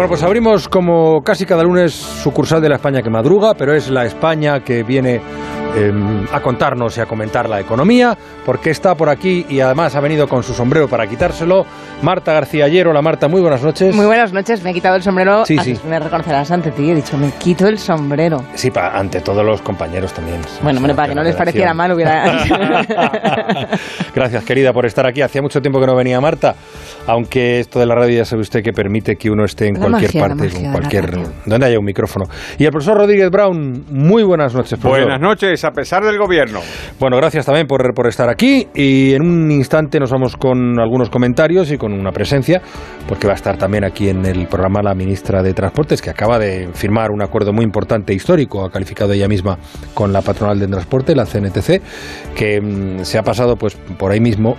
Bueno, 0.00 0.08
pues 0.08 0.22
abrimos 0.22 0.66
como 0.66 1.22
casi 1.22 1.44
cada 1.44 1.62
lunes 1.62 1.92
sucursal 1.92 2.62
de 2.62 2.70
la 2.70 2.76
España 2.76 3.02
que 3.02 3.10
madruga, 3.10 3.52
pero 3.52 3.74
es 3.74 3.90
la 3.90 4.06
España 4.06 4.64
que 4.64 4.82
viene 4.82 5.20
Em, 5.76 6.26
a 6.32 6.40
contarnos 6.40 6.98
y 6.98 7.00
a 7.00 7.06
comentar 7.06 7.48
la 7.48 7.60
economía, 7.60 8.16
porque 8.44 8.70
está 8.70 8.94
por 8.96 9.08
aquí 9.08 9.46
y 9.48 9.60
además 9.60 9.94
ha 9.94 10.00
venido 10.00 10.26
con 10.26 10.42
su 10.42 10.52
sombrero 10.52 10.88
para 10.88 11.06
quitárselo. 11.06 11.64
Marta 12.02 12.32
García 12.32 12.64
Ayer, 12.64 12.88
hola 12.88 13.02
Marta, 13.02 13.28
muy 13.28 13.40
buenas 13.40 13.62
noches. 13.62 13.94
Muy 13.94 14.06
buenas 14.06 14.32
noches, 14.32 14.62
me 14.64 14.70
he 14.70 14.74
quitado 14.74 14.96
el 14.96 15.02
sombrero. 15.02 15.44
Sí, 15.44 15.56
sí. 15.58 15.78
Me 15.88 16.00
reconocerás 16.00 16.50
ante 16.50 16.72
ti, 16.72 16.90
he 16.90 16.94
dicho, 16.94 17.16
me 17.16 17.30
quito 17.32 17.68
el 17.68 17.78
sombrero. 17.78 18.42
Sí, 18.54 18.72
ante 18.74 19.20
todos 19.20 19.44
los 19.44 19.62
compañeros 19.62 20.12
también. 20.12 20.40
Bueno, 20.62 20.80
para 20.94 21.08
que 21.08 21.14
no 21.14 21.22
les 21.22 21.36
pareciera 21.36 21.72
mal 21.72 21.92
hubiera... 21.92 22.24
Gracias, 24.14 24.44
querida, 24.44 24.72
por 24.72 24.86
estar 24.86 25.06
aquí. 25.06 25.22
Hacía 25.22 25.40
mucho 25.40 25.60
tiempo 25.60 25.78
que 25.78 25.86
no 25.86 25.94
venía 25.94 26.20
Marta, 26.20 26.56
aunque 27.06 27.60
esto 27.60 27.78
de 27.78 27.86
la 27.86 27.94
radio 27.94 28.18
ya 28.18 28.24
sabe 28.24 28.42
usted 28.42 28.62
que 28.62 28.72
permite 28.72 29.16
que 29.16 29.30
uno 29.30 29.44
esté 29.44 29.68
en 29.68 29.76
cualquier 29.76 30.12
parte, 30.12 30.48
en 30.56 30.72
cualquier... 30.72 31.10
donde 31.46 31.66
haya 31.66 31.78
un 31.78 31.84
micrófono. 31.84 32.26
Y 32.58 32.64
el 32.64 32.70
profesor 32.70 32.96
Rodríguez 32.96 33.30
Brown, 33.30 33.84
muy 33.90 34.24
buenas 34.24 34.52
noches, 34.52 34.78
profesor. 34.78 35.04
Buenas 35.04 35.20
noches 35.20 35.59
a 35.64 35.70
pesar 35.70 36.04
del 36.04 36.18
gobierno. 36.18 36.60
Bueno, 36.98 37.16
gracias 37.16 37.46
también 37.46 37.66
por, 37.66 37.94
por 37.94 38.06
estar 38.06 38.28
aquí 38.28 38.68
y 38.74 39.14
en 39.14 39.22
un 39.22 39.50
instante 39.50 39.98
nos 39.98 40.10
vamos 40.10 40.36
con 40.36 40.78
algunos 40.78 41.10
comentarios 41.10 41.70
y 41.70 41.78
con 41.78 41.92
una 41.92 42.12
presencia, 42.12 42.60
porque 43.08 43.26
va 43.26 43.34
a 43.34 43.36
estar 43.36 43.56
también 43.56 43.84
aquí 43.84 44.08
en 44.08 44.24
el 44.24 44.46
programa 44.46 44.82
la 44.82 44.94
ministra 44.94 45.42
de 45.42 45.54
Transportes, 45.54 46.00
que 46.02 46.10
acaba 46.10 46.38
de 46.38 46.68
firmar 46.72 47.10
un 47.10 47.22
acuerdo 47.22 47.52
muy 47.52 47.64
importante 47.64 48.14
histórico, 48.14 48.64
ha 48.64 48.70
calificado 48.70 49.12
ella 49.12 49.28
misma 49.28 49.58
con 49.94 50.12
la 50.12 50.22
patronal 50.22 50.58
de 50.58 50.66
transporte, 50.68 51.14
la 51.14 51.26
CNTC, 51.26 51.82
que 52.34 52.60
mm, 52.60 53.04
se 53.04 53.18
ha 53.18 53.22
pasado 53.22 53.56
pues 53.56 53.76
por 53.98 54.12
ahí 54.12 54.20
mismo 54.20 54.56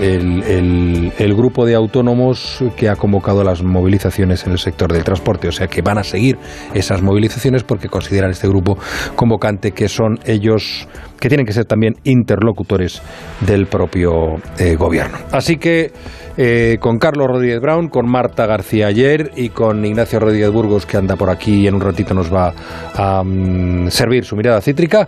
el, 0.00 1.12
el 1.18 1.34
grupo 1.34 1.66
de 1.66 1.74
autónomos 1.74 2.62
que 2.76 2.88
ha 2.88 2.96
convocado 2.96 3.42
las 3.44 3.62
movilizaciones 3.62 4.46
en 4.46 4.52
el 4.52 4.58
sector 4.58 4.92
del 4.92 5.04
transporte, 5.04 5.48
o 5.48 5.52
sea 5.52 5.66
que 5.66 5.82
van 5.82 5.98
a 5.98 6.04
seguir 6.04 6.38
esas 6.74 7.02
movilizaciones 7.02 7.64
porque 7.64 7.88
consideran 7.88 8.30
este 8.30 8.48
grupo 8.48 8.78
convocante 9.16 9.72
que 9.72 9.88
son 9.88 10.18
ellos 10.24 10.86
que 11.18 11.28
tienen 11.28 11.46
que 11.46 11.52
ser 11.52 11.66
también 11.66 11.94
interlocutores 12.04 13.02
del 13.40 13.66
propio 13.66 14.36
eh, 14.58 14.74
gobierno. 14.76 15.18
Así 15.30 15.56
que 15.56 15.92
eh, 16.36 16.78
con 16.80 16.98
Carlos 16.98 17.26
Rodríguez 17.28 17.60
Brown, 17.60 17.88
con 17.88 18.10
Marta 18.10 18.46
García 18.46 18.86
Ayer 18.86 19.30
y 19.36 19.50
con 19.50 19.84
Ignacio 19.84 20.18
Rodríguez 20.18 20.50
Burgos, 20.50 20.86
que 20.86 20.96
anda 20.96 21.16
por 21.16 21.28
aquí 21.28 21.60
y 21.60 21.66
en 21.66 21.74
un 21.74 21.82
ratito 21.82 22.14
nos 22.14 22.32
va 22.32 22.54
a 22.94 23.22
mm, 23.22 23.90
servir 23.90 24.24
su 24.24 24.36
mirada 24.36 24.60
cítrica, 24.60 25.06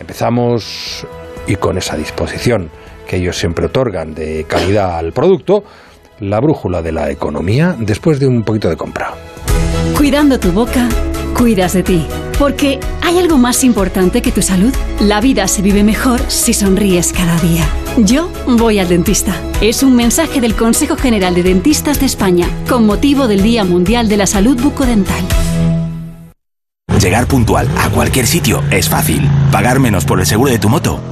empezamos 0.00 1.06
y 1.46 1.56
con 1.56 1.78
esa 1.78 1.96
disposición 1.96 2.68
que 3.06 3.16
ellos 3.16 3.36
siempre 3.36 3.66
otorgan 3.66 4.14
de 4.14 4.44
calidad 4.48 4.98
al 4.98 5.12
producto, 5.12 5.64
la 6.20 6.40
brújula 6.40 6.82
de 6.82 6.92
la 6.92 7.10
economía 7.10 7.76
después 7.78 8.18
de 8.18 8.26
un 8.26 8.42
poquito 8.42 8.68
de 8.68 8.76
compra. 8.76 9.12
Cuidando 9.96 10.38
tu 10.38 10.50
boca 10.52 10.88
cuidas 11.32 11.72
de 11.72 11.82
ti. 11.82 12.06
Porque 12.38 12.80
¿hay 13.02 13.18
algo 13.18 13.38
más 13.38 13.64
importante 13.64 14.22
que 14.22 14.32
tu 14.32 14.42
salud? 14.42 14.72
La 15.00 15.20
vida 15.20 15.48
se 15.48 15.62
vive 15.62 15.84
mejor 15.84 16.20
si 16.28 16.54
sonríes 16.54 17.12
cada 17.12 17.38
día. 17.40 17.66
Yo 17.98 18.30
voy 18.46 18.78
al 18.78 18.88
dentista. 18.88 19.34
Es 19.60 19.82
un 19.82 19.94
mensaje 19.96 20.40
del 20.40 20.54
Consejo 20.54 20.96
General 20.96 21.34
de 21.34 21.42
Dentistas 21.42 22.00
de 22.00 22.06
España 22.06 22.48
con 22.68 22.86
motivo 22.86 23.28
del 23.28 23.42
Día 23.42 23.64
Mundial 23.64 24.08
de 24.08 24.16
la 24.16 24.26
Salud 24.26 24.60
Bucodental. 24.60 25.24
Llegar 27.00 27.26
puntual 27.26 27.68
a 27.78 27.90
cualquier 27.90 28.26
sitio 28.26 28.62
es 28.70 28.88
fácil. 28.88 29.28
Pagar 29.50 29.80
menos 29.80 30.04
por 30.04 30.20
el 30.20 30.26
seguro 30.26 30.52
de 30.52 30.58
tu 30.58 30.68
moto 30.68 31.11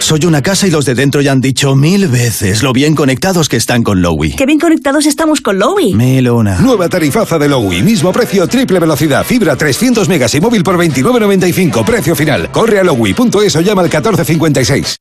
Soy 0.00 0.24
una 0.24 0.42
casa 0.42 0.66
y 0.66 0.70
los 0.70 0.86
de 0.86 0.94
dentro 0.94 1.20
ya 1.20 1.30
han 1.30 1.40
dicho 1.40 1.76
mil 1.76 2.08
veces 2.08 2.62
lo 2.62 2.72
bien 2.72 2.94
conectados 2.94 3.48
que 3.48 3.56
están 3.56 3.82
con 3.82 4.02
Lowy. 4.02 4.32
¡Qué 4.32 4.46
bien 4.46 4.58
conectados 4.58 5.06
estamos 5.06 5.40
con 5.40 5.58
Lowy! 5.58 5.94
Melona. 5.94 6.58
Nueva 6.58 6.88
tarifaza 6.88 7.38
de 7.38 7.48
Lowy. 7.48 7.82
Mismo 7.82 8.10
precio, 8.10 8.48
triple 8.48 8.80
velocidad. 8.80 9.24
Fibra 9.24 9.54
300 9.56 10.08
megas 10.08 10.34
y 10.34 10.40
móvil 10.40 10.64
por 10.64 10.76
29.95. 10.76 11.84
Precio 11.84 12.16
final. 12.16 12.50
Corre 12.50 12.80
a 12.80 12.84
lowy.es 12.84 13.54
o 13.54 13.60
llama 13.60 13.82
al 13.82 13.88
1456. 13.88 14.96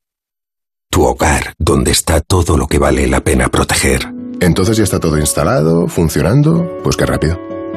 Tu 0.92 1.04
hogar, 1.04 1.54
donde 1.58 1.92
está 1.92 2.20
todo 2.22 2.58
lo 2.58 2.68
que 2.68 2.78
vale 2.78 3.08
la 3.08 3.22
pena 3.22 3.50
proteger. 3.50 4.14
Entonces 4.42 4.78
ya 4.78 4.84
está 4.84 5.00
todo 5.00 5.18
instalado, 5.18 5.88
funcionando. 5.88 6.80
Pues 6.84 6.98
qué 6.98 7.06
rápido. 7.06 7.49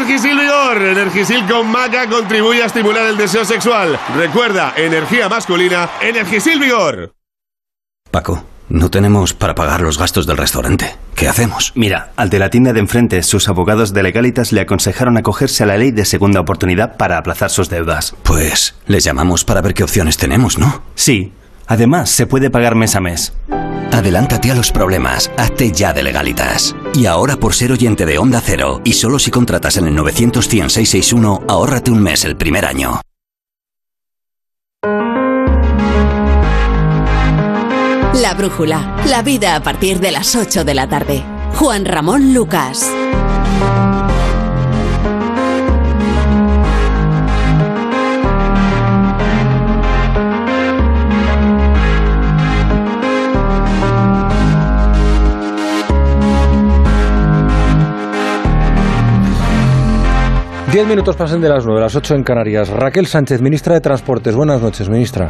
Energisil 0.00 0.38
Vigor. 0.38 0.82
Energisil 0.82 1.46
con 1.46 1.70
maca 1.70 2.08
contribuye 2.08 2.62
a 2.62 2.66
estimular 2.66 3.04
el 3.04 3.18
deseo 3.18 3.44
sexual. 3.44 4.00
Recuerda, 4.16 4.72
energía 4.74 5.28
masculina, 5.28 5.90
Energisil 6.00 6.58
Vigor. 6.58 7.12
Paco, 8.10 8.42
no 8.70 8.90
tenemos 8.90 9.34
para 9.34 9.54
pagar 9.54 9.82
los 9.82 9.98
gastos 9.98 10.26
del 10.26 10.38
restaurante. 10.38 10.96
¿Qué 11.14 11.28
hacemos? 11.28 11.72
Mira, 11.74 12.12
al 12.16 12.30
de 12.30 12.38
la 12.38 12.48
tienda 12.48 12.72
de 12.72 12.80
enfrente, 12.80 13.22
sus 13.22 13.46
abogados 13.50 13.92
de 13.92 14.02
legalitas 14.02 14.52
le 14.52 14.62
aconsejaron 14.62 15.18
acogerse 15.18 15.64
a 15.64 15.66
la 15.66 15.76
ley 15.76 15.90
de 15.90 16.06
segunda 16.06 16.40
oportunidad 16.40 16.96
para 16.96 17.18
aplazar 17.18 17.50
sus 17.50 17.68
deudas. 17.68 18.16
Pues 18.22 18.76
les 18.86 19.04
llamamos 19.04 19.44
para 19.44 19.60
ver 19.60 19.74
qué 19.74 19.84
opciones 19.84 20.16
tenemos, 20.16 20.56
¿no? 20.56 20.82
Sí. 20.94 21.34
Además, 21.66 22.08
se 22.08 22.26
puede 22.26 22.48
pagar 22.48 22.74
mes 22.74 22.96
a 22.96 23.00
mes. 23.00 23.34
Adelántate 23.92 24.50
a 24.50 24.54
los 24.54 24.70
problemas, 24.70 25.30
hazte 25.36 25.72
ya 25.72 25.92
de 25.92 26.02
legalitas. 26.02 26.74
Y 26.94 27.06
ahora 27.06 27.36
por 27.36 27.54
ser 27.54 27.72
oyente 27.72 28.06
de 28.06 28.18
Onda 28.18 28.40
Cero, 28.44 28.80
y 28.84 28.92
solo 28.92 29.18
si 29.18 29.30
contratas 29.30 29.76
en 29.76 29.86
el 29.86 29.94
900 29.94 30.44
661 30.44 31.42
ahórrate 31.48 31.90
un 31.90 32.02
mes 32.02 32.24
el 32.24 32.36
primer 32.36 32.66
año. 32.66 33.00
La 38.14 38.34
Brújula, 38.34 38.96
la 39.06 39.22
vida 39.22 39.56
a 39.56 39.62
partir 39.62 39.98
de 40.00 40.10
las 40.10 40.34
8 40.36 40.64
de 40.64 40.74
la 40.74 40.88
tarde. 40.88 41.22
Juan 41.54 41.84
Ramón 41.84 42.34
Lucas. 42.34 42.90
Diez 60.72 60.86
minutos 60.86 61.16
pasan 61.16 61.40
de 61.40 61.48
las 61.48 61.66
nueve, 61.66 61.80
las 61.80 61.96
ocho 61.96 62.14
en 62.14 62.22
Canarias. 62.22 62.68
Raquel 62.68 63.06
Sánchez, 63.06 63.42
ministra 63.42 63.74
de 63.74 63.80
Transportes. 63.80 64.36
Buenas 64.36 64.62
noches, 64.62 64.88
ministra. 64.88 65.28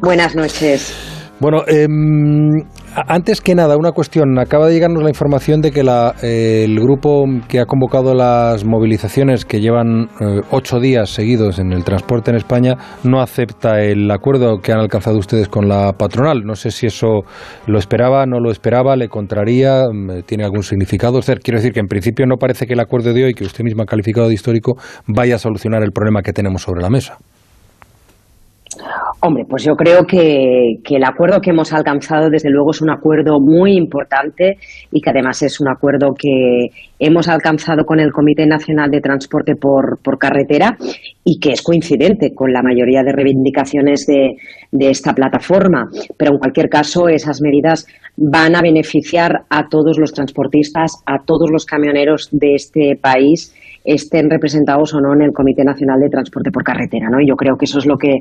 Buenas 0.00 0.34
noches. 0.34 0.96
Bueno, 1.38 1.64
em, 1.66 2.62
antes 2.94 3.40
que 3.40 3.54
nada, 3.54 3.76
una 3.76 3.92
cuestión. 3.92 4.38
Acaba 4.38 4.68
de 4.68 4.74
llegarnos 4.74 5.02
la 5.02 5.08
información 5.08 5.60
de 5.60 5.72
que 5.72 5.80
el 5.80 6.80
grupo 6.80 7.24
que 7.48 7.60
ha 7.60 7.66
convocado 7.66 8.14
las 8.14 8.64
movilizaciones 8.64 9.44
que 9.44 9.60
llevan 9.60 10.08
eh, 10.20 10.40
ocho 10.50 10.78
días 10.78 11.10
seguidos 11.10 11.58
en 11.58 11.72
el 11.72 11.84
transporte 11.84 12.30
en 12.30 12.36
España 12.36 12.74
no 13.02 13.20
acepta 13.20 13.80
el 13.80 14.10
acuerdo 14.10 14.58
que 14.58 14.72
han 14.72 14.78
alcanzado 14.78 15.18
ustedes 15.18 15.48
con 15.48 15.68
la 15.68 15.92
patronal. 15.92 16.42
No 16.44 16.54
sé 16.54 16.70
si 16.70 16.86
eso 16.86 17.22
lo 17.66 17.78
esperaba, 17.78 18.26
no 18.26 18.38
lo 18.38 18.50
esperaba, 18.50 18.96
le 18.96 19.08
contraría, 19.08 19.84
mm, 19.90 20.22
tiene 20.26 20.44
algún 20.44 20.62
significado. 20.62 21.20
quiero 21.20 21.58
decir 21.58 21.72
que 21.72 21.80
en 21.80 21.86
principio 21.86 22.26
no 22.26 22.36
parece 22.36 22.66
que 22.66 22.74
el 22.74 22.80
acuerdo 22.80 23.12
de 23.12 23.24
hoy, 23.24 23.34
que 23.34 23.44
usted 23.44 23.64
misma 23.64 23.84
ha 23.84 23.86
calificado 23.86 24.28
de 24.28 24.34
histórico, 24.34 24.76
vaya 25.06 25.36
a 25.36 25.38
solucionar 25.38 25.82
el 25.82 25.92
problema 25.92 26.22
que 26.22 26.32
tenemos 26.32 26.62
sobre 26.62 26.82
la 26.82 26.90
mesa. 26.90 27.18
Hombre, 29.26 29.46
pues 29.48 29.64
yo 29.64 29.74
creo 29.74 30.04
que, 30.06 30.80
el 30.84 31.02
acuerdo 31.02 31.40
que 31.40 31.48
hemos 31.48 31.72
alcanzado, 31.72 32.28
desde 32.28 32.50
luego, 32.50 32.72
es 32.72 32.82
un 32.82 32.90
acuerdo 32.90 33.40
muy 33.40 33.74
importante 33.74 34.58
y 34.92 35.00
que 35.00 35.08
además 35.08 35.40
es 35.40 35.62
un 35.62 35.68
acuerdo 35.68 36.12
que 36.12 36.66
hemos 36.98 37.26
alcanzado 37.28 37.86
con 37.86 38.00
el 38.00 38.12
Comité 38.12 38.44
Nacional 38.44 38.90
de 38.90 39.00
Transporte 39.00 39.56
por, 39.56 39.98
por 40.02 40.18
Carretera 40.18 40.76
y 41.24 41.40
que 41.40 41.52
es 41.52 41.62
coincidente 41.62 42.34
con 42.34 42.52
la 42.52 42.62
mayoría 42.62 43.02
de 43.02 43.12
reivindicaciones 43.12 44.04
de, 44.04 44.36
de 44.70 44.90
esta 44.90 45.14
plataforma. 45.14 45.88
Pero 46.18 46.32
en 46.32 46.38
cualquier 46.38 46.68
caso, 46.68 47.08
esas 47.08 47.40
medidas 47.40 47.86
van 48.18 48.54
a 48.54 48.60
beneficiar 48.60 49.44
a 49.48 49.70
todos 49.70 49.98
los 49.98 50.12
transportistas, 50.12 51.02
a 51.06 51.24
todos 51.24 51.50
los 51.50 51.64
camioneros 51.64 52.28
de 52.30 52.56
este 52.56 52.98
país 53.00 53.54
estén 53.84 54.30
representados 54.30 54.94
o 54.94 55.00
no 55.00 55.12
en 55.12 55.22
el 55.22 55.32
Comité 55.32 55.62
Nacional 55.62 56.00
de 56.00 56.08
Transporte 56.08 56.50
por 56.50 56.64
Carretera, 56.64 57.08
¿no? 57.10 57.20
Y 57.20 57.28
yo 57.28 57.36
creo 57.36 57.56
que 57.56 57.66
eso 57.66 57.78
es 57.78 57.86
lo 57.86 57.96
que 57.98 58.20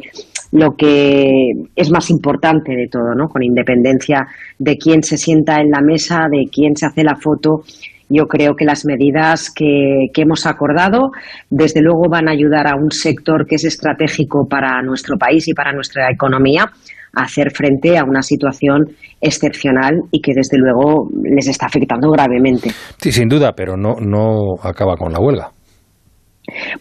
lo 0.51 0.75
que 0.75 1.29
es 1.75 1.89
más 1.89 2.09
importante 2.09 2.73
de 2.75 2.87
todo, 2.91 3.15
¿no? 3.15 3.27
Con 3.29 3.43
independencia 3.43 4.27
de 4.59 4.77
quién 4.77 5.01
se 5.01 5.17
sienta 5.17 5.61
en 5.61 5.71
la 5.71 5.81
mesa, 5.81 6.27
de 6.29 6.45
quién 6.51 6.75
se 6.75 6.85
hace 6.85 7.03
la 7.03 7.15
foto, 7.15 7.61
yo 8.09 8.25
creo 8.25 8.55
que 8.55 8.65
las 8.65 8.85
medidas 8.85 9.49
que, 9.49 10.07
que, 10.13 10.21
hemos 10.21 10.45
acordado, 10.45 11.11
desde 11.49 11.81
luego, 11.81 12.09
van 12.09 12.27
a 12.27 12.31
ayudar 12.31 12.67
a 12.67 12.75
un 12.75 12.91
sector 12.91 13.47
que 13.47 13.55
es 13.55 13.63
estratégico 13.63 14.45
para 14.47 14.81
nuestro 14.83 15.17
país 15.17 15.47
y 15.47 15.53
para 15.53 15.71
nuestra 15.71 16.11
economía 16.11 16.65
hacer 17.13 17.51
frente 17.51 17.97
a 17.97 18.03
una 18.03 18.21
situación 18.21 18.85
excepcional 19.21 20.01
y 20.11 20.21
que, 20.21 20.33
desde 20.35 20.57
luego, 20.57 21.09
les 21.23 21.47
está 21.47 21.67
afectando 21.67 22.09
gravemente. 22.09 22.71
Sí, 22.97 23.11
sin 23.11 23.29
duda, 23.29 23.53
pero 23.55 23.77
no, 23.77 23.95
no 23.99 24.55
acaba 24.61 24.95
con 24.97 25.11
la 25.11 25.19
huelga. 25.19 25.51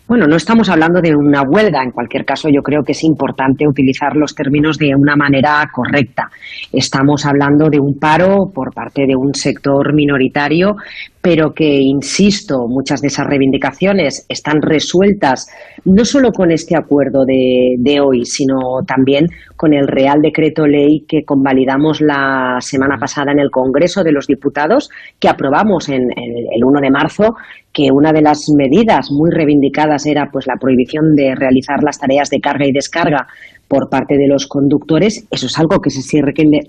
Bueno, 0.08 0.26
no 0.26 0.36
estamos 0.36 0.68
hablando 0.68 1.00
de 1.00 1.14
una 1.14 1.42
huelga. 1.42 1.82
En 1.82 1.92
cualquier 1.92 2.24
caso, 2.24 2.48
yo 2.48 2.62
creo 2.62 2.82
que 2.82 2.92
es 2.92 3.04
importante 3.04 3.66
utilizar 3.66 4.16
los 4.16 4.34
términos 4.34 4.76
de 4.76 4.94
una 4.96 5.14
manera 5.14 5.64
correcta. 5.72 6.28
Estamos 6.72 7.24
hablando 7.24 7.68
de 7.70 7.78
un 7.78 7.98
paro 7.98 8.50
por 8.52 8.74
parte 8.74 9.06
de 9.06 9.14
un 9.14 9.34
sector 9.34 9.94
minoritario, 9.94 10.74
pero 11.20 11.52
que, 11.52 11.78
insisto, 11.80 12.66
muchas 12.68 13.00
de 13.00 13.06
esas 13.06 13.26
reivindicaciones 13.28 14.26
están 14.28 14.60
resueltas 14.60 15.46
no 15.84 16.04
solo 16.04 16.32
con 16.32 16.50
este 16.50 16.76
acuerdo 16.76 17.24
de, 17.24 18.00
hoy, 18.00 18.24
sino 18.24 18.82
también 18.86 19.26
con 19.56 19.72
el 19.72 19.86
Real 19.86 20.20
Decreto 20.20 20.66
Ley 20.66 21.04
que 21.06 21.24
convalidamos 21.24 22.00
la 22.00 22.56
semana 22.58 22.96
pasada 22.98 23.30
en 23.30 23.38
el 23.38 23.50
Congreso 23.50 24.02
de 24.02 24.12
los 24.12 24.26
Diputados, 24.26 24.90
que 25.20 25.28
aprobamos 25.28 25.88
en 25.88 26.02
el 26.02 26.64
1 26.64 26.80
de 26.80 26.90
marzo, 26.90 27.34
que 27.72 27.90
una 27.90 28.12
de 28.12 28.22
las 28.22 28.50
medidas 28.56 29.10
muy 29.10 29.30
reivindicadas 29.30 30.06
era 30.06 30.28
pues 30.30 30.46
la 30.46 30.56
prohibición 30.56 31.14
de 31.14 31.34
realizar 31.34 31.82
las 31.82 31.98
tareas 31.98 32.28
de 32.28 32.40
carga 32.40 32.66
y 32.66 32.72
descarga 32.72 33.26
por 33.66 33.88
parte 33.88 34.18
de 34.18 34.28
los 34.28 34.46
conductores. 34.46 35.26
Eso 35.30 35.46
es 35.46 35.58
algo 35.58 35.80
que 35.80 35.88
se 35.88 36.02
sigue 36.02 36.22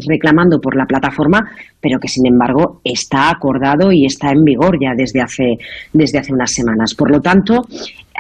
reclamando 0.08 0.62
por 0.62 0.78
la 0.78 0.86
plataforma, 0.86 1.52
pero 1.82 2.00
que 2.00 2.08
sin 2.08 2.26
embargo 2.26 2.80
está 2.86 3.30
acordado 3.30 3.92
y 3.92 4.06
está 4.06 4.32
en 4.32 4.44
vigor 4.44 4.78
ya 4.82 4.94
desde 4.96 5.22
hace, 5.22 5.58
desde 5.92 6.20
hace 6.20 6.32
unas 6.32 6.54
semanas. 6.54 6.96
Por 6.96 7.12
lo 7.12 7.20
tanto, 7.20 7.64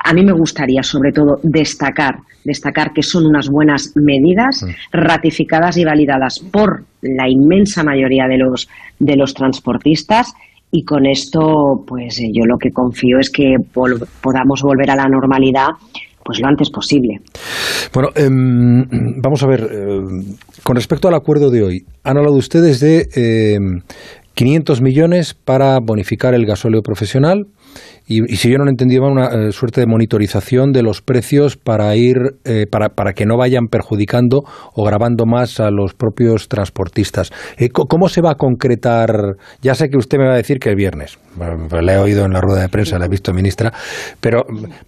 a 0.03 0.13
mí 0.13 0.25
me 0.25 0.33
gustaría 0.33 0.83
sobre 0.83 1.13
todo 1.13 1.39
destacar, 1.43 2.17
destacar 2.43 2.91
que 2.91 3.03
son 3.03 3.25
unas 3.25 3.47
buenas 3.47 3.93
medidas 3.95 4.65
ratificadas 4.91 5.77
y 5.77 5.85
validadas 5.85 6.39
por 6.39 6.83
la 7.01 7.29
inmensa 7.29 7.85
mayoría 7.85 8.27
de 8.27 8.37
los, 8.37 8.67
de 8.99 9.15
los 9.15 9.33
transportistas 9.33 10.33
y 10.75 10.83
con 10.83 11.05
esto, 11.05 11.83
pues 11.85 12.19
yo 12.33 12.45
lo 12.45 12.57
que 12.57 12.71
confío 12.71 13.19
es 13.19 13.29
que 13.29 13.57
podamos 13.71 14.63
volver 14.63 14.89
a 14.89 14.95
la 14.95 15.07
normalidad 15.07 15.67
pues 16.25 16.39
lo 16.39 16.47
antes 16.47 16.71
posible. 16.71 17.19
Bueno, 17.93 18.09
eh, 18.15 18.27
vamos 19.21 19.43
a 19.43 19.47
ver, 19.47 19.69
eh, 19.71 20.01
con 20.63 20.75
respecto 20.75 21.07
al 21.07 21.13
acuerdo 21.13 21.51
de 21.51 21.61
hoy, 21.61 21.85
han 22.03 22.17
hablado 22.17 22.35
ustedes 22.37 22.79
de 22.79 23.07
eh, 23.15 23.59
500 24.33 24.81
millones 24.81 25.35
para 25.35 25.77
bonificar 25.79 26.33
el 26.33 26.45
gasóleo 26.47 26.81
profesional, 26.81 27.45
y, 28.07 28.33
y, 28.33 28.35
si 28.35 28.49
yo 28.49 28.57
no 28.57 28.65
lo 28.65 28.69
he 28.69 28.73
entendido, 28.73 29.03
una 29.03 29.27
eh, 29.27 29.51
suerte 29.51 29.81
de 29.81 29.87
monitorización 29.87 30.71
de 30.71 30.83
los 30.83 31.01
precios 31.01 31.55
para 31.55 31.95
ir 31.95 32.17
eh, 32.43 32.65
para, 32.69 32.89
para, 32.89 33.13
que 33.13 33.25
no 33.25 33.37
vayan 33.37 33.67
perjudicando 33.67 34.43
o 34.73 34.83
grabando 34.83 35.25
más 35.25 35.59
a 35.59 35.71
los 35.71 35.93
propios 35.93 36.49
transportistas. 36.49 37.31
Eh, 37.57 37.69
¿Cómo 37.69 38.09
se 38.09 38.21
va 38.21 38.31
a 38.31 38.35
concretar? 38.35 39.35
Ya 39.61 39.75
sé 39.75 39.89
que 39.89 39.97
usted 39.97 40.17
me 40.17 40.27
va 40.27 40.33
a 40.33 40.37
decir 40.37 40.59
que 40.59 40.69
el 40.69 40.75
viernes. 40.75 41.17
Bueno, 41.35 41.67
le 41.81 41.93
he 41.93 41.97
oído 41.97 42.25
en 42.25 42.33
la 42.33 42.41
rueda 42.41 42.61
de 42.61 42.69
prensa, 42.69 42.99
la 42.99 43.05
he 43.05 43.09
visto, 43.09 43.33
ministra. 43.33 43.73
Pero 44.19 44.45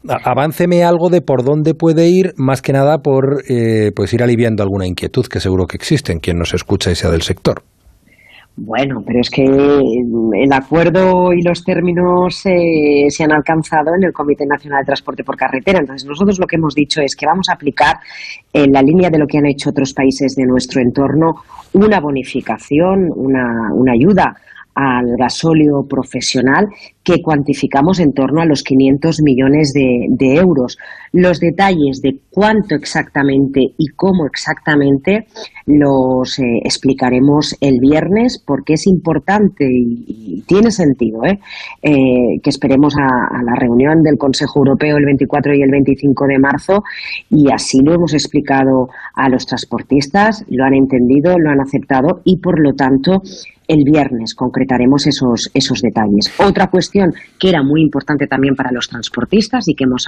avánceme 0.07 0.83
algo 0.83 1.09
de 1.09 1.21
por 1.21 1.43
dónde 1.43 1.73
puede 1.73 2.07
ir, 2.09 2.33
más 2.37 2.61
que 2.61 2.73
nada 2.73 2.99
por 2.99 3.43
eh, 3.49 3.91
pues 3.95 4.13
ir 4.13 4.23
aliviando 4.23 4.61
alguna 4.61 4.87
inquietud 4.87 5.25
que 5.25 5.39
seguro 5.39 5.65
que 5.65 5.77
existe 5.77 6.11
en 6.11 6.19
quien 6.19 6.37
nos 6.37 6.53
escucha 6.53 6.91
y 6.91 6.95
sea 6.95 7.09
del 7.09 7.21
sector. 7.21 7.63
Bueno, 8.57 9.03
pero 9.05 9.19
es 9.19 9.29
que 9.29 9.43
el 9.43 10.53
acuerdo 10.53 11.33
y 11.33 11.41
los 11.41 11.61
términos 11.65 12.41
eh, 12.45 13.05
se 13.09 13.25
han 13.25 13.33
alcanzado 13.33 13.93
en 13.97 14.05
el 14.05 14.13
Comité 14.13 14.45
Nacional 14.45 14.79
de 14.79 14.85
Transporte 14.85 15.25
por 15.25 15.35
Carretera. 15.35 15.79
Entonces, 15.79 16.07
nosotros 16.07 16.39
lo 16.39 16.47
que 16.47 16.55
hemos 16.55 16.73
dicho 16.73 17.01
es 17.01 17.17
que 17.17 17.25
vamos 17.25 17.49
a 17.49 17.53
aplicar, 17.53 17.97
en 18.53 18.71
la 18.71 18.81
línea 18.81 19.09
de 19.09 19.19
lo 19.19 19.27
que 19.27 19.39
han 19.39 19.45
hecho 19.45 19.71
otros 19.71 19.93
países 19.93 20.35
de 20.37 20.45
nuestro 20.45 20.81
entorno, 20.81 21.35
una 21.73 21.99
bonificación, 21.99 23.11
una, 23.13 23.73
una 23.73 23.91
ayuda 23.91 24.37
al 24.75 25.15
gasóleo 25.17 25.87
profesional 25.87 26.67
que 27.01 27.21
cuantificamos 27.21 27.99
en 27.99 28.13
torno 28.13 28.41
a 28.41 28.45
los 28.45 28.63
500 28.63 29.21
millones 29.21 29.73
de, 29.73 30.35
euros. 30.35 30.77
Los 31.13 31.39
detalles 31.39 32.01
de 32.01 32.17
cuánto 32.31 32.75
exactamente 32.75 33.61
y 33.77 33.87
cómo 33.95 34.25
exactamente 34.25 35.27
los 35.67 36.39
eh, 36.39 36.61
explicaremos 36.63 37.55
el 37.61 37.79
viernes 37.79 38.43
porque 38.45 38.73
es 38.73 38.87
importante 38.87 39.65
y, 39.69 40.43
tiene 40.47 40.71
sentido 40.71 41.23
¿eh? 41.25 41.39
Eh, 41.81 42.39
que 42.43 42.49
esperemos 42.49 42.95
a, 42.97 43.41
la 43.43 43.55
reunión 43.55 44.01
del 44.01 44.17
Consejo 44.17 44.59
Europeo 44.59 44.97
el 44.97 45.05
24 45.05 45.55
y 45.55 45.61
el 45.61 45.71
25 45.71 46.25
de 46.27 46.39
marzo 46.39 46.83
y 47.29 47.51
así 47.51 47.79
lo 47.83 47.93
hemos 47.93 48.13
explicado 48.13 48.89
a 49.15 49.29
los 49.29 49.45
transportistas, 49.45 50.43
lo 50.49 50.65
han 50.65 50.73
entendido, 50.73 51.37
lo 51.37 51.51
han 51.51 51.61
aceptado 51.61 52.21
y 52.25 52.39
por 52.39 52.59
lo 52.59 52.73
tanto 52.73 53.21
el 53.67 53.83
viernes 53.83 54.35
concretaremos 54.35 55.07
esos, 55.07 55.49
esos 55.53 55.81
detalles. 55.81 56.31
Otra 56.39 56.67
cuestión 56.67 57.13
que 57.39 57.49
era 57.49 57.63
muy 57.63 57.81
importante 57.81 58.27
también 58.27 58.55
para 58.55 58.71
los 58.71 58.87
transportistas 58.87 59.67
y 59.67 59.75
que 59.75 59.85
hemos 59.85 60.05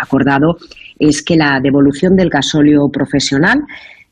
acordado 0.00 0.56
es 0.98 1.22
que 1.22 1.36
la 1.36 1.60
devolución 1.60 2.16
del 2.16 2.30
gasóleo 2.30 2.88
profesional, 2.92 3.62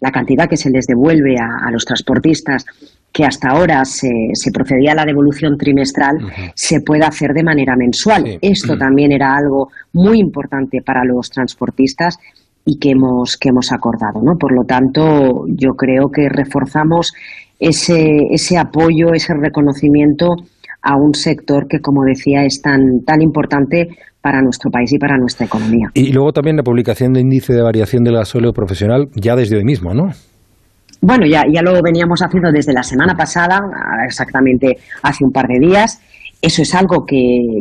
la 0.00 0.10
cantidad 0.10 0.48
que 0.48 0.56
se 0.56 0.70
les 0.70 0.86
devuelve 0.86 1.36
a, 1.38 1.66
a 1.66 1.70
los 1.70 1.84
transportistas 1.84 2.64
que 3.12 3.24
hasta 3.24 3.48
ahora 3.48 3.82
se, 3.86 4.10
se, 4.34 4.50
procedía 4.52 4.92
a 4.92 4.94
la 4.94 5.06
devolución 5.06 5.56
trimestral, 5.56 6.16
uh 6.16 6.28
-huh. 6.28 6.52
se 6.54 6.80
puede 6.82 7.04
hacer 7.04 7.32
de 7.32 7.42
manera 7.42 7.74
mensual. 7.74 8.24
Sí. 8.26 8.38
Esto 8.42 8.74
uh 8.74 8.76
-huh. 8.76 8.78
también 8.78 9.10
era 9.10 9.34
algo 9.34 9.70
muy 9.94 10.18
importante 10.18 10.82
para 10.84 11.02
los 11.02 11.30
transportistas 11.30 12.18
y 12.66 12.78
que 12.78 12.90
hemos, 12.90 13.38
que 13.38 13.48
hemos 13.48 13.72
acordado. 13.72 14.20
¿no? 14.22 14.36
Por 14.36 14.52
lo 14.52 14.64
tanto, 14.64 15.46
yo 15.48 15.70
creo 15.74 16.10
que 16.10 16.28
reforzamos 16.28 17.14
ese, 17.58 18.18
ese 18.30 18.58
apoyo, 18.58 19.12
ese 19.12 19.34
reconocimiento 19.34 20.34
a 20.82 20.96
un 20.96 21.14
sector 21.14 21.66
que, 21.68 21.80
como 21.80 22.04
decía, 22.04 22.44
es 22.44 22.60
tan, 22.62 23.04
tan 23.04 23.20
importante 23.22 23.88
para 24.20 24.40
nuestro 24.42 24.70
país 24.70 24.92
y 24.92 24.98
para 24.98 25.16
nuestra 25.16 25.46
economía. 25.46 25.88
Y 25.94 26.12
luego 26.12 26.32
también 26.32 26.56
la 26.56 26.62
publicación 26.62 27.12
de 27.12 27.20
índice 27.20 27.52
de 27.52 27.62
variación 27.62 28.04
del 28.04 28.14
gasóleo 28.14 28.52
profesional 28.52 29.06
ya 29.14 29.36
desde 29.36 29.56
hoy 29.56 29.64
mismo, 29.64 29.94
¿no? 29.94 30.10
Bueno, 31.00 31.26
ya, 31.26 31.42
ya 31.52 31.62
lo 31.62 31.80
veníamos 31.82 32.20
haciendo 32.22 32.50
desde 32.50 32.72
la 32.72 32.82
semana 32.82 33.14
pasada, 33.14 33.60
exactamente 34.06 34.76
hace 35.02 35.24
un 35.24 35.30
par 35.30 35.46
de 35.46 35.58
días. 35.60 36.00
Eso 36.40 36.62
es 36.62 36.74
algo 36.74 37.04
que, 37.06 37.16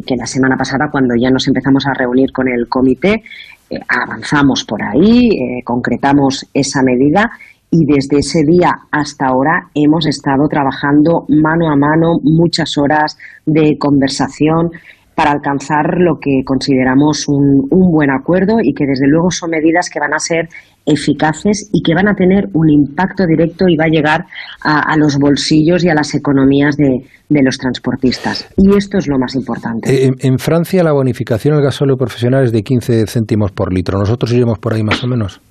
que 0.05 0.15
la 0.15 0.25
semana 0.25 0.55
pasada, 0.57 0.89
cuando 0.91 1.15
ya 1.19 1.29
nos 1.29 1.47
empezamos 1.47 1.85
a 1.87 1.93
reunir 1.93 2.31
con 2.31 2.47
el 2.47 2.67
comité, 2.67 3.23
eh, 3.69 3.79
avanzamos 3.87 4.63
por 4.63 4.81
ahí, 4.83 5.29
eh, 5.29 5.63
concretamos 5.63 6.47
esa 6.53 6.81
medida 6.83 7.31
y 7.75 7.85
desde 7.85 8.19
ese 8.19 8.43
día 8.47 8.71
hasta 8.91 9.27
ahora 9.27 9.67
hemos 9.75 10.07
estado 10.07 10.47
trabajando 10.47 11.25
mano 11.27 11.69
a 11.69 11.75
mano 11.75 12.19
muchas 12.23 12.77
horas 12.77 13.17
de 13.45 13.77
conversación 13.77 14.69
para 15.13 15.31
alcanzar 15.31 15.97
lo 15.97 16.19
que 16.19 16.41
consideramos 16.45 17.27
un, 17.27 17.67
un, 17.71 17.91
buen 17.91 18.11
acuerdo 18.11 18.57
y 18.61 18.73
que 18.73 18.85
desde 18.85 19.07
luego 19.07 19.31
son 19.31 19.49
medidas 19.49 19.89
que 19.89 19.99
van 19.99 20.13
a 20.13 20.19
ser 20.19 20.49
eficaces 20.85 21.69
y 21.71 21.81
que 21.81 21.95
van 21.95 22.09
a 22.09 22.15
tener 22.15 22.49
un 22.53 22.69
impacto 22.69 23.25
directo 23.25 23.65
y 23.69 23.77
va 23.77 23.85
a 23.85 23.87
llegar 23.87 24.25
a, 24.61 24.91
a 24.91 24.97
los 24.97 25.17
bolsillos 25.17 25.85
y 25.85 25.89
a 25.89 25.95
las 25.95 26.13
economías 26.15 26.75
de, 26.75 26.99
los 27.29 27.57
transportistas. 27.57 28.49
Y 28.57 28.75
esto 28.75 28.97
es 28.97 29.07
lo 29.07 29.17
más 29.17 29.35
importante. 29.35 29.89
Eh, 29.89 30.07
en, 30.07 30.15
en 30.19 30.37
Francia 30.37 30.83
la 30.83 30.91
bonificación 30.91 31.55
al 31.55 31.63
gasóleo 31.63 31.95
profesional 31.95 32.43
es 32.43 32.51
de 32.51 32.61
15 32.61 33.07
céntimos 33.07 33.51
por 33.53 33.73
litro. 33.73 33.97
¿Nosotros 33.97 34.33
iremos 34.33 34.59
por 34.59 34.73
ahí 34.73 34.83
más 34.83 35.01
o 35.01 35.07
menos? 35.07 35.41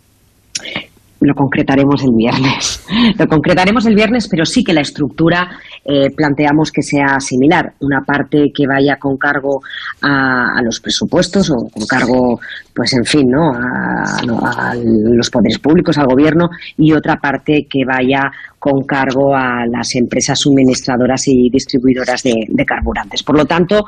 Lo 1.25 1.35
concretaremos 1.35 2.05
el 2.05 2.13
viernes. 2.17 2.85
Lo 3.19 3.27
concretaremos 3.27 3.87
el 3.87 3.95
viernes, 3.95 4.29
pero 4.31 4.45
sí 4.45 4.63
que 4.63 4.73
la 4.73 4.81
estructura 4.81 5.49
eh, 5.85 6.11
planteamos 6.15 6.71
que 6.71 6.83
sea 6.83 7.19
similar. 7.19 7.73
Una 7.81 8.03
parte 8.03 8.51
que 8.55 8.67
vaya 8.67 8.97
con 9.01 9.17
cargo 9.17 9.61
a, 10.03 10.59
a, 10.59 10.63
los 10.63 10.81
presupuestos 10.81 11.51
o 11.51 11.55
con 11.73 11.87
cargo 11.87 12.39
pues 12.75 12.93
en 12.95 13.05
fin, 13.05 13.29
¿no? 13.29 13.53
A, 13.53 14.75
los 14.75 15.31
poderes 15.31 15.59
públicos, 15.59 15.97
al 15.99 16.07
gobierno, 16.07 16.49
y 16.77 16.93
otra 16.93 17.17
parte 17.17 17.67
que 17.71 17.85
vaya 17.87 18.31
con 18.59 18.83
cargo 18.85 19.35
a 19.35 19.65
las 19.71 19.95
empresas 19.95 20.39
suministradoras 20.41 21.29
y 21.29 21.51
distribuidoras 21.51 22.23
de, 22.23 22.35
de 22.49 22.65
carburantes. 22.65 23.23
Por 23.23 23.39
lo 23.39 23.45
tanto, 23.45 23.85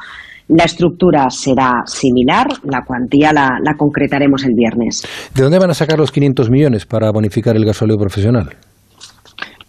la 0.49 0.65
estructura 0.65 1.29
será 1.29 1.83
similar, 1.87 2.47
la 2.65 2.83
cuantía 2.87 3.33
la, 3.33 3.59
la, 3.63 3.75
concretaremos 3.77 4.45
el 4.45 4.55
viernes. 4.55 5.03
¿De 5.35 5.43
dónde 5.43 5.59
van 5.59 5.71
a 5.71 5.75
sacar 5.75 5.99
los 5.99 6.13
500 6.13 6.51
millones 6.51 6.87
para 6.87 7.11
bonificar 7.11 7.57
el 7.57 7.65
gasóleo 7.65 7.97
profesional? 7.97 8.51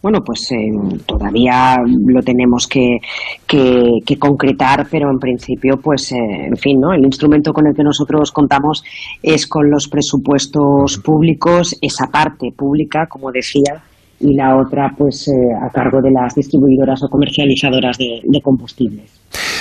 Bueno, 0.02 0.20
pues 0.24 0.52
eh, 0.52 0.72
todavía 1.08 1.76
lo 1.86 2.22
tenemos 2.22 2.68
que, 2.68 3.00
que, 3.48 4.18
concretar, 4.20 4.88
pero 4.92 5.10
en 5.10 5.18
principio, 5.18 5.78
pues, 5.82 6.12
eh, 6.12 6.18
en 6.18 6.56
fin, 6.56 6.80
¿no? 6.80 6.94
El 6.94 7.04
instrumento 7.04 7.52
con 7.52 7.66
el 7.66 7.76
que 7.76 7.84
nosotros 7.84 8.32
contamos 8.32 8.84
es 9.24 9.48
con 9.48 9.72
los 9.72 9.88
presupuestos 9.88 11.00
públicos, 11.04 11.76
esa 11.82 12.08
parte 12.08 12.52
pública, 12.56 13.08
como 13.10 13.32
decía, 13.32 13.82
y 14.20 14.36
la 14.36 14.58
otra, 14.58 14.94
pues, 14.96 15.28
eh, 15.30 15.32
a 15.60 15.70
cargo 15.72 16.00
de 16.02 16.12
las 16.12 16.36
distribuidoras 16.36 17.02
o 17.04 17.10
comercializadoras 17.10 17.98
de, 17.98 18.42
combustibles. 18.42 19.12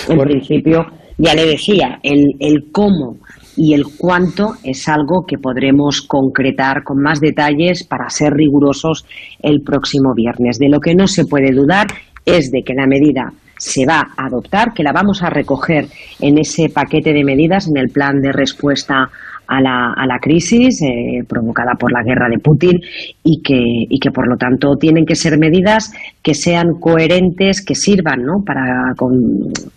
En 0.07 0.19
principio, 0.19 0.85
ya 1.17 1.35
le 1.35 1.47
decía, 1.47 1.99
el, 2.03 2.37
el 2.39 2.71
cómo 2.71 3.17
y 3.57 3.75
el 3.75 3.85
cuánto 3.97 4.55
es 4.63 4.89
algo 4.89 5.25
que 5.27 5.39
podremos 5.39 6.03
concretar 6.03 6.83
con 6.85 7.03
más 7.03 7.21
detalles 7.21 7.85
para 7.85 8.11
ser 8.11 8.33
rigurosos 8.33 9.07
el 9.43 9.63
próximo 9.63 10.13
viernes. 10.15 10.59
De 10.59 10.69
lo 10.69 10.81
que 10.81 10.95
no 10.95 11.07
se 11.07 11.25
puede 11.25 11.53
dudar 11.53 11.87
es 12.25 12.51
de 12.51 12.63
que 12.63 12.75
la 12.75 12.87
medida 12.87 13.33
se 13.59 13.87
va 13.87 14.09
a 14.17 14.27
adoptar, 14.27 14.73
que 14.75 14.83
la 14.83 14.93
vamos 14.93 15.23
a 15.23 15.31
recoger 15.31 15.87
en 16.21 16.39
ese 16.39 16.69
paquete 16.69 17.13
de 17.13 17.25
medidas, 17.25 17.69
en 17.69 17.79
el 17.79 17.89
plan 17.89 18.21
de 18.21 18.33
respuesta 18.33 19.09
a 19.49 19.61
la, 19.61 19.93
a 19.93 20.07
la 20.07 20.19
crisis 20.19 20.83
eh, 20.83 21.23
provocada 21.29 21.75
por 21.79 21.93
la 21.93 22.03
guerra 22.03 22.29
de 22.29 22.39
Putin 22.39 22.81
y 23.23 23.43
que, 23.43 23.59
y 23.59 23.99
que, 23.99 24.11
por 24.11 24.29
lo 24.29 24.37
tanto, 24.37 24.77
tienen 24.77 25.05
que 25.05 25.15
ser 25.15 25.39
medidas 25.39 25.93
que 26.23 26.35
sean 26.35 26.79
coherentes, 26.81 27.65
que 27.65 27.75
sirvan 27.75 28.23
¿no? 28.23 28.43
para, 28.45 28.95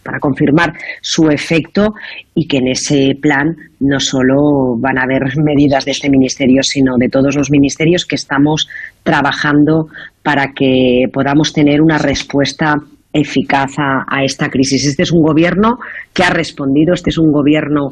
para 0.03 0.19
confirmar 0.19 0.73
su 1.01 1.29
efecto 1.29 1.93
y 2.35 2.47
que 2.47 2.57
en 2.57 2.67
ese 2.69 3.15
plan 3.21 3.55
no 3.79 3.99
solo 3.99 4.77
van 4.77 4.97
a 4.97 5.03
haber 5.03 5.23
medidas 5.37 5.85
de 5.85 5.91
este 5.91 6.09
ministerio, 6.09 6.63
sino 6.63 6.95
de 6.97 7.09
todos 7.09 7.35
los 7.35 7.51
ministerios 7.51 8.05
que 8.05 8.15
estamos 8.15 8.67
trabajando 9.03 9.87
para 10.23 10.53
que 10.53 11.05
podamos 11.13 11.53
tener 11.53 11.81
una 11.81 11.97
respuesta 11.97 12.75
eficaz 13.11 13.71
a, 13.79 14.05
a, 14.07 14.23
esta 14.23 14.49
crisis. 14.49 14.85
Este 14.85 15.03
es 15.03 15.11
un 15.11 15.21
gobierno 15.21 15.79
que 16.13 16.23
ha 16.23 16.29
respondido, 16.29 16.93
este 16.93 17.09
es 17.09 17.17
un 17.17 17.31
gobierno 17.31 17.91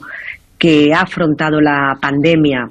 que 0.57 0.93
ha 0.93 1.01
afrontado 1.01 1.61
la 1.61 1.97
pandemia 2.01 2.69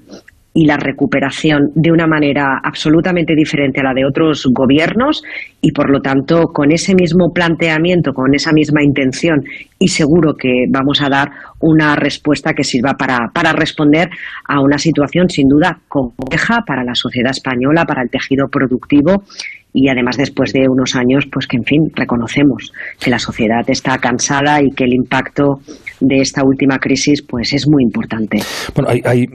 y 0.56 0.64
la 0.64 0.78
recuperación 0.78 1.70
de 1.74 1.92
una 1.92 2.06
manera 2.06 2.58
absolutamente 2.64 3.34
diferente 3.36 3.80
a 3.80 3.84
la 3.84 3.92
de 3.92 4.06
otros 4.06 4.46
gobiernos 4.50 5.22
y 5.60 5.70
por 5.72 5.90
lo 5.90 6.00
tanto 6.00 6.44
con 6.46 6.72
ese 6.72 6.94
mismo 6.94 7.30
planteamiento, 7.34 8.14
con 8.14 8.34
esa 8.34 8.52
misma 8.52 8.82
intención 8.82 9.44
y 9.78 9.88
seguro 9.88 10.32
que 10.32 10.64
vamos 10.70 11.02
a 11.02 11.10
dar 11.10 11.28
una 11.60 11.94
respuesta 11.94 12.54
que 12.54 12.64
sirva 12.64 12.94
para, 12.94 13.28
para 13.34 13.52
responder 13.52 14.08
a 14.48 14.62
una 14.62 14.78
situación 14.78 15.28
sin 15.28 15.46
duda 15.46 15.78
compleja 15.88 16.62
para 16.66 16.84
la 16.84 16.94
sociedad 16.94 17.32
española, 17.32 17.84
para 17.84 18.02
el 18.02 18.08
tejido 18.08 18.46
productivo 18.50 19.24
y 19.74 19.90
además 19.90 20.16
después 20.16 20.54
de 20.54 20.70
unos 20.70 20.96
años, 20.96 21.26
pues 21.30 21.46
que 21.46 21.58
en 21.58 21.64
fin, 21.64 21.90
reconocemos 21.94 22.72
que 22.98 23.10
la 23.10 23.18
sociedad 23.18 23.62
está 23.68 23.98
cansada 23.98 24.62
y 24.62 24.70
que 24.70 24.84
el 24.84 24.94
impacto 24.94 25.60
de 26.00 26.20
esta 26.20 26.42
última 26.44 26.78
crisis 26.78 27.22
pues 27.22 27.52
es 27.52 27.66
muy 27.68 27.82
importante. 27.82 28.38
Bueno, 28.74 28.90
hay, 28.90 29.00
hay 29.04 29.26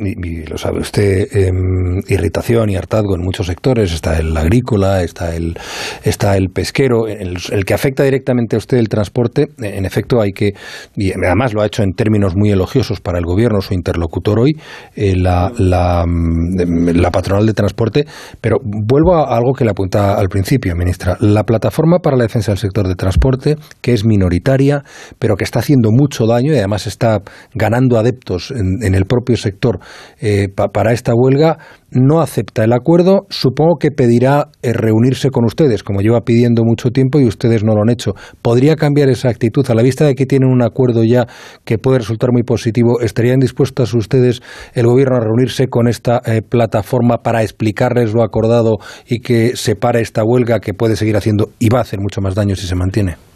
lo 0.48 0.58
sabe 0.58 0.80
usted, 0.80 1.28
em, 1.36 2.00
irritación 2.08 2.70
y 2.70 2.76
hartazgo 2.76 3.16
en 3.16 3.22
muchos 3.22 3.48
sectores, 3.48 3.94
está 3.94 4.18
el 4.20 4.36
agrícola, 4.36 5.04
está 5.04 5.36
el, 5.36 5.58
está 6.04 6.38
el 6.38 6.50
pesquero, 6.50 7.08
el, 7.08 7.66
que 7.66 7.74
afecta 7.74 8.04
directamente 8.04 8.56
a 8.56 8.60
usted 8.60 8.78
el 8.78 8.90
transporte, 8.90 9.48
en 9.60 9.86
efecto 9.86 10.22
hay 10.22 10.32
que, 10.32 10.54
y 10.96 11.12
además 11.12 11.54
lo 11.54 11.62
ha 11.62 11.66
hecho 11.66 11.84
en 11.84 11.94
términos 11.94 12.36
muy 12.36 12.52
elogiosos 12.52 13.00
para 13.02 13.18
el 13.18 13.26
gobierno, 13.26 13.62
su 13.62 13.74
interlocutor 13.74 14.40
hoy, 14.40 14.54
eh, 14.96 15.16
la, 15.16 15.52
la, 15.58 16.06
la 16.06 17.12
patronal 17.12 17.46
de 17.46 17.54
transporte, 17.54 18.06
pero 18.40 18.58
vuelvo 18.64 19.16
a 19.16 19.36
algo 19.36 19.54
que 19.54 19.64
le 19.64 19.72
apunta 19.72 20.16
al 20.16 20.30
principio, 20.30 20.76
ministra. 20.76 21.18
La 21.20 21.44
plataforma 21.44 22.00
para 22.00 22.18
la 22.18 22.24
defensa 22.24 22.52
del 22.52 22.60
sector 22.60 22.88
de 22.88 22.96
transporte, 22.96 23.56
que 23.82 23.94
es 23.94 24.06
minoritaria, 24.06 24.84
pero 25.20 25.36
que 25.36 25.44
está 25.44 25.60
haciendo 25.60 25.90
mucho 25.92 26.26
daño 26.26 26.51
y 26.54 26.60
además 26.60 26.88
está 26.88 27.22
ganando 27.54 27.98
adeptos 27.98 28.52
en, 28.52 28.94
el 28.94 29.06
propio 29.06 29.38
sector 29.38 29.80
eh, 30.20 30.48
para 30.50 30.94
esta 30.94 31.14
huelga, 31.16 31.58
no 31.92 32.22
acepta 32.22 32.64
el 32.64 32.74
acuerdo. 32.74 33.26
Supongo 33.30 33.78
que 33.78 33.92
pedirá 33.92 34.50
eh, 34.62 34.74
reunirse 34.74 35.30
con 35.30 35.46
ustedes, 35.46 35.84
como 35.84 36.02
lleva 36.02 36.22
pidiendo 36.22 36.64
mucho 36.64 36.90
tiempo 36.90 37.20
y 37.20 37.26
ustedes 37.26 37.64
no 37.64 37.74
lo 37.76 37.82
han 37.82 37.90
hecho. 37.90 38.14
¿Podría 38.42 38.76
cambiar 38.76 39.10
esa 39.10 39.30
actitud 39.30 39.70
a 39.70 39.76
la 39.76 39.84
vista 39.84 40.06
de 40.06 40.16
que 40.16 40.26
tienen 40.26 40.50
un 40.50 40.62
acuerdo 40.62 41.04
ya 41.04 41.28
que 41.66 41.78
puede 41.78 42.00
resultar 42.00 42.32
muy 42.32 42.44
positivo? 42.44 43.02
¿Estarían 43.02 43.40
dispuestos 43.40 43.94
ustedes, 43.94 44.42
el 44.74 44.88
gobierno, 44.88 45.18
a 45.18 45.20
reunirse 45.20 45.68
con 45.68 45.88
esta 45.88 46.22
eh, 46.26 46.42
plataforma 46.42 47.18
para 47.18 47.44
explicarles 47.44 48.14
lo 48.14 48.24
acordado 48.24 48.78
y 49.08 49.20
que 49.20 49.56
se 49.56 49.76
pare 49.76 50.02
esta 50.02 50.24
huelga 50.24 50.60
que 50.60 50.74
puede 50.74 50.96
seguir 50.96 51.18
haciendo 51.18 51.50
y 51.60 51.70
va 51.70 51.80
a 51.80 51.82
hacer 51.82 52.00
mucho 52.00 52.22
más 52.22 52.36
daño 52.36 52.56
si 52.56 52.68
se 52.68 52.76
mantiene? 52.76 53.31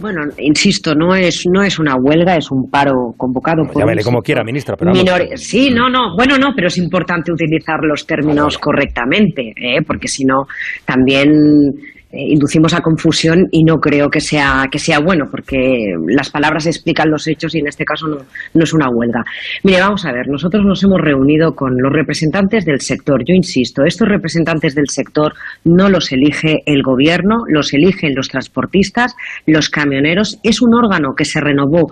Bueno, 0.00 0.22
insisto, 0.38 0.94
no 0.94 1.14
es 1.14 1.44
no 1.50 1.62
es 1.62 1.78
una 1.78 1.94
huelga, 1.96 2.36
es 2.36 2.50
un 2.50 2.68
paro 2.70 3.14
convocado 3.16 3.64
por. 3.64 3.78
Llámele 3.78 4.02
como 4.02 4.20
quiera, 4.20 4.42
ministra. 4.42 4.76
Pero 4.76 4.92
Sí, 5.36 5.70
no, 5.70 5.88
no. 5.88 6.16
Bueno, 6.16 6.36
no, 6.36 6.52
pero 6.54 6.68
es 6.68 6.78
importante 6.78 7.32
utilizar 7.32 7.78
los 7.82 8.06
términos 8.06 8.58
correctamente, 8.58 9.52
¿eh? 9.56 9.82
porque 9.86 10.08
si 10.08 10.24
no, 10.24 10.46
también 10.84 11.30
inducimos 12.16 12.74
a 12.74 12.80
confusión 12.80 13.46
y 13.50 13.64
no 13.64 13.76
creo 13.76 14.08
que 14.08 14.20
sea, 14.20 14.64
que 14.70 14.78
sea 14.78 15.00
bueno, 15.00 15.26
porque 15.30 15.94
las 16.08 16.30
palabras 16.30 16.66
explican 16.66 17.10
los 17.10 17.26
hechos 17.26 17.54
y 17.54 17.58
en 17.58 17.66
este 17.66 17.84
caso 17.84 18.06
no, 18.06 18.18
no 18.54 18.64
es 18.64 18.72
una 18.72 18.88
huelga. 18.88 19.24
Mire, 19.62 19.80
vamos 19.80 20.04
a 20.04 20.12
ver, 20.12 20.28
nosotros 20.28 20.64
nos 20.64 20.82
hemos 20.82 21.00
reunido 21.00 21.54
con 21.54 21.72
los 21.80 21.92
representantes 21.92 22.64
del 22.64 22.80
sector. 22.80 23.22
Yo 23.26 23.34
insisto, 23.34 23.84
estos 23.84 24.08
representantes 24.08 24.74
del 24.74 24.88
sector 24.88 25.34
no 25.64 25.88
los 25.88 26.12
elige 26.12 26.62
el 26.66 26.82
gobierno, 26.82 27.44
los 27.48 27.72
eligen 27.74 28.14
los 28.14 28.28
transportistas, 28.28 29.14
los 29.46 29.68
camioneros. 29.68 30.38
Es 30.42 30.62
un 30.62 30.74
órgano 30.74 31.14
que 31.16 31.24
se 31.24 31.40
renovó 31.40 31.90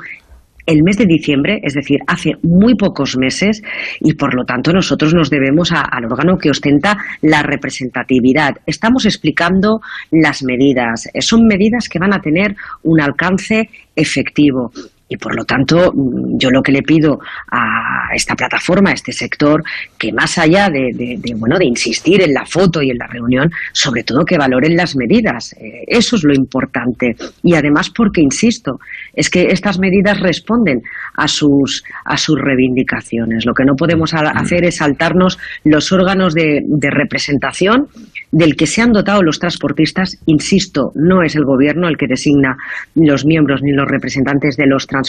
el 0.66 0.82
mes 0.82 0.96
de 0.96 1.06
diciembre, 1.06 1.60
es 1.62 1.74
decir, 1.74 1.98
hace 2.06 2.32
muy 2.42 2.74
pocos 2.74 3.16
meses, 3.16 3.62
y 4.00 4.14
por 4.14 4.34
lo 4.34 4.44
tanto 4.44 4.72
nosotros 4.72 5.14
nos 5.14 5.30
debemos 5.30 5.72
al 5.72 6.04
órgano 6.04 6.36
que 6.38 6.50
ostenta 6.50 6.96
la 7.22 7.42
representatividad. 7.42 8.56
Estamos 8.66 9.04
explicando 9.06 9.80
las 10.10 10.42
medidas. 10.42 11.08
Son 11.20 11.46
medidas 11.46 11.88
que 11.88 11.98
van 11.98 12.14
a 12.14 12.20
tener 12.20 12.54
un 12.82 13.00
alcance 13.00 13.68
efectivo. 13.94 14.70
Y 15.12 15.18
por 15.18 15.36
lo 15.36 15.44
tanto, 15.44 15.92
mm, 15.92 16.38
yo 16.38 16.50
lo 16.50 16.62
que 16.62 16.72
le 16.72 16.80
pido 16.80 17.18
a 17.50 18.14
esta 18.14 18.34
plataforma, 18.34 18.90
a 18.90 18.94
este 18.94 19.12
sector, 19.12 19.62
que 19.98 20.10
más 20.10 20.38
allá 20.38 20.70
de, 20.70 21.18
bueno, 21.36 21.58
de 21.58 21.66
insistir 21.66 22.22
en 22.22 22.32
la 22.32 22.46
foto 22.46 22.80
y 22.80 22.90
en 22.90 22.96
la 22.96 23.06
reunión, 23.08 23.50
sobre 23.74 24.04
todo 24.04 24.24
que 24.24 24.38
valoren 24.38 24.74
las 24.74 24.96
medidas. 24.96 25.52
Eh, 25.60 25.84
eso 25.86 26.16
es 26.16 26.24
lo 26.24 26.32
importante. 26.32 27.14
Y 27.42 27.54
además 27.54 27.90
porque, 27.90 28.22
insisto, 28.22 28.78
es 29.12 29.28
que 29.28 29.48
estas 29.48 29.78
medidas 29.78 30.18
responden 30.18 30.80
a 31.14 31.28
sus, 31.28 31.84
a 32.06 32.16
sus 32.16 32.40
reivindicaciones. 32.40 33.44
Lo 33.44 33.52
que 33.52 33.66
no 33.66 33.74
podemos 33.74 34.14
hacer 34.14 34.64
es 34.64 34.76
saltarnos 34.76 35.38
los 35.64 35.92
órganos 35.92 36.32
de, 36.32 36.62
de 36.64 36.90
representación 36.90 37.88
del 38.30 38.56
que 38.56 38.66
se 38.66 38.80
han 38.80 38.92
dotado 38.92 39.22
los 39.22 39.38
transportistas, 39.38 40.16
insisto, 40.24 40.90
no 40.94 41.22
es 41.22 41.36
el 41.36 41.44
gobierno 41.44 41.86
el 41.86 41.98
que 41.98 42.06
designa 42.06 42.56
los 42.94 43.26
miembros 43.26 43.60
ni 43.62 43.72
los 43.72 43.86
representantes 43.86 44.56
de 44.56 44.66
los 44.66 44.86
transportistas 44.86 45.01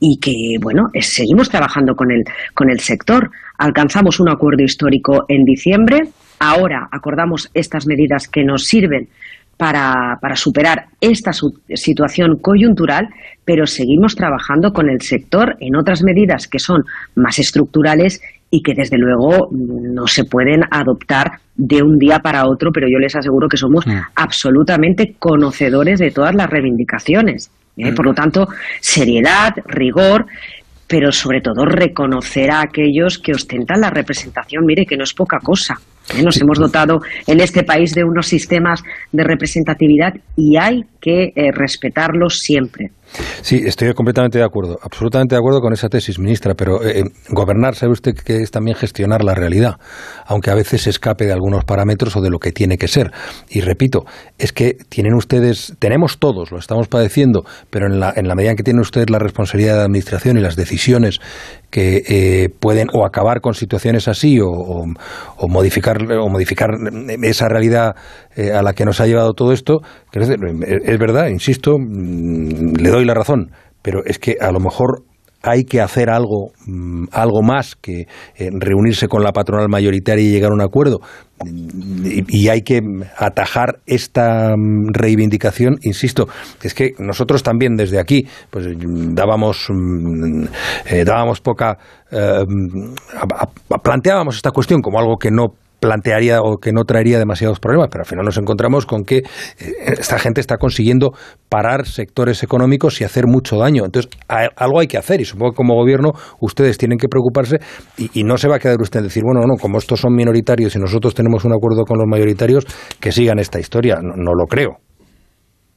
y 0.00 0.18
que, 0.18 0.58
bueno, 0.60 0.84
seguimos 1.00 1.48
trabajando 1.48 1.94
con 1.94 2.10
el, 2.10 2.24
con 2.54 2.70
el 2.70 2.80
sector. 2.80 3.30
Alcanzamos 3.58 4.20
un 4.20 4.28
acuerdo 4.28 4.64
histórico 4.64 5.24
en 5.28 5.44
diciembre, 5.44 6.02
ahora 6.40 6.88
acordamos 6.90 7.50
estas 7.54 7.86
medidas 7.86 8.28
que 8.28 8.44
nos 8.44 8.64
sirven 8.64 9.08
para, 9.56 10.18
para, 10.20 10.34
superar 10.34 10.86
esta 11.00 11.30
situación 11.32 12.38
coyuntural, 12.42 13.08
pero 13.44 13.66
seguimos 13.66 14.16
trabajando 14.16 14.72
con 14.72 14.90
el 14.90 15.00
sector 15.00 15.54
en 15.60 15.76
otras 15.76 16.02
medidas 16.02 16.48
que 16.48 16.58
son 16.58 16.82
más 17.14 17.38
estructurales 17.38 18.20
y 18.50 18.62
que 18.62 18.74
desde 18.74 18.98
luego 18.98 19.48
no 19.52 20.06
se 20.06 20.24
pueden 20.24 20.62
adoptar 20.70 21.38
de 21.56 21.82
un 21.82 21.98
día 21.98 22.18
para 22.18 22.46
otro, 22.46 22.70
pero 22.72 22.86
yo 22.88 22.98
les 22.98 23.14
aseguro 23.16 23.48
que 23.48 23.56
somos 23.56 23.86
mm. 23.86 23.90
absolutamente 24.16 25.14
conocedores 25.18 25.98
de 25.98 26.10
todas 26.10 26.34
las 26.34 26.48
reivindicaciones. 26.48 27.50
¿Eh? 27.76 27.90
Mm. 27.90 27.94
Por 27.94 28.06
lo 28.06 28.14
tanto, 28.14 28.48
seriedad, 28.80 29.54
rigor, 29.66 30.26
pero 30.86 31.12
sobre 31.12 31.40
todo 31.40 31.64
reconocer 31.64 32.50
a 32.50 32.62
aquellos 32.62 33.18
que 33.18 33.32
ostentan 33.32 33.80
la 33.80 33.90
representación. 33.90 34.64
Mire 34.64 34.86
que 34.86 34.96
no 34.96 35.04
es 35.04 35.14
poca 35.14 35.38
cosa. 35.40 35.80
¿Eh? 36.16 36.22
Nos 36.22 36.40
hemos 36.40 36.58
dotado 36.58 37.00
en 37.26 37.40
este 37.40 37.62
país 37.62 37.94
de 37.94 38.04
unos 38.04 38.26
sistemas 38.26 38.82
de 39.12 39.24
representatividad 39.24 40.14
y 40.36 40.56
hay 40.56 40.82
que 41.00 41.32
eh, 41.36 41.52
respetarlos 41.52 42.38
siempre. 42.38 42.90
Sí, 43.42 43.60
estoy 43.64 43.92
completamente 43.92 44.38
de 44.38 44.44
acuerdo, 44.44 44.78
absolutamente 44.82 45.34
de 45.34 45.38
acuerdo 45.38 45.60
con 45.60 45.72
esa 45.74 45.88
tesis, 45.88 46.18
ministra, 46.18 46.54
pero 46.54 46.82
eh, 46.82 47.00
eh, 47.00 47.04
gobernar, 47.28 47.74
sabe 47.74 47.92
usted 47.92 48.14
que 48.14 48.38
es 48.38 48.50
también 48.50 48.76
gestionar 48.76 49.22
la 49.22 49.34
realidad, 49.34 49.74
aunque 50.26 50.50
a 50.50 50.54
veces 50.54 50.82
se 50.82 50.90
escape 50.90 51.26
de 51.26 51.32
algunos 51.32 51.64
parámetros 51.64 52.16
o 52.16 52.22
de 52.22 52.30
lo 52.30 52.38
que 52.38 52.52
tiene 52.52 52.78
que 52.78 52.88
ser. 52.88 53.12
Y 53.50 53.60
repito, 53.60 54.04
es 54.38 54.52
que 54.52 54.78
tienen 54.88 55.14
ustedes, 55.14 55.74
tenemos 55.78 56.18
todos, 56.18 56.50
lo 56.50 56.58
estamos 56.58 56.88
padeciendo, 56.88 57.44
pero 57.70 57.86
en 57.86 58.00
la, 58.00 58.12
en 58.16 58.26
la 58.26 58.34
medida 58.34 58.52
en 58.52 58.56
que 58.56 58.64
tienen 58.64 58.80
ustedes 58.80 59.10
la 59.10 59.18
responsabilidad 59.18 59.74
de 59.74 59.78
la 59.80 59.84
administración 59.84 60.38
y 60.38 60.40
las 60.40 60.56
decisiones 60.56 61.20
que 61.70 62.50
pueden 62.60 62.88
o 62.92 63.04
acabar 63.04 63.40
con 63.40 63.54
situaciones 63.54 64.06
así 64.08 64.38
o, 64.40 64.86
modificar 65.48 65.93
o 65.96 66.28
modificar 66.28 66.70
esa 67.22 67.48
realidad 67.48 67.94
a 68.36 68.62
la 68.62 68.72
que 68.72 68.84
nos 68.84 69.00
ha 69.00 69.06
llevado 69.06 69.32
todo 69.32 69.52
esto, 69.52 69.80
es, 70.12 70.98
verdad, 70.98 71.28
insisto, 71.28 71.78
mm, 71.78 72.76
le 72.76 72.90
doy 72.90 73.04
la 73.04 73.14
razón, 73.14 73.50
pero 73.82 74.04
es 74.04 74.18
que 74.18 74.36
a 74.40 74.50
lo 74.50 74.60
mejor 74.60 75.02
hay 75.44 75.64
que 75.64 75.80
hacer 75.80 76.08
algo, 76.08 76.52
mm, 76.66 77.04
algo 77.12 77.42
más 77.42 77.76
que 77.76 78.06
eh, 78.36 78.50
reunirse 78.50 79.08
con 79.08 79.22
la 79.22 79.32
patronal 79.32 79.68
mayoritaria 79.68 80.24
y 80.24 80.30
llegar 80.30 80.50
a 80.50 80.54
un 80.54 80.62
acuerdo. 80.62 81.00
Y, 81.44 82.48
hay 82.48 82.62
que 82.62 82.80
atajar 83.18 83.80
esta 83.86 84.54
mm, 84.56 84.92
reivindicación, 84.94 85.76
insisto, 85.82 86.28
es 86.62 86.72
que 86.72 86.92
nosotros 86.98 87.42
también 87.42 87.76
desde 87.76 88.00
aquí 88.00 88.26
pues 88.50 88.66
dábamos 88.78 89.68
eh, 90.86 91.04
dábamos 91.04 91.40
poca 91.40 91.76
eh, 92.10 92.44
planteábamos 93.82 94.36
esta 94.36 94.50
cuestión 94.50 94.80
como 94.80 94.98
algo 94.98 95.16
que 95.18 95.30
no 95.30 95.54
plantearía 95.84 96.40
o 96.40 96.56
que 96.56 96.72
no 96.72 96.84
traería 96.84 97.18
demasiados 97.18 97.60
problemas, 97.60 97.88
pero 97.90 98.02
al 98.04 98.06
final 98.06 98.24
nos 98.24 98.38
encontramos 98.38 98.86
con 98.86 99.04
que 99.04 99.18
eh, 99.18 99.22
esta 99.98 100.18
gente 100.18 100.40
está 100.40 100.56
consiguiendo 100.56 101.12
parar 101.50 101.84
sectores 101.84 102.42
económicos 102.42 103.02
y 103.02 103.04
hacer 103.04 103.26
mucho 103.26 103.58
daño. 103.58 103.84
Entonces, 103.84 104.10
algo 104.56 104.80
hay 104.80 104.86
que 104.86 104.96
hacer 104.96 105.20
y 105.20 105.26
supongo 105.26 105.52
que 105.52 105.56
como 105.56 105.74
gobierno 105.74 106.12
ustedes 106.40 106.78
tienen 106.78 106.96
que 106.96 107.08
preocuparse 107.08 107.58
y, 107.98 108.24
no 108.24 108.38
se 108.38 108.48
va 108.48 108.56
a 108.56 108.58
quedar 108.58 108.80
usted 108.80 109.00
en 109.00 109.04
decir, 109.04 109.22
bueno, 109.22 109.46
no, 109.46 109.56
como 109.60 109.76
estos 109.76 110.00
son 110.00 110.14
minoritarios 110.14 110.74
y 110.74 110.78
nosotros 110.78 111.14
tenemos 111.14 111.44
un 111.44 111.52
acuerdo 111.52 111.84
con 111.84 111.98
los 111.98 112.06
mayoritarios, 112.08 112.64
que 112.98 113.12
sigan 113.12 113.38
esta 113.38 113.60
historia. 113.60 113.96
No, 114.00 114.32
lo 114.32 114.46
creo. 114.46 114.78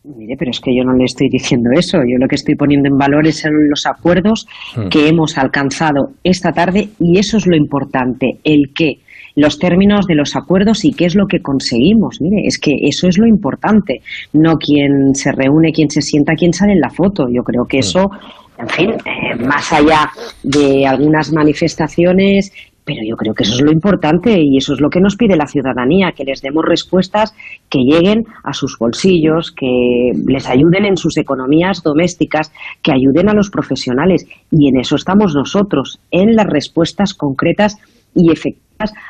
Mire, 0.06 0.36
pero 0.40 0.52
es 0.52 0.62
que 0.62 0.72
yo 0.74 0.86
no 0.86 0.94
le 0.94 1.04
estoy 1.04 1.28
diciendo 1.30 1.70
eso. 1.76 1.98
Yo 1.98 2.18
lo 2.18 2.30
que 2.30 2.36
estoy 2.36 2.56
poniendo 2.56 2.88
en 2.88 2.98
valor 2.98 3.30
son 3.34 3.52
los 3.70 3.86
acuerdos 3.86 4.48
hmm. 4.78 4.88
que 4.88 5.10
hemos 5.10 5.38
alcanzado 5.38 6.14
esta 6.24 6.54
tarde 6.54 6.88
y 6.98 7.20
eso 7.20 7.36
es 7.36 7.46
lo 7.46 7.58
importante, 7.58 8.40
el 8.46 8.72
que 8.74 9.02
los 9.38 9.60
términos 9.60 10.08
de 10.08 10.16
los 10.16 10.36
acuerdos 10.36 10.84
y 10.84 10.92
qué 10.92 11.06
es 11.06 11.16
lo 11.16 11.28
que 11.28 11.42
conseguimos. 11.42 12.20
Mire, 12.20 12.42
es 12.48 12.58
que 12.58 12.72
eso 12.82 13.08
es 13.08 13.20
lo 13.20 13.28
importante, 13.28 14.02
no 14.34 14.58
quién 14.58 15.14
se 15.14 15.32
reúne, 15.32 15.72
quién 15.72 15.92
se 15.92 16.02
sienta, 16.02 16.34
quién 16.34 16.54
sale 16.54 16.74
en 16.74 16.80
la 16.80 16.90
foto. 16.90 17.28
Yo 17.32 17.44
creo 17.44 17.66
que 17.66 17.78
eso, 17.78 18.10
en 18.58 18.68
fin, 18.68 18.90
eh, 18.92 19.36
más 19.46 19.72
allá 19.72 20.10
de 20.42 20.88
algunas 20.88 21.32
manifestaciones, 21.32 22.52
pero 22.84 23.02
yo 23.08 23.16
creo 23.16 23.36
que 23.36 23.44
eso 23.44 23.54
es 23.54 23.62
lo 23.62 23.72
importante 23.72 24.42
y 24.42 24.58
eso 24.58 24.74
es 24.74 24.82
lo 24.82 24.90
que 24.90 25.02
nos 25.02 25.16
pide 25.16 25.36
la 25.36 25.46
ciudadanía, 25.46 26.14
que 26.14 26.24
les 26.24 26.42
demos 26.42 26.66
respuestas 26.66 27.36
que 27.70 27.80
lleguen 27.80 28.24
a 28.44 28.54
sus 28.54 28.76
bolsillos, 28.80 29.52
que 29.52 30.14
les 30.26 30.50
ayuden 30.50 30.86
en 30.86 30.98
sus 30.98 31.16
economías 31.18 31.84
domésticas, 31.84 32.52
que 32.82 32.94
ayuden 32.94 33.30
a 33.30 33.34
los 33.34 33.52
profesionales. 33.52 34.26
Y 34.50 34.70
en 34.70 34.80
eso 34.80 34.96
estamos 34.96 35.36
nosotros, 35.36 36.00
en 36.10 36.36
las 36.36 36.48
respuestas 36.48 37.14
concretas 37.14 37.78
y 38.16 38.32
efectivas 38.32 38.68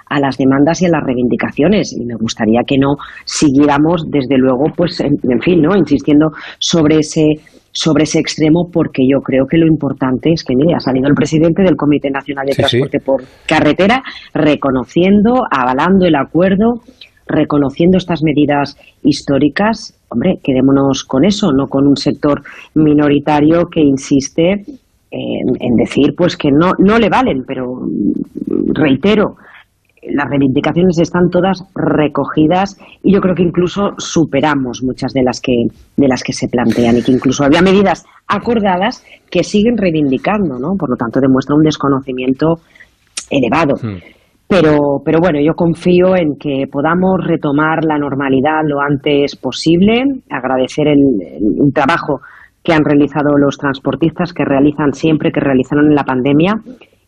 a 0.09 0.19
las 0.19 0.37
demandas 0.37 0.81
y 0.81 0.85
a 0.85 0.89
las 0.89 1.03
reivindicaciones. 1.03 1.93
Y 1.93 2.05
me 2.05 2.15
gustaría 2.15 2.61
que 2.65 2.77
no 2.77 2.95
siguiéramos, 3.25 4.09
desde 4.09 4.37
luego, 4.37 4.65
pues, 4.75 4.99
en, 5.01 5.41
fin, 5.41 5.61
¿no? 5.61 5.75
Insistiendo 5.75 6.31
sobre 6.59 6.99
ese 6.99 7.25
sobre 7.73 8.05
ese 8.05 8.17
extremo 8.17 8.71
porque 8.73 9.03
yo 9.07 9.19
creo 9.19 9.45
que 9.45 9.57
lo 9.57 9.67
importante 9.67 10.31
es 10.31 10.43
que 10.43 10.55
mire, 10.55 10.73
ha 10.73 10.79
salido 10.79 11.07
el 11.07 11.13
presidente 11.13 11.61
del 11.61 11.75
Comité 11.75 12.09
Nacional 12.09 12.47
de 12.47 12.55
Transporte 12.55 12.99
por 12.99 13.23
Carretera 13.45 14.01
reconociendo, 14.33 15.43
avalando 15.51 16.07
el 16.07 16.15
acuerdo, 16.15 16.81
reconociendo 17.27 17.97
estas 17.99 18.23
medidas 18.23 18.77
históricas. 19.03 19.93
Hombre, 20.09 20.39
quedémonos 20.43 21.03
con 21.03 21.23
eso, 21.23 21.51
no 21.51 21.67
con 21.67 21.85
un 21.85 21.97
sector 21.97 22.41
minoritario 22.73 23.67
que 23.69 23.81
insiste 23.81 24.65
en, 25.11 25.55
en 25.59 25.75
decir 25.75 26.13
pues 26.15 26.37
que 26.37 26.49
no, 26.51 26.71
no 26.79 26.97
le 26.97 27.09
valen, 27.09 27.43
pero 27.45 27.63
reitero, 28.73 29.35
las 30.09 30.29
reivindicaciones 30.29 30.99
están 30.99 31.29
todas 31.29 31.63
recogidas 31.75 32.77
y 33.03 33.13
yo 33.13 33.19
creo 33.19 33.35
que 33.35 33.43
incluso 33.43 33.91
superamos 33.97 34.81
muchas 34.83 35.13
de 35.13 35.23
las 35.23 35.41
que 35.41 35.53
de 35.95 36.07
las 36.07 36.23
que 36.23 36.33
se 36.33 36.47
plantean 36.47 36.97
y 36.97 37.03
que 37.03 37.11
incluso 37.11 37.43
había 37.43 37.61
medidas 37.61 38.05
acordadas 38.27 39.03
que 39.29 39.43
siguen 39.43 39.77
reivindicando, 39.77 40.59
¿no? 40.59 40.75
Por 40.77 40.89
lo 40.89 40.95
tanto 40.95 41.19
demuestra 41.19 41.55
un 41.55 41.63
desconocimiento 41.63 42.55
elevado. 43.29 43.75
Hmm. 43.81 43.97
Pero, 44.49 45.01
pero 45.03 45.19
bueno, 45.19 45.39
yo 45.41 45.53
confío 45.55 46.15
en 46.15 46.37
que 46.39 46.67
podamos 46.71 47.19
retomar 47.21 47.83
la 47.83 47.97
normalidad 47.97 48.61
lo 48.63 48.79
antes 48.79 49.35
posible, 49.35 50.05
agradecer 50.29 50.87
el, 50.87 51.01
el 51.21 51.73
trabajo 51.73 52.21
que 52.67 52.73
han 52.73 52.83
realizado 52.83 53.37
los 53.37 53.57
transportistas, 53.57 54.33
que 54.33 54.43
realizan 54.43 54.91
siempre, 54.91 55.31
que 55.31 55.39
realizaron 55.39 55.87
en 55.87 55.95
la 55.95 56.03
pandemia 56.03 56.55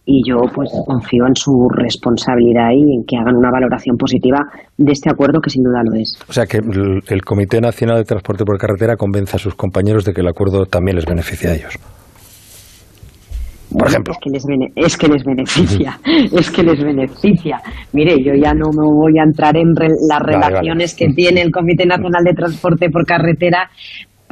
y 0.06 0.22
yo 0.26 0.38
pues 0.56 0.70
confío 0.88 1.28
en 1.28 1.36
su 1.36 1.68
responsabilidad 1.70 2.70
y 2.72 2.96
en 2.96 3.04
que 3.06 3.18
hagan 3.18 3.36
una 3.36 3.52
valoración 3.52 3.98
positiva 3.98 4.40
de 4.78 4.94
este 4.94 5.10
acuerdo 5.12 5.42
que 5.42 5.50
sin 5.50 5.64
duda 5.64 5.82
lo 5.84 6.00
es. 6.00 6.18
O 6.30 6.32
sea 6.32 6.46
que 6.46 6.60
el, 6.60 7.22
Comité 7.24 7.60
Nacional 7.60 7.98
de 7.98 8.06
Transporte 8.06 8.46
por 8.46 8.58
Carretera 8.58 8.96
convence 8.96 9.36
a 9.36 9.40
sus 9.40 9.54
compañeros 9.56 10.06
de 10.06 10.14
que 10.14 10.22
el 10.22 10.30
acuerdo 10.30 10.66
también 10.66 10.96
les 10.96 11.06
beneficia 11.06 11.52
a 11.52 11.56
ellos. 11.56 11.78
Por 13.78 13.88
ejemplo. 13.88 14.14
Es 14.14 14.20
que, 14.20 14.30
les 14.32 14.44
es 14.76 14.98
que 14.98 15.08
les 15.10 15.24
beneficia, 15.24 16.00
es 16.32 16.50
que 16.50 16.64
les 16.64 16.82
beneficia. 16.82 17.62
Mire, 17.92 18.16
yo 18.24 18.34
ya 18.34 18.54
no 18.54 18.70
me 18.72 18.88
voy 18.88 19.20
a 19.20 19.24
entrar 19.24 19.56
en 19.58 19.74
las 19.76 20.22
relaciones 20.22 20.96
que 20.96 21.10
tiene 21.10 21.42
el 21.42 21.52
Comité 21.52 21.86
Nacional 21.86 22.24
de 22.24 22.34
Transporte 22.34 22.90
por 22.90 23.06
Carretera 23.06 23.70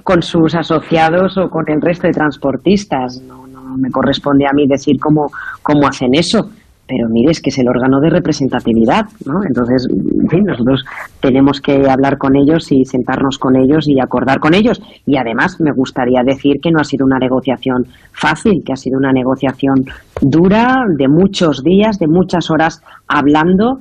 con 0.08 0.22
sus 0.22 0.56
asociados 0.56 1.38
o 1.38 1.50
con 1.50 1.66
el 1.68 1.82
resto 1.82 2.08
de 2.08 2.14
transportistas. 2.14 3.22
No, 3.28 3.46
me 3.78 3.92
corresponde 3.92 4.46
a 4.48 4.54
mí 4.54 4.66
decir 4.66 4.96
cómo, 5.02 5.28
cómo 5.62 5.86
hacen 5.86 6.14
eso. 6.14 6.48
Pero 6.88 7.10
mire, 7.10 7.32
es 7.32 7.42
que 7.42 7.50
es 7.50 7.60
el 7.60 7.68
órgano 7.68 8.00
de 8.00 8.10
representatividad, 8.10 9.04
¿no? 9.26 9.44
Entonces, 9.46 9.86
en 9.92 10.30
fin, 10.30 10.46
nosotros 10.46 10.86
tenemos 11.20 11.60
que 11.60 11.90
hablar 11.90 12.18
con 12.18 12.38
ellos 12.38 12.72
y 12.72 12.86
sentarnos 12.86 13.38
con 13.38 13.58
ellos 13.58 13.86
y 13.90 14.00
acordar 14.00 14.40
con 14.40 14.54
ellos. 14.54 14.82
Y 15.06 15.18
además, 15.18 15.60
me 15.60 15.74
gustaría 15.74 16.22
decir 16.26 16.62
que 16.62 16.72
no 16.72 16.80
ha 16.80 16.86
sido 16.86 17.06
una 17.06 17.20
negociación 17.20 17.84
fácil, 18.14 18.64
que 18.66 18.72
ha 18.72 18.78
sido 18.78 18.98
una 18.98 19.12
negociación 19.12 19.84
dura, 20.22 20.86
de 20.98 21.10
muchos 21.10 21.62
días, 21.66 22.00
de 22.00 22.08
muchas 22.08 22.50
horas 22.50 22.82
hablando 23.10 23.80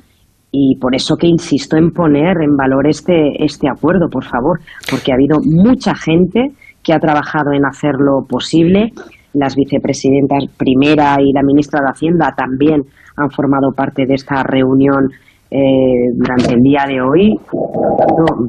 y 0.58 0.76
por 0.80 0.94
eso 0.94 1.16
que 1.16 1.26
insisto 1.26 1.76
en 1.76 1.90
poner 1.90 2.38
en 2.40 2.56
valor 2.56 2.88
este, 2.88 3.44
este 3.44 3.68
acuerdo, 3.68 4.08
por 4.08 4.24
favor, 4.24 4.58
porque 4.90 5.12
ha 5.12 5.16
habido 5.16 5.38
mucha 5.44 5.94
gente 5.94 6.52
que 6.82 6.94
ha 6.94 6.98
trabajado 6.98 7.52
en 7.52 7.66
hacerlo 7.66 8.24
posible 8.26 8.90
las 9.34 9.54
vicepresidentas 9.54 10.44
primera 10.56 11.16
y 11.20 11.30
la 11.32 11.42
ministra 11.42 11.80
de 11.80 11.90
Hacienda 11.90 12.32
también 12.34 12.80
han 13.16 13.30
formado 13.30 13.70
parte 13.72 14.06
de 14.06 14.14
esta 14.14 14.42
reunión 14.42 15.10
eh, 15.50 16.08
durante 16.14 16.54
el 16.54 16.62
día 16.62 16.86
de 16.88 17.02
hoy. 17.02 17.34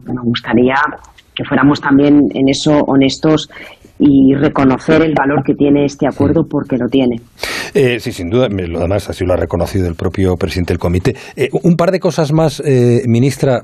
me 0.06 0.22
gustaría 0.24 0.76
que 1.36 1.44
fuéramos 1.44 1.82
también 1.82 2.22
en 2.34 2.48
eso 2.48 2.72
honestos 2.88 3.50
y 4.00 4.34
reconocer 4.36 5.02
el 5.02 5.14
valor 5.18 5.44
que 5.44 5.54
tiene 5.54 5.86
este 5.86 6.08
acuerdo 6.08 6.44
porque 6.50 6.78
lo 6.78 6.88
tiene. 6.88 7.18
Eh, 7.74 8.00
sí, 8.00 8.12
sin 8.12 8.30
duda, 8.30 8.48
lo 8.50 8.80
demás 8.80 9.10
así 9.10 9.26
lo 9.26 9.34
ha 9.34 9.38
reconocido 9.38 9.88
el 9.88 9.96
propio 9.96 10.36
presidente 10.36 10.74
del 10.74 10.80
comité. 10.80 11.16
Eh, 11.36 11.50
un 11.64 11.76
par 11.76 11.92
de 11.92 12.00
cosas 12.00 12.32
más, 12.34 12.62
eh, 12.66 13.02
ministra. 13.08 13.62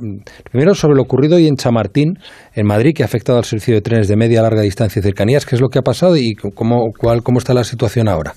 Primero, 0.51 0.75
sobre 0.75 0.95
lo 0.95 1.03
ocurrido 1.03 1.37
hoy 1.37 1.47
en 1.47 1.55
Chamartín, 1.55 2.17
en 2.53 2.65
Madrid, 2.65 2.93
que 2.95 3.03
ha 3.03 3.05
afectado 3.05 3.37
al 3.37 3.45
servicio 3.45 3.75
de 3.75 3.81
trenes 3.81 4.07
de 4.07 4.15
media, 4.15 4.41
larga 4.41 4.61
distancia 4.61 4.99
y 4.99 5.03
cercanías. 5.03 5.45
¿Qué 5.45 5.55
es 5.55 5.61
lo 5.61 5.69
que 5.69 5.79
ha 5.79 5.83
pasado 5.83 6.17
y 6.17 6.35
cómo, 6.35 6.91
cuál, 6.97 7.23
cómo 7.23 7.39
está 7.39 7.53
la 7.53 7.63
situación 7.63 8.07
ahora? 8.07 8.33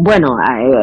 Bueno, 0.00 0.36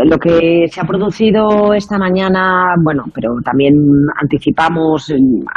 lo 0.04 0.17
que 0.17 0.67
se 0.69 0.82
ha 0.82 0.84
producido 0.84 1.73
esta 1.73 1.97
mañana, 1.97 2.75
bueno, 2.84 3.06
pero 3.13 3.36
también 3.41 3.73
anticipamos 4.21 5.10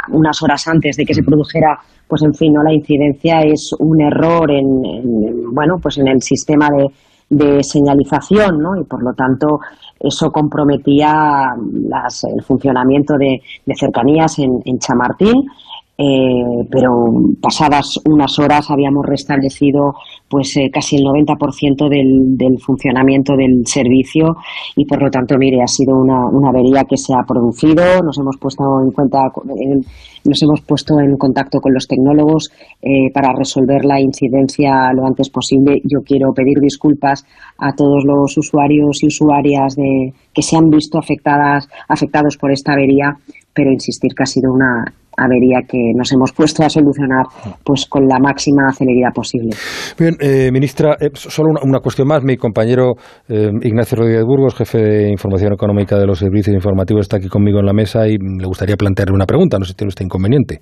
unas 0.07 0.41
horas 0.41 0.65
antes 0.69 0.95
de 0.95 1.03
que 1.03 1.13
se 1.13 1.21
mm. 1.21 1.25
produjera 1.25 1.77
pues 2.07 2.23
en 2.23 2.33
fin, 2.33 2.53
¿no? 2.53 2.63
la 2.63 2.73
incidencia 2.73 3.41
es 3.41 3.75
un 3.77 4.01
error 4.01 4.49
en, 4.49 5.53
bueno, 5.53 5.75
pues 5.81 5.97
en 5.97 6.07
el 6.07 6.21
sistema 6.21 6.69
de, 6.69 7.61
señalización, 7.61 8.57
¿no? 8.57 8.81
Y 8.81 8.85
por 8.85 9.03
lo 9.03 9.13
tanto 9.13 9.59
eso 9.99 10.31
comprometía 10.31 11.53
el 11.53 12.43
funcionamiento 12.43 13.15
de, 13.19 13.39
cercanías 13.75 14.39
en, 14.39 14.79
Chamartín. 14.79 15.35
Eh, 16.01 16.63
pero 16.71 16.89
pasadas 17.41 17.99
unas 18.05 18.39
horas 18.39 18.71
habíamos 18.71 19.05
restablecido 19.05 19.91
pues 20.29 20.55
eh, 20.55 20.69
casi 20.71 20.95
el 20.95 21.03
90% 21.03 21.89
del, 21.89 22.37
del 22.37 22.57
funcionamiento 22.57 23.35
del 23.35 23.65
servicio 23.65 24.37
y 24.77 24.85
por 24.85 25.03
lo 25.03 25.09
tanto 25.09 25.35
mire 25.37 25.61
ha 25.61 25.67
sido 25.67 25.97
una, 25.97 26.23
avería 26.47 26.85
que 26.87 26.95
se 26.95 27.13
ha 27.13 27.25
producido. 27.27 27.83
Nos 28.01 28.17
hemos 28.17 28.37
puesto 28.39 28.63
en 28.81 28.91
cuenta 28.91 29.19
nos 30.23 30.41
hemos 30.41 30.61
puesto 30.61 30.99
en 31.01 31.17
contacto 31.17 31.59
con 31.59 31.73
los 31.73 31.85
tecnólogos 31.85 32.49
eh, 32.81 33.11
para 33.13 33.33
resolver 33.33 33.83
la 33.83 33.99
incidencia 33.99 34.93
lo 34.93 35.05
antes 35.05 35.29
posible. 35.29 35.81
Yo 35.83 35.99
quiero 36.05 36.31
pedir 36.33 36.59
disculpas 36.61 37.25
a 37.57 37.73
todos 37.73 38.05
los 38.05 38.37
usuarios 38.37 39.03
y 39.03 39.07
usuarias 39.07 39.75
de, 39.75 40.13
que 40.33 40.43
se 40.43 40.55
han 40.55 40.69
visto 40.69 40.97
afectadas 40.97 41.67
afectados 41.89 42.37
por 42.37 42.51
esta 42.51 42.71
avería 42.71 43.17
pero 43.53 43.71
insistir 43.71 44.13
que 44.15 44.23
ha 44.23 44.25
sido 44.25 44.53
una 44.53 44.85
avería 45.19 45.61
que 45.67 45.77
nos 45.95 46.11
hemos 46.11 46.31
puesto 46.31 46.63
a 46.63 46.69
solucionar 46.69 47.25
pues 47.63 47.85
con 47.87 48.07
la 48.07 48.19
máxima 48.19 48.71
celeridad 48.71 49.11
posible. 49.13 49.51
Bien, 49.97 50.15
eh, 50.19 50.49
ministra, 50.51 50.95
eh, 50.99 51.09
solo 51.13 51.49
una, 51.61 51.79
cuestión 51.79 52.07
más. 52.07 52.23
Mi 52.23 52.37
compañero 52.37 52.93
eh, 53.27 53.51
Ignacio 53.61 53.97
Rodríguez 53.97 54.23
Burgos, 54.25 54.55
jefe 54.55 54.77
de 54.77 55.09
Información 55.11 55.53
Económica 55.53 55.97
de 55.97 56.05
los 56.05 56.19
Servicios 56.19 56.53
Informativos, 56.53 57.01
está 57.01 57.17
aquí 57.17 57.27
conmigo 57.27 57.59
en 57.59 57.65
la 57.65 57.73
mesa 57.73 58.07
y 58.07 58.17
le 58.17 58.45
gustaría 58.45 58.75
plantearle 58.75 59.13
una 59.13 59.25
pregunta. 59.25 59.57
No 59.57 59.65
sé 59.65 59.71
si 59.71 59.77
tiene 59.77 59.89
usted 59.89 60.05
inconveniente. 60.05 60.61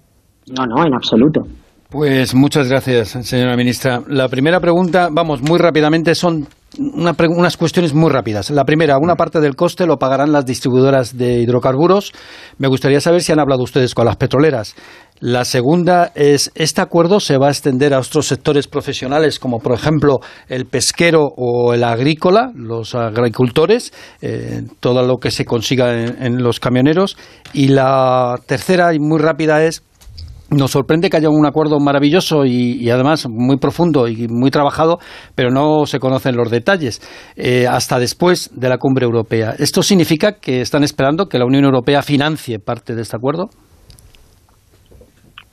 No, 0.55 0.65
no, 0.65 0.85
en 0.85 0.93
absoluto. 0.93 1.41
Pues 1.89 2.35
muchas 2.35 2.67
gracias, 2.67 3.17
señora 3.21 3.55
ministra. 3.55 4.01
La 4.09 4.27
primera 4.27 4.59
pregunta, 4.59 5.07
vamos, 5.09 5.41
muy 5.41 5.57
rápidamente, 5.57 6.15
son 6.15 6.45
unas 6.77 7.55
cuestiones 7.55 7.93
muy 7.93 8.11
rápidas. 8.11 8.49
La 8.49 8.65
primera, 8.65 8.97
una 8.97 9.15
parte 9.15 9.39
del 9.39 9.55
coste 9.55 9.85
lo 9.85 9.95
pagarán 9.97 10.33
las 10.33 10.45
distribuidoras 10.45 11.17
de 11.17 11.39
hidrocarburos. 11.39 12.11
Me 12.57 12.67
gustaría 12.67 12.99
saber 12.99 13.21
si 13.21 13.31
han 13.31 13.39
hablado 13.39 13.63
ustedes 13.63 13.95
con 13.95 14.05
las 14.05 14.17
petroleras. 14.17 14.75
La 15.21 15.45
segunda 15.45 16.11
es, 16.13 16.51
¿este 16.55 16.81
acuerdo 16.81 17.21
se 17.21 17.37
va 17.37 17.47
a 17.47 17.51
extender 17.51 17.93
a 17.93 17.99
otros 17.99 18.27
sectores 18.27 18.67
profesionales, 18.67 19.39
como 19.39 19.59
por 19.59 19.73
ejemplo 19.73 20.19
el 20.49 20.65
pesquero 20.65 21.23
o 21.37 21.73
el 21.73 21.85
agrícola, 21.85 22.51
los 22.53 22.95
agricultores, 22.95 23.93
eh, 24.21 24.63
todo 24.81 25.03
lo 25.03 25.19
que 25.19 25.31
se 25.31 25.45
consiga 25.45 25.93
en 25.93 26.43
los 26.43 26.59
camioneros? 26.59 27.15
Y 27.53 27.69
la 27.69 28.35
tercera 28.45 28.93
y 28.93 28.99
muy 28.99 29.19
rápida 29.19 29.63
es, 29.63 29.83
nos 30.49 30.71
sorprende 30.71 31.09
que 31.09 31.17
haya 31.17 31.29
un 31.29 31.45
acuerdo 31.45 31.79
maravilloso 31.79 32.45
y, 32.45 32.89
además 32.89 33.27
muy 33.29 33.57
profundo 33.57 34.07
y 34.07 34.27
muy 34.27 34.51
trabajado, 34.51 34.99
pero 35.35 35.49
no 35.49 35.85
se 35.85 35.99
conocen 35.99 36.35
los 36.35 36.49
detalles 36.49 37.01
eh, 37.35 37.67
hasta 37.67 37.99
después 37.99 38.51
de 38.55 38.69
la 38.69 38.77
cumbre 38.77 39.05
europea. 39.05 39.53
¿Esto 39.57 39.83
significa 39.83 40.33
que 40.33 40.61
están 40.61 40.83
esperando 40.83 41.27
que 41.27 41.37
la 41.37 41.45
Unión 41.45 41.65
Europea 41.65 42.01
financie 42.01 42.59
parte 42.59 42.95
de 42.95 43.01
este 43.01 43.17
acuerdo? 43.17 43.49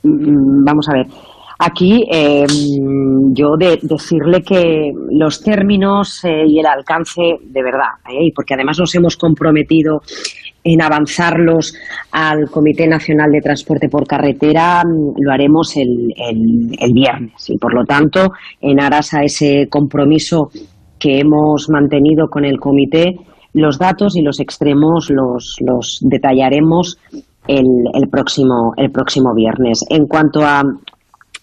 Mm, 0.03 0.65
vamos 0.65 0.89
a 0.89 0.95
ver. 0.95 1.07
Aquí 1.59 2.05
eh, 2.13 2.45
yo 3.33 3.57
de 3.57 3.79
decirle 3.81 4.43
que 4.43 4.91
los 5.11 5.41
términos 5.41 6.25
eh, 6.25 6.45
y 6.49 6.59
el 6.59 6.67
alcance 6.67 7.23
de 7.43 7.63
verdad, 7.63 7.95
y 8.21 8.33
porque 8.33 8.55
además 8.55 8.79
nos 8.81 8.95
hemos 8.97 9.17
comprometido 9.17 10.01
en 10.65 10.81
avanzarlos 10.81 11.75
al 12.11 12.51
Comité 12.51 12.89
Nacional 12.89 13.31
de 13.31 13.43
Transporte 13.43 13.89
por 13.89 14.07
Carretera 14.07 14.83
mm, 14.83 15.21
lo 15.21 15.33
haremos 15.33 15.77
el, 15.77 16.13
el, 16.17 16.93
viernes 16.95 17.51
y 17.51 17.59
por 17.59 17.75
lo 17.75 17.85
tanto 17.85 18.33
en 18.61 18.81
aras 18.81 19.13
a 19.13 19.23
ese 19.23 19.69
compromiso 19.69 20.49
que 20.99 21.21
hemos 21.21 21.69
mantenido 21.69 22.29
con 22.29 22.45
el 22.45 22.59
comité 22.59 23.15
los 23.53 23.79
datos 23.79 24.17
y 24.17 24.23
los 24.23 24.41
extremos 24.41 25.11
los, 25.11 25.57
los 25.61 26.01
detallaremos 26.03 26.99
el, 27.47 27.67
el, 27.93 28.09
próximo, 28.09 28.73
el 28.77 28.91
próximo 28.91 29.35
viernes. 29.35 29.85
En 29.91 30.07
cuanto 30.07 30.41
a, 30.43 30.63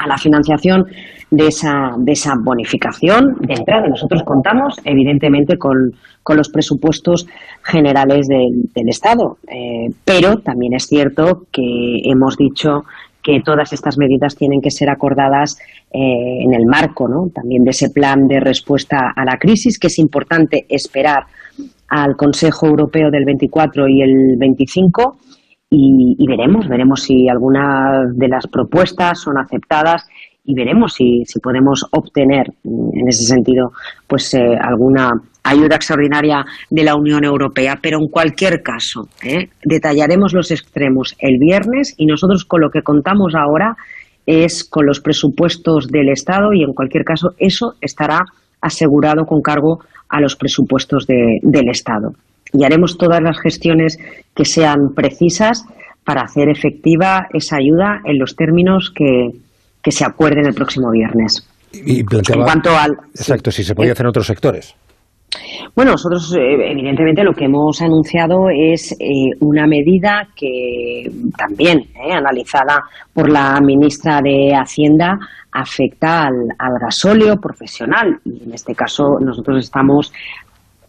a 0.04 0.08
la 0.08 0.18
financiación 0.18 0.86
de 1.30 1.48
esa, 1.48 1.92
de 1.98 2.12
esa 2.12 2.34
bonificación 2.42 3.36
de 3.40 3.54
entrada. 3.54 3.88
Nosotros 3.88 4.24
contamos, 4.24 4.76
evidentemente, 4.84 5.58
con, 5.58 5.92
los 6.34 6.50
presupuestos 6.50 7.28
generales 7.62 8.28
del, 8.28 8.70
del 8.74 8.88
Estado, 8.88 9.38
eh, 9.50 9.90
pero 10.06 10.38
también 10.38 10.74
es 10.74 10.86
cierto 10.86 11.44
que 11.52 12.00
hemos 12.06 12.38
dicho 12.38 12.86
que 13.22 13.42
todas 13.44 13.74
estas 13.74 13.98
medidas 13.98 14.36
tienen 14.36 14.62
que 14.62 14.72
ser 14.72 14.90
acordadas 14.90 15.60
eh, 15.92 16.44
en 16.44 16.54
el 16.54 16.66
marco 16.66 17.08
¿no? 17.08 17.30
también 17.34 17.64
de 17.64 17.72
ese 17.72 17.90
plan 17.90 18.28
de 18.28 18.40
respuesta 18.40 19.12
a 19.16 19.26
la 19.26 19.38
crisis, 19.38 19.78
que 19.78 19.88
es 19.88 20.00
importante 20.00 20.66
esperar 20.70 21.26
al 21.90 22.16
Consejo 22.16 22.68
Europeo 22.68 23.12
del 23.12 23.26
24 23.26 23.88
y 23.90 24.02
el 24.02 24.38
25 24.38 25.18
y, 25.73 26.27
veremos, 26.27 26.67
veremos 26.67 27.03
si 27.03 27.29
algunas 27.29 28.15
de 28.17 28.27
las 28.27 28.45
propuestas 28.47 29.19
son 29.21 29.38
aceptadas 29.38 30.05
y 30.43 30.53
veremos 30.53 30.93
si, 30.95 31.23
si 31.25 31.39
podemos 31.39 31.86
obtener 31.91 32.47
mm, 32.63 32.99
en 32.99 33.07
ese 33.07 33.23
sentido 33.23 33.71
pues 34.05 34.34
eh, 34.34 34.57
alguna 34.62 35.12
ayuda 35.43 35.77
extraordinaria 35.77 36.43
de 36.69 36.84
la 36.84 36.95
Unión 36.95 37.23
Europea, 37.23 37.79
pero 37.81 37.99
en 37.99 38.10
cualquier 38.10 38.62
caso 38.62 39.07
¿eh? 39.23 39.47
detallaremos 39.63 40.34
los 40.34 40.51
extremos 40.51 41.15
el 41.19 41.38
viernes 41.39 41.95
y 41.97 42.05
nosotros 42.05 42.43
con 42.43 42.60
lo 42.60 42.69
que 42.69 42.81
contamos 42.81 43.34
ahora 43.34 43.77
es 44.25 44.65
con 44.65 44.86
los 44.86 44.99
presupuestos 44.99 45.88
del 45.88 46.10
Estado 46.10 46.51
y 46.53 46.63
en 46.63 46.73
cualquier 46.73 47.05
caso 47.05 47.29
eso 47.38 47.75
estará 47.79 48.19
asegurado 48.60 49.25
con 49.25 49.41
cargo 49.41 49.79
a 50.10 50.19
los 50.19 50.36
presupuestos 50.36 51.07
del 51.07 51.69
Estado. 51.69 52.12
Y 52.54 52.64
haremos 52.64 52.98
todas 52.98 53.22
las 53.22 53.40
gestiones 53.40 53.98
que 54.36 54.46
sean 54.46 54.94
precisas 54.96 55.66
para 56.04 56.22
hacer 56.24 56.50
efectiva 56.50 57.28
esa 57.34 57.58
ayuda 57.58 58.02
en 58.06 58.20
los 58.20 58.36
términos 58.36 58.92
que, 58.94 59.30
que 59.82 59.92
se 59.92 60.06
acuerden 60.06 60.46
el 60.46 60.54
próximo 60.54 60.92
viernes. 60.92 61.48
Y 61.74 62.00
en 62.00 62.44
cuanto 62.44 62.78
al... 62.78 62.92
Exacto, 63.16 63.52
si 63.52 63.64
se 63.64 63.76
podía 63.76 63.94
hacer 63.94 64.06
en 64.06 64.10
otros 64.10 64.28
sectores. 64.28 64.76
Bueno, 65.76 65.92
nosotros 65.92 66.36
eh, 66.36 66.72
evidentemente 66.72 67.24
lo 67.24 67.34
que 67.34 67.46
hemos 67.46 67.82
anunciado 67.82 68.50
es 68.50 68.92
eh, 69.00 69.30
una 69.40 69.66
medida 69.66 70.28
que 70.36 71.10
también, 71.38 71.80
eh, 71.80 72.12
analizada 72.12 72.84
por 73.14 73.30
la 73.30 73.58
ministra 73.62 74.20
de 74.22 74.54
Hacienda, 74.54 75.18
afecta 75.54 76.24
al, 76.24 76.50
al, 76.60 76.80
gasóleo 76.82 77.38
profesional. 77.38 78.20
Y 78.26 78.44
en 78.44 78.54
este 78.54 78.76
caso 78.76 79.20
nosotros 79.22 79.64
estamos 79.64 80.12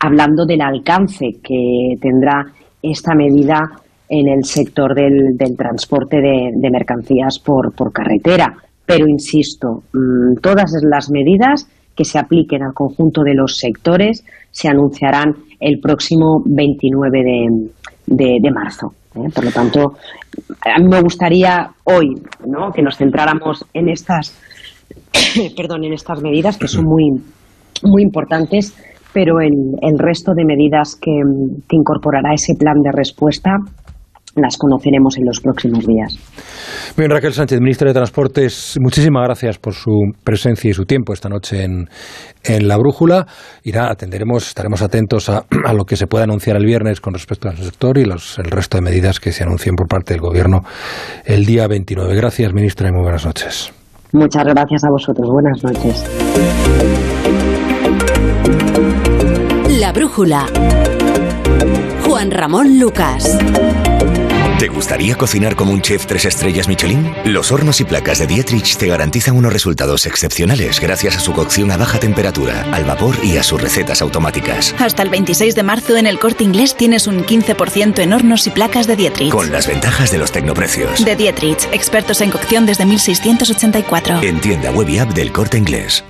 hablando 0.02 0.44
del 0.44 0.60
alcance 0.60 1.26
que 1.42 1.94
tendrá 2.00 2.44
esta 2.82 3.14
medida 3.14 3.60
en 4.08 4.28
el 4.28 4.44
sector 4.44 4.94
del, 4.94 5.36
transporte 5.56 6.16
de, 6.20 6.70
mercancías 6.70 7.38
por, 7.38 7.72
carretera 7.92 8.52
pero 8.84 9.06
insisto, 9.08 9.84
mm, 9.92 10.40
todas 10.42 10.72
las 10.82 11.08
medidas 11.10 11.68
que 11.96 12.04
se 12.04 12.18
apliquen 12.18 12.62
al 12.62 12.74
conjunto 12.74 13.22
de 13.22 13.34
los 13.34 13.56
sectores 13.56 14.24
se 14.50 14.68
anunciarán 14.68 15.34
el 15.60 15.78
próximo 15.80 16.42
29 16.44 17.70
de, 18.06 18.50
marzo. 18.50 18.88
¿eh? 19.14 19.30
Por 19.32 19.44
lo 19.44 19.50
tanto, 19.52 19.92
a 20.62 20.78
mí 20.80 20.88
me 20.88 21.00
gustaría 21.00 21.70
hoy 21.84 22.14
que 22.74 22.82
nos 22.82 22.96
centráramos 22.96 23.64
en 23.72 23.88
estas, 23.88 24.36
perdón, 25.56 25.84
en 25.84 25.92
estas 25.92 26.20
medidas 26.20 26.58
que 26.58 26.66
son 26.68 26.84
muy, 26.84 27.10
muy 27.84 28.02
importantes, 28.02 28.74
pero 29.12 29.40
en 29.40 29.74
el 29.82 29.98
resto 29.98 30.32
de 30.34 30.44
medidas 30.44 30.96
que, 31.00 31.10
que 31.68 31.76
incorporará 31.76 32.32
ese 32.34 32.54
plan 32.58 32.80
de 32.82 32.90
respuesta 32.92 33.58
las 34.34 34.56
conoceremos 34.56 35.18
en 35.18 35.26
los 35.26 35.40
próximos 35.40 35.86
días. 35.86 36.16
Bien, 36.96 37.10
Raquel 37.10 37.32
Sánchez, 37.32 37.60
ministra 37.60 37.88
de 37.88 37.94
Transportes, 37.94 38.76
muchísimas 38.80 39.24
gracias 39.24 39.58
por 39.58 39.74
su 39.74 39.90
presencia 40.24 40.70
y 40.70 40.74
su 40.74 40.84
tiempo 40.84 41.12
esta 41.12 41.28
noche 41.28 41.64
en, 41.64 41.88
en 42.44 42.68
La 42.68 42.76
Brújula. 42.76 43.26
Irá, 43.64 43.90
atenderemos, 43.90 44.48
estaremos 44.48 44.82
atentos 44.82 45.28
a, 45.28 45.44
a, 45.66 45.72
lo 45.74 45.84
que 45.84 45.96
se 45.96 46.06
pueda 46.06 46.24
anunciar 46.24 46.56
el 46.56 46.64
viernes 46.64 47.00
con 47.00 47.14
respecto 47.14 47.48
al 47.48 47.56
sector 47.56 47.98
y 47.98 48.04
los, 48.04 48.38
el 48.38 48.50
resto 48.50 48.78
de 48.78 48.82
medidas 48.82 49.20
que 49.20 49.32
se 49.32 49.44
anuncien 49.44 49.74
por 49.74 49.88
parte 49.88 50.14
del 50.14 50.22
Gobierno 50.22 50.60
el 51.24 51.44
día 51.44 51.66
29. 51.66 52.14
Gracias, 52.14 52.52
ministra, 52.54 52.88
y 52.88 52.92
muy 52.92 53.02
buenas 53.02 53.26
noches. 53.26 53.72
Muchas 54.12 54.44
gracias 54.44 54.84
a 54.84 54.90
vosotros. 54.90 55.28
Buenas 55.30 55.64
noches. 55.64 57.11
La 59.92 59.98
Brújula. 59.98 60.46
Juan 62.02 62.30
Ramón 62.30 62.78
Lucas. 62.78 63.36
¿Te 64.58 64.68
gustaría 64.68 65.16
cocinar 65.16 65.54
como 65.54 65.72
un 65.72 65.82
chef 65.82 66.06
tres 66.06 66.24
estrellas 66.24 66.66
Michelin? 66.66 67.12
Los 67.24 67.52
hornos 67.52 67.80
y 67.80 67.84
placas 67.84 68.18
de 68.18 68.26
Dietrich 68.26 68.76
te 68.76 68.86
garantizan 68.86 69.36
unos 69.36 69.52
resultados 69.52 70.06
excepcionales 70.06 70.80
gracias 70.80 71.16
a 71.16 71.20
su 71.20 71.32
cocción 71.32 71.70
a 71.72 71.76
baja 71.76 71.98
temperatura, 71.98 72.66
al 72.72 72.84
vapor 72.84 73.16
y 73.22 73.36
a 73.36 73.42
sus 73.42 73.60
recetas 73.60 74.00
automáticas. 74.00 74.74
Hasta 74.78 75.02
el 75.02 75.10
26 75.10 75.54
de 75.54 75.62
marzo 75.62 75.96
en 75.96 76.06
el 76.06 76.18
corte 76.18 76.44
inglés 76.44 76.74
tienes 76.74 77.06
un 77.06 77.24
15% 77.24 77.98
en 77.98 78.12
hornos 78.12 78.46
y 78.46 78.50
placas 78.50 78.86
de 78.86 78.96
Dietrich. 78.96 79.30
Con 79.30 79.52
las 79.52 79.66
ventajas 79.66 80.10
de 80.10 80.18
los 80.18 80.32
tecnoprecios. 80.32 81.04
De 81.04 81.16
Dietrich, 81.16 81.68
expertos 81.72 82.20
en 82.20 82.30
cocción 82.30 82.64
desde 82.64 82.86
1684. 82.86 84.22
En 84.22 84.40
tienda 84.40 84.70
web 84.70 84.88
y 84.88 84.98
app 84.98 85.12
del 85.12 85.32
corte 85.32 85.58
inglés. 85.58 86.04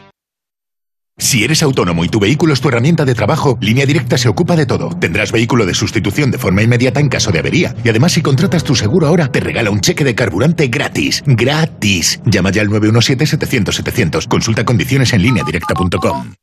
Si 1.23 1.45
eres 1.45 1.63
autónomo 1.63 2.05
y 2.05 2.09
tu 2.09 2.19
vehículo 2.19 2.53
es 2.53 2.61
tu 2.61 2.69
herramienta 2.69 3.05
de 3.05 3.15
trabajo, 3.15 3.57
Línea 3.61 3.87
Directa 3.87 4.19
se 4.19 4.29
ocupa 4.29 4.57
de 4.57 4.67
todo. 4.67 4.89
Tendrás 4.99 5.31
vehículo 5.31 5.65
de 5.65 5.73
sustitución 5.73 6.33
de 6.33 6.39
forma 6.39 6.63
inmediata 6.63 6.99
en 6.99 7.09
caso 7.09 7.31
de 7.31 7.39
avería. 7.39 7.77
Y 7.85 7.89
además, 7.89 8.13
si 8.13 8.23
contratas 8.23 8.65
tu 8.65 8.75
seguro 8.75 9.07
ahora, 9.07 9.31
te 9.31 9.39
regala 9.39 9.71
un 9.71 9.81
cheque 9.81 10.03
de 10.03 10.17
carburante 10.17 10.67
gratis. 10.67 11.23
¡Gratis! 11.25 12.21
Llama 12.27 12.51
ya 12.51 12.63
al 12.63 12.69
917-700-700. 12.71 14.27
Consulta 14.27 14.65
condiciones 14.65 15.13
en 15.13 15.23
lineadirecta.com. 15.23 16.42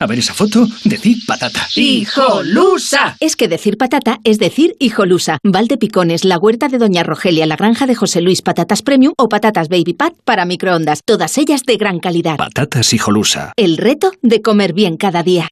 A 0.00 0.06
ver 0.06 0.20
esa 0.20 0.32
foto, 0.32 0.64
decir 0.84 1.16
patata. 1.26 1.66
¡Hijolusa! 1.74 3.16
Es 3.18 3.34
que 3.34 3.48
decir 3.48 3.76
patata 3.76 4.20
es 4.22 4.38
decir 4.38 4.76
hijolusa. 4.78 5.38
Valde 5.42 5.76
Picones, 5.76 6.24
la 6.24 6.38
huerta 6.38 6.68
de 6.68 6.78
Doña 6.78 7.02
Rogelia, 7.02 7.46
la 7.46 7.56
granja 7.56 7.84
de 7.84 7.96
José 7.96 8.20
Luis, 8.20 8.40
patatas 8.40 8.82
premium 8.82 9.12
o 9.18 9.28
patatas 9.28 9.68
baby 9.68 9.94
pat 9.94 10.14
para 10.24 10.44
microondas. 10.44 11.00
Todas 11.04 11.36
ellas 11.36 11.64
de 11.64 11.76
gran 11.76 11.98
calidad. 11.98 12.36
Patatas 12.36 12.92
hijolusa. 12.92 13.52
El 13.56 13.76
reto 13.76 14.12
de 14.22 14.40
comer 14.40 14.72
bien 14.72 14.98
cada 14.98 15.24
día. 15.24 15.48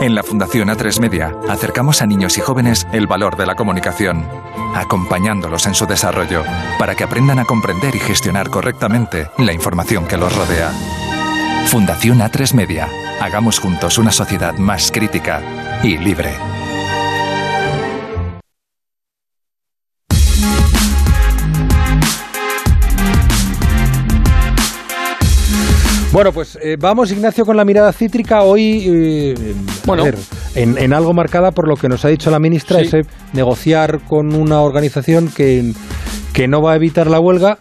En 0.00 0.16
la 0.16 0.24
Fundación 0.24 0.70
A3 0.70 0.98
Media 0.98 1.36
acercamos 1.48 2.02
a 2.02 2.06
niños 2.06 2.38
y 2.38 2.40
jóvenes 2.40 2.88
el 2.92 3.06
valor 3.06 3.36
de 3.36 3.46
la 3.46 3.54
comunicación, 3.54 4.26
acompañándolos 4.74 5.66
en 5.66 5.76
su 5.76 5.86
desarrollo 5.86 6.42
para 6.76 6.96
que 6.96 7.04
aprendan 7.04 7.38
a 7.38 7.44
comprender 7.44 7.94
y 7.94 8.00
gestionar 8.00 8.50
correctamente 8.50 9.30
la 9.38 9.52
información 9.52 10.08
que 10.08 10.16
los 10.16 10.34
rodea. 10.34 10.72
Fundación 11.68 12.20
A3 12.20 12.54
Media. 12.54 12.88
Hagamos 13.20 13.58
juntos 13.58 13.98
una 13.98 14.10
sociedad 14.10 14.56
más 14.56 14.90
crítica 14.90 15.42
y 15.82 15.98
libre. 15.98 16.30
Bueno, 26.10 26.32
pues 26.32 26.58
eh, 26.62 26.78
vamos, 26.80 27.12
Ignacio, 27.12 27.44
con 27.44 27.58
la 27.58 27.66
mirada 27.66 27.92
cítrica. 27.92 28.44
Hoy, 28.44 28.84
eh, 28.86 29.54
bueno. 29.84 30.04
Ver, 30.04 30.16
en, 30.54 30.78
en, 30.78 30.94
algo 30.94 31.12
marcada 31.12 31.50
por 31.50 31.68
lo 31.68 31.76
que 31.76 31.90
nos 31.90 32.02
ha 32.06 32.08
dicho 32.08 32.30
la 32.30 32.38
ministra, 32.38 32.78
sí. 32.80 32.86
ese 32.86 33.02
negociar 33.34 34.00
con 34.08 34.34
una 34.34 34.62
organización 34.62 35.28
que, 35.28 35.74
que 36.32 36.48
no 36.48 36.62
va 36.62 36.72
a 36.72 36.76
evitar 36.76 37.08
la 37.08 37.20
huelga 37.20 37.58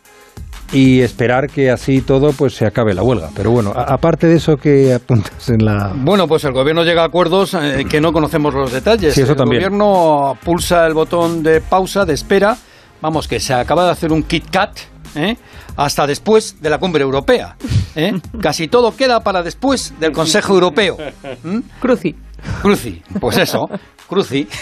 y 0.71 1.01
esperar 1.01 1.49
que 1.49 1.71
así 1.71 2.01
todo 2.01 2.33
pues 2.33 2.55
se 2.55 2.65
acabe 2.65 2.93
la 2.93 3.03
huelga. 3.03 3.29
Pero 3.35 3.51
bueno, 3.51 3.73
a, 3.75 3.93
aparte 3.93 4.27
de 4.27 4.35
eso 4.35 4.57
que 4.57 4.93
apuntas 4.93 5.49
en 5.49 5.65
la... 5.65 5.93
Bueno, 5.95 6.27
pues 6.27 6.43
el 6.43 6.53
gobierno 6.53 6.83
llega 6.83 7.03
a 7.03 7.05
acuerdos 7.05 7.53
eh, 7.53 7.85
que 7.89 8.01
no 8.01 8.13
conocemos 8.13 8.53
los 8.53 8.71
detalles. 8.71 9.13
Sí, 9.13 9.21
eso 9.21 9.31
el 9.31 9.37
también. 9.37 9.63
gobierno 9.63 10.37
pulsa 10.43 10.85
el 10.85 10.93
botón 10.93 11.43
de 11.43 11.61
pausa, 11.61 12.05
de 12.05 12.13
espera. 12.13 12.57
Vamos, 13.01 13.27
que 13.27 13.39
se 13.39 13.53
acaba 13.53 13.85
de 13.85 13.91
hacer 13.91 14.11
un 14.11 14.23
Kit 14.23 14.49
Kat. 14.49 14.77
¿eh? 15.15 15.37
hasta 15.77 16.07
después 16.07 16.61
de 16.61 16.69
la 16.69 16.79
cumbre 16.79 17.03
europea. 17.03 17.55
¿eh? 17.95 18.19
Casi 18.41 18.67
todo 18.67 18.95
queda 18.95 19.21
para 19.21 19.43
después 19.43 19.93
del 19.99 20.11
Consejo 20.11 20.53
Europeo. 20.53 20.97
¿Mm? 21.43 21.59
Cruci. 21.79 22.15
Cruci, 22.61 23.01
pues 23.19 23.37
eso, 23.37 23.69
Cruci. 24.07 24.47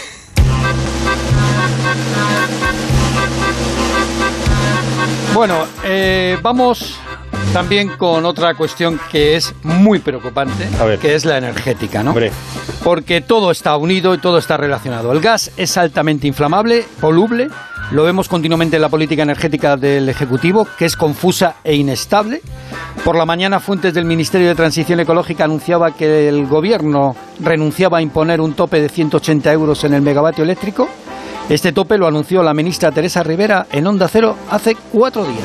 Bueno, 5.36 5.66
eh, 5.84 6.38
vamos 6.40 6.98
también 7.52 7.90
con 7.98 8.24
otra 8.24 8.54
cuestión 8.54 8.98
que 9.12 9.36
es 9.36 9.54
muy 9.62 9.98
preocupante, 9.98 10.66
que 10.98 11.14
es 11.14 11.26
la 11.26 11.36
energética, 11.36 12.02
¿no? 12.02 12.12
Hombre. 12.12 12.32
Porque 12.82 13.20
todo 13.20 13.50
está 13.50 13.76
unido 13.76 14.14
y 14.14 14.18
todo 14.18 14.38
está 14.38 14.56
relacionado. 14.56 15.12
El 15.12 15.20
gas 15.20 15.50
es 15.58 15.76
altamente 15.76 16.26
inflamable, 16.26 16.86
poluble, 17.02 17.48
lo 17.90 18.04
vemos 18.04 18.30
continuamente 18.30 18.76
en 18.76 18.82
la 18.82 18.88
política 18.88 19.24
energética 19.24 19.76
del 19.76 20.08
Ejecutivo, 20.08 20.66
que 20.78 20.86
es 20.86 20.96
confusa 20.96 21.56
e 21.62 21.74
inestable. 21.74 22.40
Por 23.04 23.16
la 23.16 23.26
mañana, 23.26 23.60
fuentes 23.60 23.92
del 23.92 24.06
Ministerio 24.06 24.48
de 24.48 24.54
Transición 24.54 25.00
Ecológica 25.00 25.44
anunciaba 25.44 25.94
que 25.94 26.30
el 26.30 26.46
Gobierno 26.46 27.14
renunciaba 27.40 27.98
a 27.98 28.00
imponer 28.00 28.40
un 28.40 28.54
tope 28.54 28.80
de 28.80 28.88
180 28.88 29.52
euros 29.52 29.84
en 29.84 29.92
el 29.92 30.00
megavatio 30.00 30.44
eléctrico. 30.44 30.88
Este 31.48 31.70
tope 31.70 31.96
lo 31.96 32.08
anunció 32.08 32.42
la 32.42 32.54
ministra 32.54 32.90
Teresa 32.90 33.22
Rivera 33.22 33.68
en 33.70 33.86
Onda 33.86 34.08
Cero 34.08 34.36
hace 34.50 34.76
cuatro 34.92 35.24
días. 35.24 35.44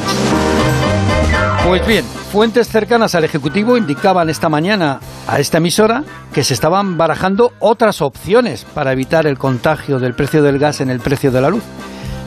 Pues 1.63 1.85
bien, 1.85 2.03
fuentes 2.31 2.69
cercanas 2.69 3.13
al 3.13 3.23
Ejecutivo 3.23 3.77
indicaban 3.77 4.27
esta 4.27 4.49
mañana 4.49 4.99
a 5.27 5.39
esta 5.39 5.59
emisora 5.59 6.03
que 6.33 6.43
se 6.43 6.55
estaban 6.55 6.97
barajando 6.97 7.53
otras 7.59 8.01
opciones 8.01 8.65
para 8.73 8.93
evitar 8.93 9.27
el 9.27 9.37
contagio 9.37 9.99
del 9.99 10.15
precio 10.15 10.41
del 10.41 10.57
gas 10.57 10.81
en 10.81 10.89
el 10.89 11.01
precio 11.01 11.31
de 11.31 11.41
la 11.41 11.51
luz. 11.51 11.63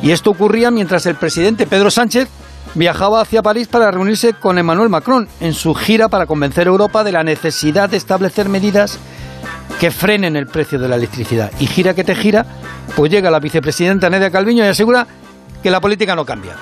Y 0.02 0.12
esto 0.12 0.30
ocurría 0.30 0.70
mientras 0.70 1.04
el 1.06 1.16
presidente 1.16 1.66
Pedro 1.66 1.90
Sánchez 1.90 2.28
viajaba 2.76 3.22
hacia 3.22 3.42
París 3.42 3.66
para 3.66 3.90
reunirse 3.90 4.34
con 4.34 4.56
Emmanuel 4.56 4.88
Macron 4.88 5.26
en 5.40 5.52
su 5.52 5.74
gira 5.74 6.08
para 6.08 6.26
convencer 6.26 6.68
a 6.68 6.70
Europa 6.70 7.02
de 7.02 7.10
la 7.10 7.24
necesidad 7.24 7.90
de 7.90 7.96
establecer 7.96 8.48
medidas 8.48 9.00
que 9.80 9.90
frenen 9.90 10.36
el 10.36 10.46
precio 10.46 10.78
de 10.78 10.88
la 10.88 10.96
electricidad. 10.96 11.50
Y 11.58 11.66
gira 11.66 11.94
que 11.94 12.04
te 12.04 12.14
gira, 12.14 12.46
pues 12.96 13.10
llega 13.10 13.30
la 13.30 13.40
vicepresidenta 13.40 14.10
Nedia 14.10 14.30
Calviño 14.30 14.64
y 14.64 14.68
asegura 14.68 15.06
que 15.62 15.70
la 15.70 15.80
política 15.80 16.14
no 16.14 16.24
cambia. 16.24 16.54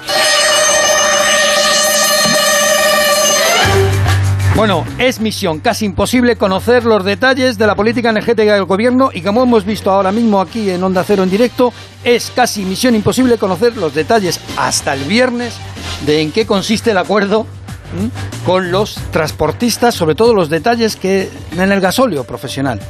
Bueno, 4.54 4.84
es 4.98 5.18
misión 5.18 5.60
casi 5.60 5.86
imposible 5.86 6.36
conocer 6.36 6.84
los 6.84 7.04
detalles 7.04 7.56
de 7.56 7.66
la 7.66 7.74
política 7.74 8.10
energética 8.10 8.54
del 8.54 8.66
gobierno 8.66 9.10
y 9.12 9.22
como 9.22 9.42
hemos 9.42 9.64
visto 9.64 9.90
ahora 9.90 10.12
mismo 10.12 10.40
aquí 10.40 10.68
en 10.68 10.82
Onda 10.84 11.02
Cero 11.04 11.22
en 11.22 11.30
directo, 11.30 11.72
es 12.04 12.30
casi 12.34 12.62
misión 12.64 12.94
imposible 12.94 13.38
conocer 13.38 13.76
los 13.78 13.94
detalles 13.94 14.38
hasta 14.58 14.92
el 14.92 15.04
viernes 15.04 15.56
de 16.04 16.20
en 16.20 16.32
qué 16.32 16.44
consiste 16.44 16.90
el 16.90 16.98
acuerdo 16.98 17.46
¿m? 17.92 18.10
con 18.44 18.70
los 18.70 18.94
transportistas, 19.10 19.94
sobre 19.94 20.14
todo 20.14 20.34
los 20.34 20.48
detalles 20.48 20.96
que 20.96 21.30
en 21.56 21.72
el 21.72 21.80
gasóleo 21.80 22.24
profesional. 22.24 22.80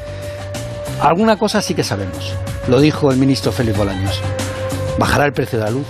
Alguna 1.00 1.36
cosa 1.36 1.62
sí 1.62 1.74
que 1.74 1.84
sabemos, 1.84 2.32
lo 2.68 2.80
dijo 2.80 3.10
el 3.10 3.18
ministro 3.18 3.52
Félix 3.52 3.76
Bolaños. 3.76 4.20
Bajará 4.98 5.24
el 5.26 5.32
precio 5.32 5.58
de 5.58 5.64
la 5.64 5.70
luz, 5.70 5.86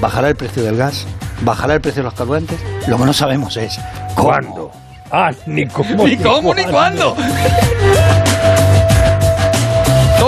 bajará 0.00 0.28
el 0.28 0.36
precio 0.36 0.62
del 0.62 0.76
gas, 0.76 1.06
bajará 1.42 1.74
el 1.74 1.80
precio 1.80 2.02
de 2.02 2.04
los 2.04 2.14
carburantes. 2.14 2.58
Lo 2.86 2.96
que 2.96 3.04
no 3.04 3.12
sabemos 3.12 3.56
es 3.56 3.78
¿Cuándo? 4.14 4.70
Ah, 5.10 5.30
ni 5.46 5.66
cómo. 5.66 6.06
Ni 6.06 6.16
cómo 6.16 6.54
ni 6.54 6.64
cuándo. 6.64 7.16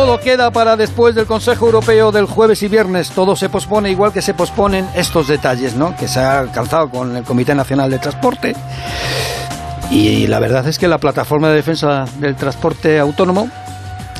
Todo 0.07 0.21
queda 0.21 0.53
para 0.53 0.77
después 0.77 1.16
del 1.16 1.27
Consejo 1.27 1.66
Europeo 1.66 2.12
del 2.12 2.27
jueves 2.27 2.62
y 2.62 2.69
viernes. 2.69 3.11
Todo 3.11 3.35
se 3.35 3.49
pospone 3.49 3.90
igual 3.90 4.12
que 4.12 4.23
se 4.23 4.35
posponen 4.35 4.88
estos 4.95 5.27
detalles, 5.27 5.75
¿no? 5.75 5.97
Que 5.97 6.07
se 6.07 6.21
ha 6.21 6.38
alcanzado 6.38 6.88
con 6.90 7.16
el 7.16 7.25
Comité 7.25 7.57
Nacional 7.57 7.90
de 7.90 7.99
Transporte. 7.99 8.55
Y 9.90 10.29
la 10.29 10.38
verdad 10.38 10.69
es 10.69 10.79
que 10.79 10.87
la 10.87 10.99
plataforma 10.99 11.49
de 11.49 11.57
defensa 11.57 12.05
del 12.21 12.37
transporte 12.37 13.01
autónomo 13.01 13.51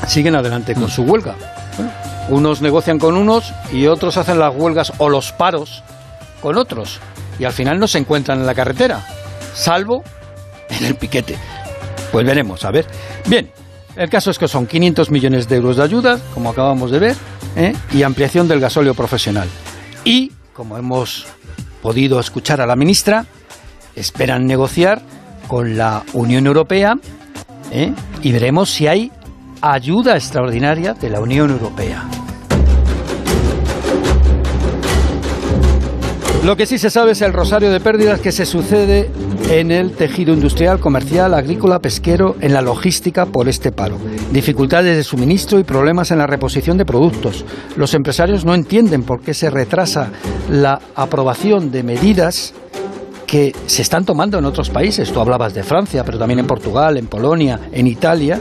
siguen 0.07 0.35
adelante 0.35 0.73
con 0.73 0.89
su 0.89 1.03
huelga. 1.03 1.35
Bueno, 1.77 1.91
unos 2.27 2.61
negocian 2.61 2.99
con 2.99 3.15
unos 3.15 3.53
y 3.71 3.87
otros 3.87 4.17
hacen 4.17 4.39
las 4.39 4.53
huelgas 4.53 4.91
o 4.97 5.07
los 5.07 5.31
paros 5.31 5.83
con 6.41 6.57
otros. 6.57 6.99
Y 7.39 7.45
al 7.45 7.53
final 7.53 7.79
no 7.79 7.87
se 7.87 7.99
encuentran 7.99 8.41
en 8.41 8.45
la 8.45 8.55
carretera, 8.55 9.07
salvo 9.53 10.03
en 10.69 10.83
el 10.83 10.95
piquete. 10.95 11.37
Pues 12.11 12.25
veremos, 12.25 12.65
a 12.65 12.71
ver. 12.71 12.85
Bien, 13.25 13.49
el 13.97 14.09
caso 14.09 14.29
es 14.29 14.37
que 14.37 14.47
son 14.47 14.67
500 14.67 15.09
millones 15.09 15.47
de 15.49 15.55
euros 15.55 15.77
de 15.77 15.83
ayuda, 15.83 16.19
como 16.33 16.51
acabamos 16.51 16.91
de 16.91 16.99
ver, 16.99 17.15
¿eh? 17.55 17.73
y 17.91 18.03
ampliación 18.03 18.47
del 18.47 18.59
gasóleo 18.59 18.93
profesional. 18.93 19.47
Y, 20.05 20.31
como 20.53 20.77
hemos 20.77 21.25
podido 21.81 22.19
escuchar 22.19 22.61
a 22.61 22.67
la 22.67 22.75
ministra, 22.75 23.25
esperan 23.95 24.45
negociar 24.45 25.01
con 25.47 25.77
la 25.77 26.03
Unión 26.13 26.45
Europea 26.45 26.93
¿eh? 27.71 27.93
y 28.21 28.31
veremos 28.31 28.69
si 28.69 28.87
hay 28.87 29.11
ayuda 29.61 30.15
extraordinaria 30.15 30.93
de 30.93 31.09
la 31.09 31.19
Unión 31.19 31.49
Europea. 31.49 32.05
Lo 36.47 36.55
que 36.55 36.65
sí 36.65 36.77
se 36.77 36.89
sabe 36.89 37.11
es 37.11 37.21
el 37.21 37.33
rosario 37.33 37.69
de 37.71 37.81
pérdidas 37.81 38.21
que 38.21 38.31
se 38.31 38.45
sucede 38.45 39.11
en 39.49 39.69
el 39.69 39.91
tejido 39.91 40.33
industrial, 40.33 40.79
comercial, 40.79 41.33
agrícola, 41.33 41.79
pesquero, 41.79 42.37
en 42.39 42.53
la 42.53 42.61
logística 42.61 43.25
por 43.25 43.49
este 43.49 43.73
paro. 43.73 43.97
Dificultades 44.31 44.95
de 44.95 45.03
suministro 45.03 45.59
y 45.59 45.65
problemas 45.65 46.09
en 46.11 46.19
la 46.19 46.25
reposición 46.25 46.77
de 46.77 46.85
productos. 46.85 47.43
Los 47.75 47.93
empresarios 47.93 48.45
no 48.45 48.55
entienden 48.55 49.03
por 49.03 49.19
qué 49.19 49.33
se 49.33 49.49
retrasa 49.49 50.13
la 50.49 50.79
aprobación 50.95 51.69
de 51.69 51.83
medidas 51.83 52.53
que 53.25 53.53
se 53.65 53.81
están 53.81 54.05
tomando 54.05 54.39
en 54.39 54.45
otros 54.45 54.69
países. 54.69 55.11
Tú 55.11 55.19
hablabas 55.19 55.53
de 55.53 55.63
Francia, 55.63 56.05
pero 56.05 56.17
también 56.17 56.39
en 56.39 56.47
Portugal, 56.47 56.95
en 56.95 57.07
Polonia, 57.07 57.59
en 57.73 57.87
Italia. 57.87 58.39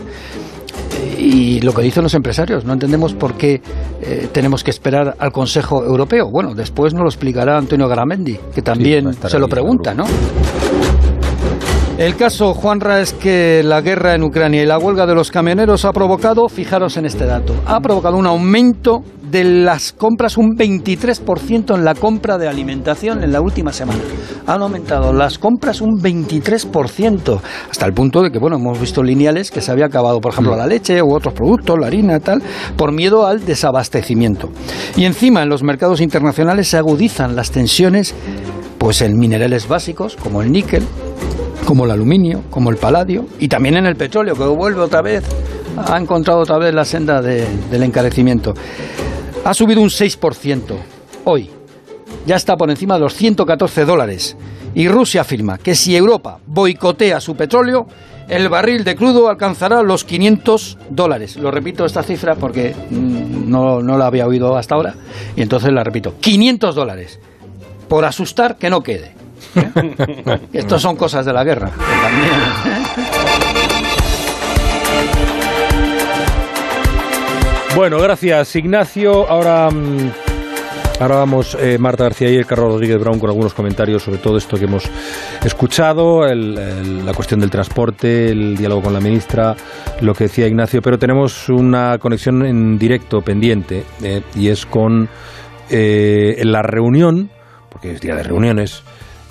Y 1.18 1.61
lo 1.61 1.72
que 1.72 1.83
dicen 1.83 2.02
los 2.02 2.14
empresarios, 2.14 2.64
no 2.64 2.72
entendemos 2.72 3.14
por 3.14 3.35
qué 3.35 3.61
eh, 4.02 4.29
tenemos 4.33 4.62
que 4.62 4.70
esperar 4.70 5.16
al 5.18 5.33
Consejo 5.33 5.85
Europeo. 5.85 6.31
Bueno, 6.31 6.55
después 6.55 6.92
nos 6.92 7.02
lo 7.02 7.09
explicará 7.09 7.57
Antonio 7.57 7.88
Garamendi, 7.88 8.38
que 8.55 8.62
también 8.62 9.12
Sí, 9.12 9.20
se 9.29 9.38
lo 9.38 9.48
pregunta, 9.48 9.94
¿no? 9.94 10.05
El 11.98 12.14
caso, 12.14 12.52
Juanra, 12.52 13.00
es 13.00 13.14
que 13.14 13.62
la 13.64 13.80
guerra 13.80 14.14
en 14.14 14.22
Ucrania 14.22 14.62
y 14.62 14.66
la 14.66 14.78
huelga 14.78 15.06
de 15.06 15.14
los 15.14 15.30
camioneros 15.30 15.87
ha 15.87 15.92
provocado, 15.94 16.46
fijaros 16.50 16.98
en 16.98 17.06
este 17.06 17.24
dato, 17.24 17.54
ha 17.64 17.80
provocado 17.80 18.18
un 18.18 18.26
aumento 18.26 19.02
de 19.30 19.44
las 19.44 19.94
compras, 19.94 20.37
un 20.37 20.59
23% 20.59 21.74
en 21.74 21.85
la 21.87 21.94
compra 21.94 22.37
de 22.37 22.48
alimentación 22.48 23.24
en 23.24 23.32
la 23.32 23.40
última 23.40 23.72
semana. 23.72 24.00
Han 24.46 24.61
aumentado 24.61 25.14
las 25.14 25.38
compras 25.38 25.80
un 25.80 25.98
23%, 25.98 27.40
hasta 27.70 27.87
el 27.87 27.94
punto 27.94 28.22
de 28.22 28.30
que, 28.30 28.38
bueno, 28.38 28.56
hemos 28.56 28.78
visto 28.78 29.02
lineales 29.02 29.50
que 29.50 29.62
se 29.62 29.72
había 29.72 29.87
acabado, 29.87 30.20
por 30.20 30.35
ejemplo, 30.35 30.54
la 30.54 30.66
leche 30.66 31.02
u 31.02 31.14
otros 31.14 31.32
productos, 31.32 31.78
la 31.80 31.87
harina, 31.87 32.20
tal, 32.20 32.42
por 32.76 32.92
miedo 32.92 33.26
al 33.26 33.46
desabastecimiento. 33.46 34.50
Y 34.96 35.06
encima, 35.06 35.42
en 35.42 35.48
los 35.48 35.62
mercados 35.62 36.02
internacionales 36.02 36.68
se 36.68 36.76
agudizan 36.76 37.35
las 37.35 37.50
tensiones 37.50 38.14
pues 38.78 39.00
en 39.02 39.18
minerales 39.18 39.68
básicos 39.68 40.16
como 40.16 40.42
el 40.42 40.52
níquel, 40.52 40.84
como 41.66 41.84
el 41.84 41.90
aluminio, 41.90 42.42
como 42.50 42.70
el 42.70 42.76
paladio 42.76 43.26
y 43.38 43.48
también 43.48 43.76
en 43.76 43.86
el 43.86 43.96
petróleo, 43.96 44.34
que 44.34 44.44
vuelve 44.44 44.80
otra 44.80 45.02
vez, 45.02 45.24
ha 45.76 45.98
encontrado 45.98 46.40
otra 46.40 46.58
vez 46.58 46.74
la 46.74 46.84
senda 46.84 47.20
del 47.20 47.82
encarecimiento. 47.82 48.54
Ha 49.44 49.54
subido 49.54 49.80
un 49.80 49.88
6% 49.88 50.76
hoy, 51.24 51.50
ya 52.26 52.36
está 52.36 52.56
por 52.56 52.70
encima 52.70 52.94
de 52.94 53.00
los 53.00 53.14
114 53.14 53.84
dólares. 53.84 54.36
Y 54.74 54.88
Rusia 54.88 55.22
afirma 55.22 55.56
que 55.56 55.74
si 55.74 55.96
Europa 55.96 56.38
boicotea 56.46 57.18
su 57.18 57.34
petróleo, 57.34 57.86
el 58.28 58.48
barril 58.48 58.84
de 58.84 58.94
crudo 58.94 59.28
alcanzará 59.28 59.82
los 59.82 60.04
500 60.04 60.78
dólares. 60.90 61.36
Lo 61.36 61.50
repito 61.50 61.84
esta 61.86 62.02
cifra 62.02 62.34
porque 62.34 62.74
mm, 62.90 63.48
no, 63.48 63.80
no 63.80 63.96
la 63.96 64.06
había 64.06 64.26
oído 64.26 64.54
hasta 64.56 64.74
ahora 64.74 64.94
y 65.34 65.42
entonces 65.42 65.72
la 65.72 65.82
repito. 65.82 66.14
500 66.20 66.74
dólares. 66.74 67.20
Por 67.88 68.05
asustar 68.05 68.57
que 68.57 68.70
no 68.70 68.83
quede. 68.83 69.14
Estos 70.53 70.83
son 70.83 70.96
cosas 70.96 71.25
de 71.25 71.33
la 71.33 71.44
guerra. 71.44 71.70
Bueno, 77.77 77.99
gracias 77.99 78.57
Ignacio. 78.57 79.29
Ahora, 79.29 79.68
mm, 79.70 80.11
ahora 80.99 81.16
vamos, 81.16 81.55
eh, 81.61 81.77
Marta 81.79 82.05
García 82.05 82.31
y 82.31 82.37
el 82.37 82.46
Carlos 82.46 82.72
Rodríguez 82.72 82.99
Brown 82.99 83.18
con 83.18 83.29
algunos 83.29 83.53
comentarios 83.53 84.03
sobre 84.03 84.16
todo 84.16 84.38
esto 84.38 84.57
que 84.57 84.64
hemos 84.64 84.88
escuchado, 85.44 86.22
la 86.27 87.12
cuestión 87.12 87.38
del 87.40 87.51
transporte, 87.51 88.31
el 88.31 88.57
diálogo 88.57 88.85
con 88.85 88.94
la 88.94 89.01
ministra, 89.01 89.55
lo 90.01 90.14
que 90.14 90.25
decía 90.25 90.46
Ignacio, 90.46 90.81
pero 90.81 90.99
tenemos 90.99 91.51
una 91.51 91.99
conexión 91.99 92.46
en 92.46 92.79
directo 92.79 93.20
pendiente 93.20 93.85
eh, 94.03 94.22
y 94.35 94.49
es 94.49 94.64
con 94.64 95.11
eh, 95.68 96.40
la 96.44 96.62
reunión, 96.62 97.29
es 97.90 98.01
día 98.01 98.14
de 98.14 98.22
reuniones, 98.22 98.83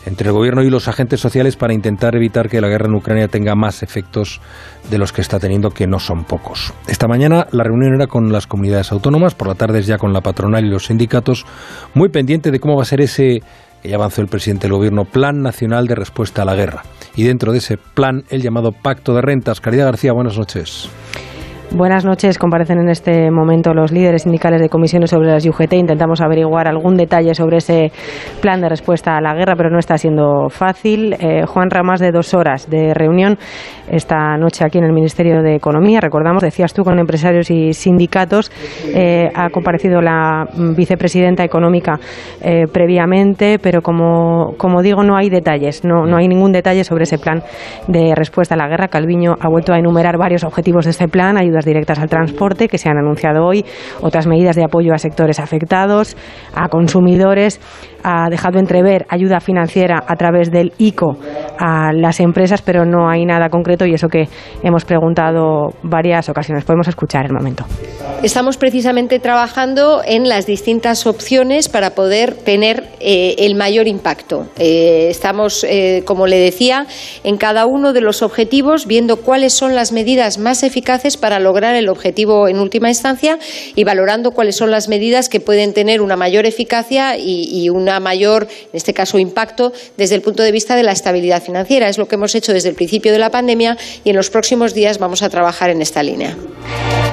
entre 0.06 0.28
el 0.28 0.34
gobierno 0.34 0.62
y 0.64 0.70
los 0.70 0.88
agentes 0.88 1.20
sociales 1.20 1.56
para 1.56 1.74
intentar 1.74 2.16
evitar 2.16 2.50
que 2.50 2.62
la 2.62 2.68
guerra 2.68 2.88
en 2.88 2.96
Ucrania 2.96 3.28
tenga 3.28 3.56
más 3.56 3.84
efectos 3.84 4.40
de 4.90 4.98
los 4.98 5.12
que 5.12 5.22
está 5.22 5.40
teniendo, 5.40 5.72
que 5.72 5.88
no 5.88 6.00
son 6.00 6.26
pocos. 6.26 6.74
Esta 6.88 7.08
mañana 7.08 7.48
la 7.52 7.64
reunión 7.64 7.96
era 7.96 8.08
con 8.08 8.32
las 8.32 8.48
comunidades 8.48 8.92
autónomas, 8.92 9.34
por 9.34 9.48
la 9.48 9.56
tarde 9.56 9.80
es 9.80 9.88
ya 9.88 9.98
con 9.98 10.14
la 10.14 10.22
patronal 10.22 10.64
y 10.64 10.70
los 10.70 10.86
sindicatos, 10.86 11.46
muy 11.94 12.10
pendiente 12.10 12.52
de 12.52 12.60
cómo 12.60 12.76
va 12.76 12.84
a 12.84 12.86
ser 12.86 13.02
ese 13.02 13.42
que 13.82 13.94
avanzó 13.94 14.22
el 14.22 14.28
presidente 14.28 14.68
del 14.68 14.78
gobierno, 14.78 15.06
Plan 15.06 15.42
Nacional 15.42 15.86
de 15.88 15.96
Respuesta 15.96 16.42
a 16.42 16.46
la 16.46 16.56
Guerra. 16.56 16.84
Y 17.16 17.24
dentro 17.24 17.52
de 17.52 17.60
ese 17.60 17.78
plan, 17.78 18.24
el 18.30 18.42
llamado 18.42 18.72
Pacto 18.72 19.14
de 19.14 19.22
Rentas. 19.22 19.62
Caridad 19.62 19.86
García, 19.86 20.12
buenas 20.12 20.38
noches. 20.38 20.90
Buenas 21.72 22.06
noches. 22.06 22.38
Comparecen 22.38 22.80
en 22.80 22.90
este 22.90 23.30
momento 23.32 23.74
los 23.74 23.92
líderes 23.92 24.22
sindicales 24.22 24.62
de 24.62 24.70
comisiones 24.70 25.10
sobre 25.10 25.32
las 25.32 25.46
UGT. 25.46 25.74
Intentamos 25.74 26.22
averiguar 26.22 26.68
algún 26.68 26.96
detalle 26.96 27.34
sobre 27.36 27.58
ese 27.58 27.92
plan 28.42 28.62
de 28.62 28.70
respuesta 28.70 29.18
a 29.18 29.22
la 29.22 29.34
guerra, 29.34 29.56
pero 29.58 29.70
no 29.70 29.80
está 29.80 29.98
siendo 29.98 30.48
fácil. 30.50 31.14
Eh, 31.20 31.46
Juan, 31.46 31.70
más 31.84 32.00
de 32.00 32.12
dos 32.12 32.34
horas 32.34 32.70
de 32.70 32.94
reunión 32.94 33.38
esta 33.90 34.38
noche 34.38 34.64
aquí 34.66 34.78
en 34.78 34.86
el 34.86 34.94
Ministerio 34.94 35.42
de 35.42 35.56
Economía. 35.56 36.00
Recordamos, 36.00 36.44
decías 36.44 36.74
tú, 36.74 36.84
con 36.84 36.98
empresarios 36.98 37.52
y 37.52 37.74
sindicatos. 37.74 38.52
Eh, 38.94 39.30
ha 39.34 39.50
comparecido 39.50 40.02
la 40.02 40.46
vicepresidenta 40.78 41.44
económica 41.44 42.00
eh, 42.42 42.68
previamente, 42.72 43.60
pero 43.60 43.82
como, 43.82 44.54
como 44.58 44.82
digo, 44.82 45.04
no 45.04 45.18
hay 45.18 45.30
detalles. 45.30 45.84
No, 45.84 46.06
no 46.06 46.18
hay 46.18 46.28
ningún 46.28 46.52
detalle 46.52 46.84
sobre 46.84 47.04
ese 47.04 47.18
plan 47.18 47.44
de 47.88 48.14
respuesta 48.16 48.56
a 48.56 48.58
la 48.58 48.68
guerra. 48.68 48.88
Calviño 48.88 49.36
ha 49.40 49.50
vuelto 49.50 49.74
a 49.74 49.78
enumerar 49.78 50.18
varios 50.18 50.44
objetivos 50.44 50.86
de 50.86 50.92
este 50.92 51.08
plan 51.08 51.38
directas 51.66 52.00
al 52.00 52.10
transporte 52.10 52.68
que 52.68 52.78
se 52.78 52.90
han 52.90 52.98
anunciado 52.98 53.46
hoy, 53.46 53.66
otras 54.02 54.28
medidas 54.28 54.56
de 54.56 54.64
apoyo 54.64 54.94
a 54.94 54.98
sectores 54.98 55.40
afectados, 55.40 56.16
a 56.54 56.70
consumidores, 56.70 57.60
ha 58.08 58.30
dejado 58.30 58.60
entrever 58.60 59.08
ayuda 59.10 59.40
financiera 59.40 60.04
a 60.08 60.16
través 60.16 60.52
del 60.52 60.74
ICO 60.78 61.18
a 61.58 61.92
las 61.92 62.20
empresas, 62.20 62.62
pero 62.62 62.86
no 62.86 63.10
hay 63.10 63.26
nada 63.26 63.50
concreto 63.50 63.86
y 63.86 63.94
eso 63.96 64.10
que 64.10 64.28
hemos 64.62 64.86
preguntado 64.86 65.70
varias 65.82 66.30
ocasiones. 66.30 66.64
Podemos 66.66 66.88
escuchar 66.88 67.26
el 67.26 67.34
momento. 67.34 67.66
Estamos 68.22 68.58
precisamente 68.58 69.20
trabajando 69.20 70.02
en 70.06 70.30
las 70.30 70.46
distintas 70.46 71.06
opciones 71.06 71.68
para 71.68 71.92
poder 71.92 72.34
tener 72.36 72.84
eh, 73.00 73.36
el 73.40 73.56
mayor 73.56 73.88
impacto. 73.88 74.48
Eh, 74.58 75.08
estamos, 75.10 75.64
eh, 75.64 76.04
como 76.06 76.28
le 76.28 76.38
decía, 76.38 76.88
en 77.24 77.38
cada 77.38 77.66
uno 77.66 77.94
de 77.94 78.02
los 78.02 78.22
objetivos 78.22 78.88
viendo 78.88 79.18
cuáles 79.18 79.54
son 79.54 79.76
las 79.76 79.92
medidas 79.92 80.38
más 80.38 80.64
eficaces 80.64 81.18
para 81.18 81.40
lograr 81.40 81.76
el 81.76 81.90
objetivo 81.90 82.48
en 82.48 82.60
última 82.60 82.90
instancia 82.90 83.38
y 83.76 83.84
valorando 83.84 84.32
cuáles 84.32 84.56
son 84.56 84.72
las 84.72 84.88
medidas 84.88 85.30
que 85.30 85.40
pueden 85.40 85.74
tener 85.74 86.02
una 86.02 86.16
mayor 86.16 86.46
eficacia 86.46 87.18
y, 87.18 87.70
una 87.70 87.95
mayor, 88.00 88.44
en 88.44 88.76
este 88.76 88.94
caso, 88.94 89.20
impacto 89.20 89.72
desde 89.98 90.16
el 90.16 90.22
punto 90.22 90.44
de 90.44 90.52
vista 90.52 90.76
de 90.76 90.84
la 90.84 90.92
estabilidad 90.92 91.42
financiera. 91.42 91.90
Es 91.90 91.98
lo 91.98 92.08
que 92.08 92.16
hemos 92.16 92.36
hecho 92.36 92.54
desde 92.54 92.70
el 92.70 92.76
principio 92.76 93.12
de 93.12 93.20
la 93.20 93.30
pandemia 93.30 93.78
y 94.04 94.10
en 94.10 94.16
los 94.16 94.30
próximos 94.30 94.74
días 94.74 95.00
vamos 95.00 95.24
a 95.24 95.30
trabajar 95.30 95.70
en 95.70 95.82
esta 95.82 96.04
línea. 96.04 96.36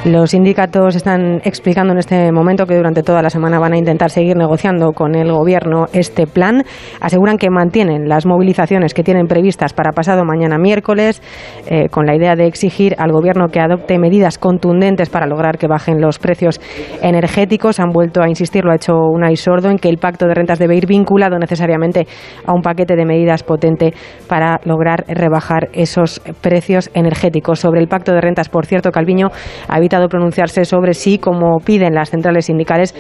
Los 0.04 0.30
sindicatos 0.30 0.96
están 0.96 1.40
explicando 1.44 1.92
en 1.92 2.00
este 2.00 2.32
momento 2.32 2.66
que 2.66 2.74
durante 2.74 3.04
toda 3.04 3.22
la 3.22 3.30
semana 3.30 3.60
van 3.60 3.74
a 3.74 3.78
intentar 3.78 4.10
seguir 4.10 4.36
negociando 4.36 4.92
con 4.94 5.14
el 5.14 5.30
Gobierno 5.30 5.86
este 5.92 6.26
plan. 6.26 6.64
Aseguran 7.00 7.38
que 7.38 7.50
mantienen 7.50 8.08
las 8.08 8.26
movilizaciones 8.26 8.94
que 8.94 9.04
tienen 9.04 9.28
previstas 9.28 9.72
para 9.72 9.92
pasado 9.92 10.24
mañana 10.24 10.58
miércoles, 10.58 11.22
eh, 11.68 11.88
con 11.88 12.04
la 12.04 12.16
idea 12.16 12.34
de 12.34 12.46
exigir 12.46 12.96
al 12.98 13.12
Gobierno 13.12 13.46
que 13.46 13.60
adopte 13.60 13.96
medidas 14.00 14.38
contundentes 14.38 15.08
para 15.08 15.26
lograr 15.26 15.56
que 15.56 15.68
bajen 15.68 16.00
los 16.00 16.18
precios 16.18 16.60
energéticos. 17.00 17.78
Han 17.78 17.90
vuelto 17.90 18.22
a 18.22 18.28
insistir, 18.28 18.64
lo 18.64 18.72
ha 18.72 18.76
hecho 18.76 18.94
Unai 18.94 19.36
Sordo, 19.36 19.70
en 19.70 19.78
que 19.78 19.88
el 19.88 19.98
pacto 19.98 20.26
de 20.26 20.34
rentas 20.34 20.58
debe 20.58 20.71
ir 20.76 20.86
vinculado 20.86 21.38
necesariamente 21.38 22.06
a 22.44 22.52
un 22.52 22.62
paquete 22.62 22.96
de 22.96 23.04
medidas 23.04 23.42
potente 23.42 23.94
para 24.26 24.60
lograr 24.64 25.04
rebajar 25.06 25.68
esos 25.72 26.20
precios 26.40 26.90
energéticos. 26.94 27.60
Sobre 27.60 27.80
el 27.80 27.88
pacto 27.88 28.12
de 28.12 28.20
rentas, 28.20 28.48
por 28.48 28.66
cierto, 28.66 28.90
Calviño 28.90 29.28
ha 29.68 29.78
pronunciarse 30.08 30.64
sobre 30.64 30.94
si, 30.94 31.18
como 31.18 31.58
piden 31.58 31.94
las 31.94 32.10
centrales 32.10 32.46
sindicales, 32.46 32.94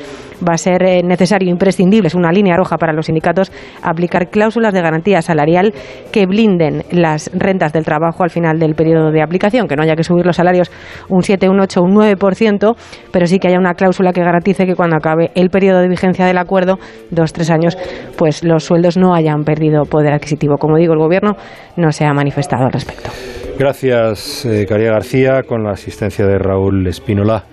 va 0.46 0.54
a 0.54 0.58
ser 0.58 0.82
eh, 0.82 1.02
necesario, 1.02 1.50
imprescindible, 1.50 2.08
es 2.08 2.14
una 2.14 2.32
línea 2.32 2.56
roja 2.56 2.76
para 2.76 2.92
los 2.92 3.06
sindicatos, 3.06 3.52
aplicar 3.82 4.28
cláusulas 4.28 4.72
de 4.74 4.82
garantía 4.82 5.22
salarial 5.22 5.72
que 6.12 6.26
blinden 6.26 6.84
las 6.90 7.30
rentas 7.34 7.72
del 7.72 7.84
trabajo 7.84 8.24
al 8.24 8.30
final 8.30 8.58
del 8.58 8.74
periodo 8.74 9.10
de 9.10 9.22
aplicación, 9.22 9.68
que 9.68 9.76
no 9.76 9.82
haya 9.82 9.96
que 9.96 10.04
subir 10.04 10.26
los 10.26 10.36
salarios 10.36 10.70
un 11.08 11.22
7, 11.22 11.48
un 11.48 11.60
8, 11.60 11.82
un 11.82 11.94
9%, 11.94 12.74
pero 13.10 13.26
sí 13.26 13.38
que 13.38 13.48
haya 13.48 13.58
una 13.58 13.74
cláusula 13.74 14.12
que 14.12 14.22
garantice 14.22 14.66
que 14.66 14.74
cuando 14.74 14.96
acabe 14.96 15.30
el 15.34 15.50
periodo 15.50 15.80
de 15.80 15.88
vigencia 15.88 16.26
del 16.26 16.38
acuerdo, 16.38 16.78
dos, 17.10 17.32
tres 17.32 17.50
años, 17.52 17.78
pues 18.16 18.42
los 18.42 18.64
sueldos 18.64 18.96
no 18.96 19.14
hayan 19.14 19.44
perdido 19.44 19.84
poder 19.84 20.12
adquisitivo. 20.14 20.56
Como 20.56 20.76
digo, 20.76 20.94
el 20.94 20.98
Gobierno 20.98 21.36
no 21.76 21.92
se 21.92 22.04
ha 22.04 22.12
manifestado 22.12 22.64
al 22.64 22.72
respecto. 22.72 23.10
Gracias, 23.58 24.44
eh, 24.46 24.66
Caría 24.66 24.90
García, 24.92 25.42
con 25.46 25.62
la 25.62 25.72
asistencia 25.72 26.26
de 26.26 26.38
Raúl 26.38 26.86
Espínola, 26.86 27.44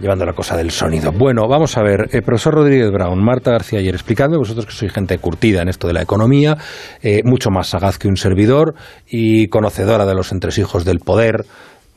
llevando 0.00 0.26
la 0.26 0.32
cosa 0.32 0.56
del 0.56 0.70
sonido. 0.70 1.12
Bueno, 1.12 1.46
vamos 1.48 1.76
a 1.78 1.82
ver, 1.82 2.08
eh, 2.12 2.22
profesor 2.22 2.54
Rodríguez 2.54 2.90
Brown, 2.90 3.22
Marta 3.22 3.52
García 3.52 3.78
ayer, 3.78 3.94
explicadme 3.94 4.36
vosotros 4.36 4.66
que 4.66 4.72
sois 4.72 4.92
gente 4.92 5.16
curtida 5.18 5.62
en 5.62 5.68
esto 5.68 5.86
de 5.86 5.94
la 5.94 6.02
economía, 6.02 6.56
eh, 7.02 7.22
mucho 7.24 7.50
más 7.50 7.68
sagaz 7.68 7.98
que 7.98 8.08
un 8.08 8.16
servidor 8.16 8.74
y 9.06 9.48
conocedora 9.48 10.06
de 10.06 10.14
los 10.14 10.32
entresijos 10.32 10.84
del 10.84 10.98
poder. 10.98 11.44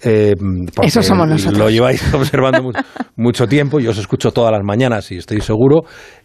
Eh, 0.04 0.34
Eso 0.82 1.04
somos 1.04 1.28
nosotros. 1.28 1.58
Lo 1.58 1.70
lleváis 1.70 2.02
observando 2.14 2.72
mucho 3.16 3.48
tiempo, 3.48 3.80
yo 3.80 3.92
os 3.92 3.98
escucho 3.98 4.32
todas 4.32 4.52
las 4.52 4.64
mañanas 4.64 5.12
y 5.12 5.18
estoy 5.18 5.42
seguro. 5.42 5.82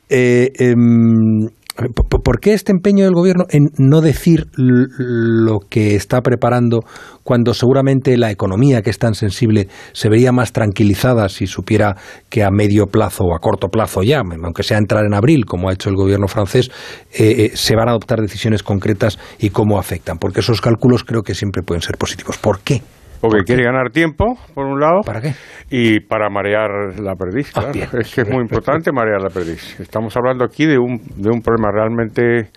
Eh, 0.08 0.52
em, 0.58 1.48
¿Por 1.94 2.40
qué 2.40 2.54
este 2.54 2.72
empeño 2.72 3.04
del 3.04 3.12
gobierno 3.12 3.44
en 3.50 3.64
no 3.76 4.00
decir 4.00 4.46
lo 4.56 5.58
que 5.68 5.94
está 5.94 6.22
preparando 6.22 6.80
cuando 7.22 7.52
seguramente 7.52 8.16
la 8.16 8.30
economía, 8.30 8.80
que 8.80 8.88
es 8.88 8.98
tan 8.98 9.14
sensible, 9.14 9.68
se 9.92 10.08
vería 10.08 10.32
más 10.32 10.52
tranquilizada 10.52 11.28
si 11.28 11.46
supiera 11.46 11.96
que 12.30 12.44
a 12.44 12.50
medio 12.50 12.86
plazo 12.86 13.24
o 13.24 13.36
a 13.36 13.40
corto 13.40 13.68
plazo 13.68 14.02
ya, 14.02 14.20
aunque 14.20 14.62
sea 14.62 14.78
entrar 14.78 15.04
en 15.04 15.12
abril, 15.12 15.44
como 15.44 15.68
ha 15.68 15.74
hecho 15.74 15.90
el 15.90 15.96
gobierno 15.96 16.28
francés, 16.28 16.70
eh, 17.12 17.50
eh, 17.52 17.56
se 17.56 17.76
van 17.76 17.88
a 17.88 17.90
adoptar 17.90 18.22
decisiones 18.22 18.62
concretas 18.62 19.18
y 19.38 19.50
cómo 19.50 19.78
afectan? 19.78 20.16
Porque 20.16 20.40
esos 20.40 20.62
cálculos 20.62 21.04
creo 21.04 21.22
que 21.22 21.34
siempre 21.34 21.62
pueden 21.62 21.82
ser 21.82 21.98
positivos. 21.98 22.38
¿Por 22.38 22.60
qué? 22.60 22.80
Porque 23.20 23.44
quiere 23.44 23.64
ganar 23.64 23.90
tiempo, 23.90 24.36
por 24.54 24.66
un 24.66 24.80
lado. 24.80 25.00
¿Para 25.04 25.20
qué? 25.20 25.34
Y 25.70 26.00
para 26.00 26.28
marear 26.30 26.98
la 27.00 27.14
perdiz, 27.14 27.52
ah, 27.56 27.70
Es 27.98 28.14
que 28.14 28.22
es 28.22 28.28
muy 28.28 28.42
importante 28.42 28.92
marear 28.92 29.20
la 29.20 29.30
perdiz. 29.30 29.80
Estamos 29.80 30.16
hablando 30.16 30.44
aquí 30.44 30.66
de 30.66 30.78
un, 30.78 31.00
de 31.16 31.30
un 31.30 31.40
problema 31.40 31.70
realmente 31.72 32.50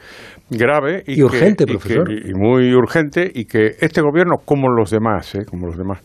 grave 0.50 1.04
y, 1.06 1.22
urgente, 1.22 1.66
que, 1.66 1.74
profesor. 1.74 2.12
Y, 2.12 2.34
muy 2.34 2.74
urgente 2.74 3.30
y 3.34 3.46
que 3.46 3.76
este 3.80 4.02
gobierno, 4.02 4.38
como 4.44 4.70
los 4.70 4.90
demás, 4.90 5.36
¿eh? 5.36 5.46
como 5.46 5.68
los 5.68 5.78
demás, 5.78 6.02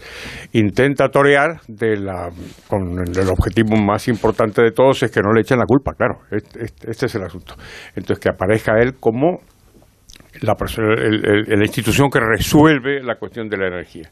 intenta 0.52 1.08
torear 1.08 1.60
de 1.68 1.96
la, 1.96 2.30
con 2.68 2.98
el 2.98 3.28
objetivo 3.28 3.76
más 3.76 4.08
importante 4.08 4.62
de 4.62 4.70
todos 4.70 5.02
es 5.02 5.10
que 5.10 5.20
no 5.20 5.32
le 5.32 5.40
echen 5.40 5.58
la 5.58 5.66
culpa, 5.66 5.92
claro, 5.92 6.20
este, 6.30 6.64
este 6.64 7.06
es 7.06 7.14
el 7.14 7.22
asunto. 7.22 7.54
Entonces 7.96 8.18
que 8.18 8.28
aparezca 8.28 8.78
él 8.80 8.94
como 9.00 9.40
la, 10.40 10.54
la 10.56 11.64
institución 11.64 12.10
que 12.10 12.20
resuelve 12.20 13.02
la 13.02 13.16
cuestión 13.16 13.48
de 13.48 13.56
la 13.56 13.68
energía. 13.68 14.10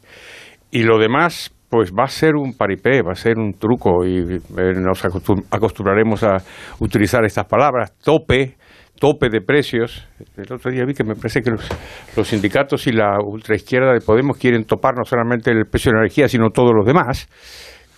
Y 0.71 0.83
lo 0.83 0.97
demás, 0.97 1.53
pues 1.69 1.91
va 1.91 2.05
a 2.05 2.07
ser 2.07 2.35
un 2.35 2.57
paripé, 2.57 3.01
va 3.01 3.11
a 3.11 3.15
ser 3.15 3.37
un 3.37 3.53
truco 3.53 4.05
y 4.05 4.17
eh, 4.19 4.73
nos 4.75 5.03
acostumbraremos 5.05 6.23
a 6.23 6.37
utilizar 6.79 7.23
estas 7.25 7.45
palabras, 7.45 7.93
tope, 8.03 8.55
tope 8.99 9.29
de 9.29 9.41
precios. 9.41 10.07
El 10.35 10.51
otro 10.51 10.71
día 10.71 10.83
vi 10.85 10.93
que 10.93 11.03
me 11.03 11.15
parece 11.15 11.41
que 11.41 11.51
los, 11.51 11.67
los 12.15 12.27
sindicatos 12.27 12.87
y 12.87 12.91
la 12.91 13.17
ultraizquierda 13.23 13.93
de 13.93 14.01
Podemos 14.01 14.37
quieren 14.37 14.65
topar 14.65 14.95
no 14.95 15.03
solamente 15.03 15.51
el 15.51 15.65
precio 15.65 15.91
de 15.91 15.97
la 15.97 16.01
energía, 16.01 16.27
sino 16.27 16.49
todos 16.49 16.71
los 16.75 16.85
demás 16.85 17.27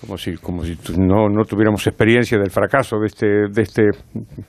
como 0.06 0.18
si, 0.18 0.36
como 0.36 0.64
si 0.64 0.78
no, 0.98 1.30
no, 1.30 1.44
tuviéramos 1.44 1.86
experiencia 1.88 2.38
del 2.38 2.52
fracaso 2.52 3.00
de 3.00 3.08
este, 3.08 3.28
de 3.52 3.62
este 3.62 3.90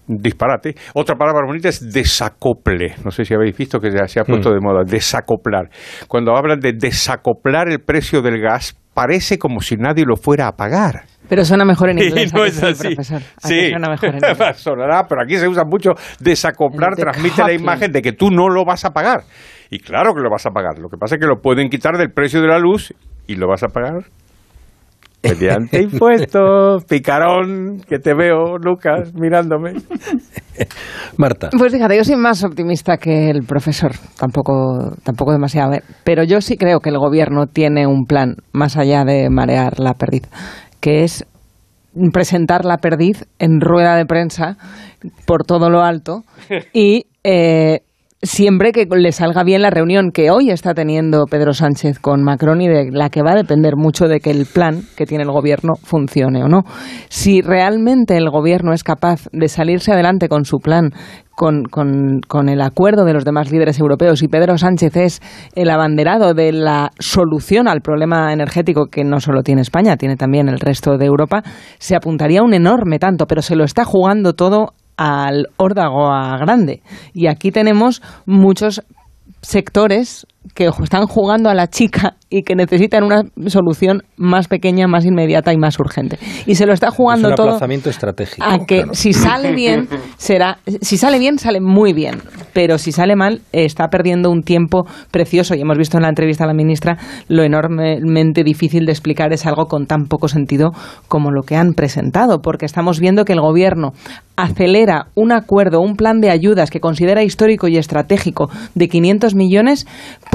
disparate. 0.06 0.74
Otra 0.94 1.16
palabra 1.16 1.46
bonita 1.46 1.68
es 1.68 1.92
desacople. 1.92 2.96
No 3.04 3.10
sé 3.10 3.24
si 3.24 3.34
habéis 3.34 3.56
visto 3.56 3.80
que 3.80 3.90
se 3.90 4.20
ha 4.20 4.24
puesto 4.24 4.50
mm. 4.50 4.52
de 4.52 4.60
moda, 4.60 4.82
desacoplar. 4.84 5.68
Cuando 6.08 6.36
hablan 6.36 6.60
de 6.60 6.72
desacoplar 6.72 7.68
el 7.68 7.80
precio 7.80 8.22
del 8.22 8.40
gas, 8.40 8.76
parece 8.94 9.38
como 9.38 9.60
si 9.60 9.76
nadie 9.76 10.04
lo 10.06 10.16
fuera 10.16 10.48
a 10.48 10.52
pagar. 10.52 11.04
Pero 11.28 11.44
suena 11.44 11.64
mejor 11.64 11.90
en 11.90 11.98
inglés. 12.02 12.32
no 12.34 12.44
es 12.44 12.62
así. 12.62 12.94
Profesor. 12.94 13.22
Sí, 13.38 13.70
suena 13.70 13.88
mejor 13.88 14.10
en 14.10 14.14
inglés. 14.16 14.38
sonará, 14.56 15.04
pero 15.08 15.22
aquí 15.22 15.36
se 15.36 15.48
usa 15.48 15.64
mucho 15.64 15.90
desacoplar, 16.20 16.94
transmite 16.94 17.42
la 17.42 17.52
imagen 17.52 17.92
de 17.92 18.02
que 18.02 18.12
tú 18.12 18.30
no 18.30 18.48
lo 18.48 18.64
vas 18.64 18.84
a 18.84 18.90
pagar. 18.90 19.22
Y 19.70 19.78
claro 19.80 20.14
que 20.14 20.20
lo 20.20 20.30
vas 20.30 20.46
a 20.46 20.50
pagar. 20.50 20.78
Lo 20.78 20.88
que 20.88 20.96
pasa 20.96 21.16
es 21.16 21.20
que 21.20 21.26
lo 21.26 21.40
pueden 21.40 21.68
quitar 21.68 21.96
del 21.96 22.10
precio 22.10 22.40
de 22.40 22.48
la 22.48 22.58
luz 22.58 22.94
y 23.26 23.34
lo 23.34 23.48
vas 23.48 23.64
a 23.64 23.68
pagar 23.68 24.04
mediante 25.28 25.82
impuestos, 25.82 26.84
picarón, 26.84 27.80
que 27.88 27.98
te 27.98 28.14
veo, 28.14 28.58
Lucas, 28.58 29.12
mirándome. 29.14 29.74
Marta. 31.16 31.50
Pues 31.56 31.72
fíjate, 31.72 31.96
yo 31.96 32.04
soy 32.04 32.16
más 32.16 32.44
optimista 32.44 32.96
que 32.96 33.30
el 33.30 33.42
profesor, 33.44 33.92
tampoco, 34.18 34.94
tampoco 35.04 35.32
demasiado, 35.32 35.74
¿eh? 35.74 35.82
pero 36.04 36.24
yo 36.24 36.40
sí 36.40 36.56
creo 36.56 36.80
que 36.80 36.90
el 36.90 36.98
gobierno 36.98 37.46
tiene 37.46 37.86
un 37.86 38.06
plan 38.06 38.36
más 38.52 38.76
allá 38.76 39.04
de 39.04 39.28
marear 39.30 39.78
la 39.78 39.94
perdiz, 39.94 40.22
que 40.80 41.04
es 41.04 41.26
presentar 42.12 42.64
la 42.64 42.78
perdiz 42.78 43.24
en 43.38 43.60
rueda 43.60 43.96
de 43.96 44.06
prensa 44.06 44.56
por 45.26 45.44
todo 45.44 45.70
lo 45.70 45.82
alto 45.82 46.22
y 46.72 47.06
eh, 47.24 47.80
siempre 48.26 48.72
que 48.72 48.86
le 48.90 49.12
salga 49.12 49.44
bien 49.44 49.62
la 49.62 49.70
reunión 49.70 50.10
que 50.10 50.30
hoy 50.30 50.50
está 50.50 50.74
teniendo 50.74 51.26
Pedro 51.26 51.52
Sánchez 51.52 51.98
con 51.98 52.22
Macron 52.22 52.60
y 52.60 52.68
de 52.68 52.90
la 52.90 53.08
que 53.08 53.22
va 53.22 53.32
a 53.32 53.36
depender 53.36 53.76
mucho 53.76 54.06
de 54.06 54.20
que 54.20 54.30
el 54.30 54.46
plan 54.46 54.82
que 54.96 55.06
tiene 55.06 55.24
el 55.24 55.30
gobierno 55.30 55.74
funcione 55.82 56.42
o 56.42 56.48
no. 56.48 56.62
Si 57.08 57.40
realmente 57.40 58.16
el 58.16 58.30
gobierno 58.30 58.72
es 58.72 58.84
capaz 58.84 59.28
de 59.32 59.48
salirse 59.48 59.92
adelante 59.92 60.28
con 60.28 60.44
su 60.44 60.58
plan, 60.58 60.90
con, 61.34 61.64
con, 61.64 62.48
el 62.48 62.62
acuerdo 62.62 63.04
de 63.04 63.12
los 63.12 63.24
demás 63.24 63.52
líderes 63.52 63.78
europeos 63.78 64.22
y 64.22 64.28
Pedro 64.28 64.56
Sánchez 64.56 64.96
es 64.96 65.20
el 65.54 65.68
abanderado 65.68 66.32
de 66.32 66.50
la 66.52 66.90
solución 66.98 67.68
al 67.68 67.82
problema 67.82 68.32
energético 68.32 68.86
que 68.86 69.04
no 69.04 69.20
solo 69.20 69.42
tiene 69.42 69.60
España, 69.60 69.98
tiene 69.98 70.16
también 70.16 70.48
el 70.48 70.58
resto 70.58 70.96
de 70.96 71.04
Europa, 71.04 71.42
se 71.78 71.94
apuntaría 71.94 72.42
un 72.42 72.54
enorme 72.54 72.98
tanto, 72.98 73.26
pero 73.26 73.42
se 73.42 73.54
lo 73.54 73.64
está 73.64 73.84
jugando 73.84 74.32
todo 74.32 74.72
al 74.96 75.48
órdago 75.56 76.10
a 76.10 76.36
grande. 76.38 76.82
Y 77.12 77.26
aquí 77.26 77.52
tenemos 77.52 78.02
muchos 78.24 78.82
sectores 79.42 80.26
que 80.54 80.70
están 80.82 81.06
jugando 81.06 81.48
a 81.48 81.54
la 81.54 81.68
chica 81.68 82.16
y 82.28 82.42
que 82.42 82.56
necesitan 82.56 83.04
una 83.04 83.22
solución 83.46 84.02
más 84.16 84.48
pequeña, 84.48 84.88
más 84.88 85.04
inmediata 85.04 85.52
y 85.52 85.56
más 85.56 85.78
urgente. 85.78 86.18
Y 86.46 86.56
se 86.56 86.66
lo 86.66 86.72
está 86.72 86.90
jugando 86.90 87.28
es 87.28 87.32
un 87.32 87.36
todo 87.36 87.90
estratégico, 87.90 88.44
a 88.44 88.66
que 88.66 88.84
si 88.92 89.12
sale 89.12 89.54
bien 89.54 89.88
será 90.16 90.58
si 90.80 90.96
sale 90.96 91.18
bien 91.18 91.38
sale 91.38 91.60
muy 91.60 91.92
bien, 91.92 92.20
pero 92.52 92.78
si 92.78 92.92
sale 92.92 93.16
mal 93.16 93.42
está 93.52 93.88
perdiendo 93.88 94.30
un 94.30 94.42
tiempo 94.42 94.86
precioso. 95.10 95.54
Y 95.54 95.60
hemos 95.60 95.78
visto 95.78 95.98
en 95.98 96.02
la 96.02 96.08
entrevista 96.08 96.44
a 96.44 96.46
la 96.46 96.54
ministra 96.54 96.98
lo 97.28 97.42
enormemente 97.42 98.42
difícil 98.42 98.86
de 98.86 98.92
explicar. 98.92 99.32
Es 99.32 99.46
algo 99.46 99.66
con 99.66 99.86
tan 99.86 100.06
poco 100.06 100.28
sentido 100.28 100.72
como 101.08 101.30
lo 101.30 101.42
que 101.42 101.56
han 101.56 101.74
presentado, 101.74 102.40
porque 102.40 102.66
estamos 102.66 102.98
viendo 102.98 103.24
que 103.24 103.34
el 103.34 103.40
gobierno 103.40 103.92
acelera 104.36 105.06
un 105.14 105.32
acuerdo, 105.32 105.80
un 105.80 105.96
plan 105.96 106.20
de 106.20 106.30
ayudas 106.30 106.70
que 106.70 106.80
considera 106.80 107.22
histórico 107.22 107.68
y 107.68 107.78
estratégico 107.78 108.50
de 108.74 108.88
500 108.88 109.34
millones 109.34 109.86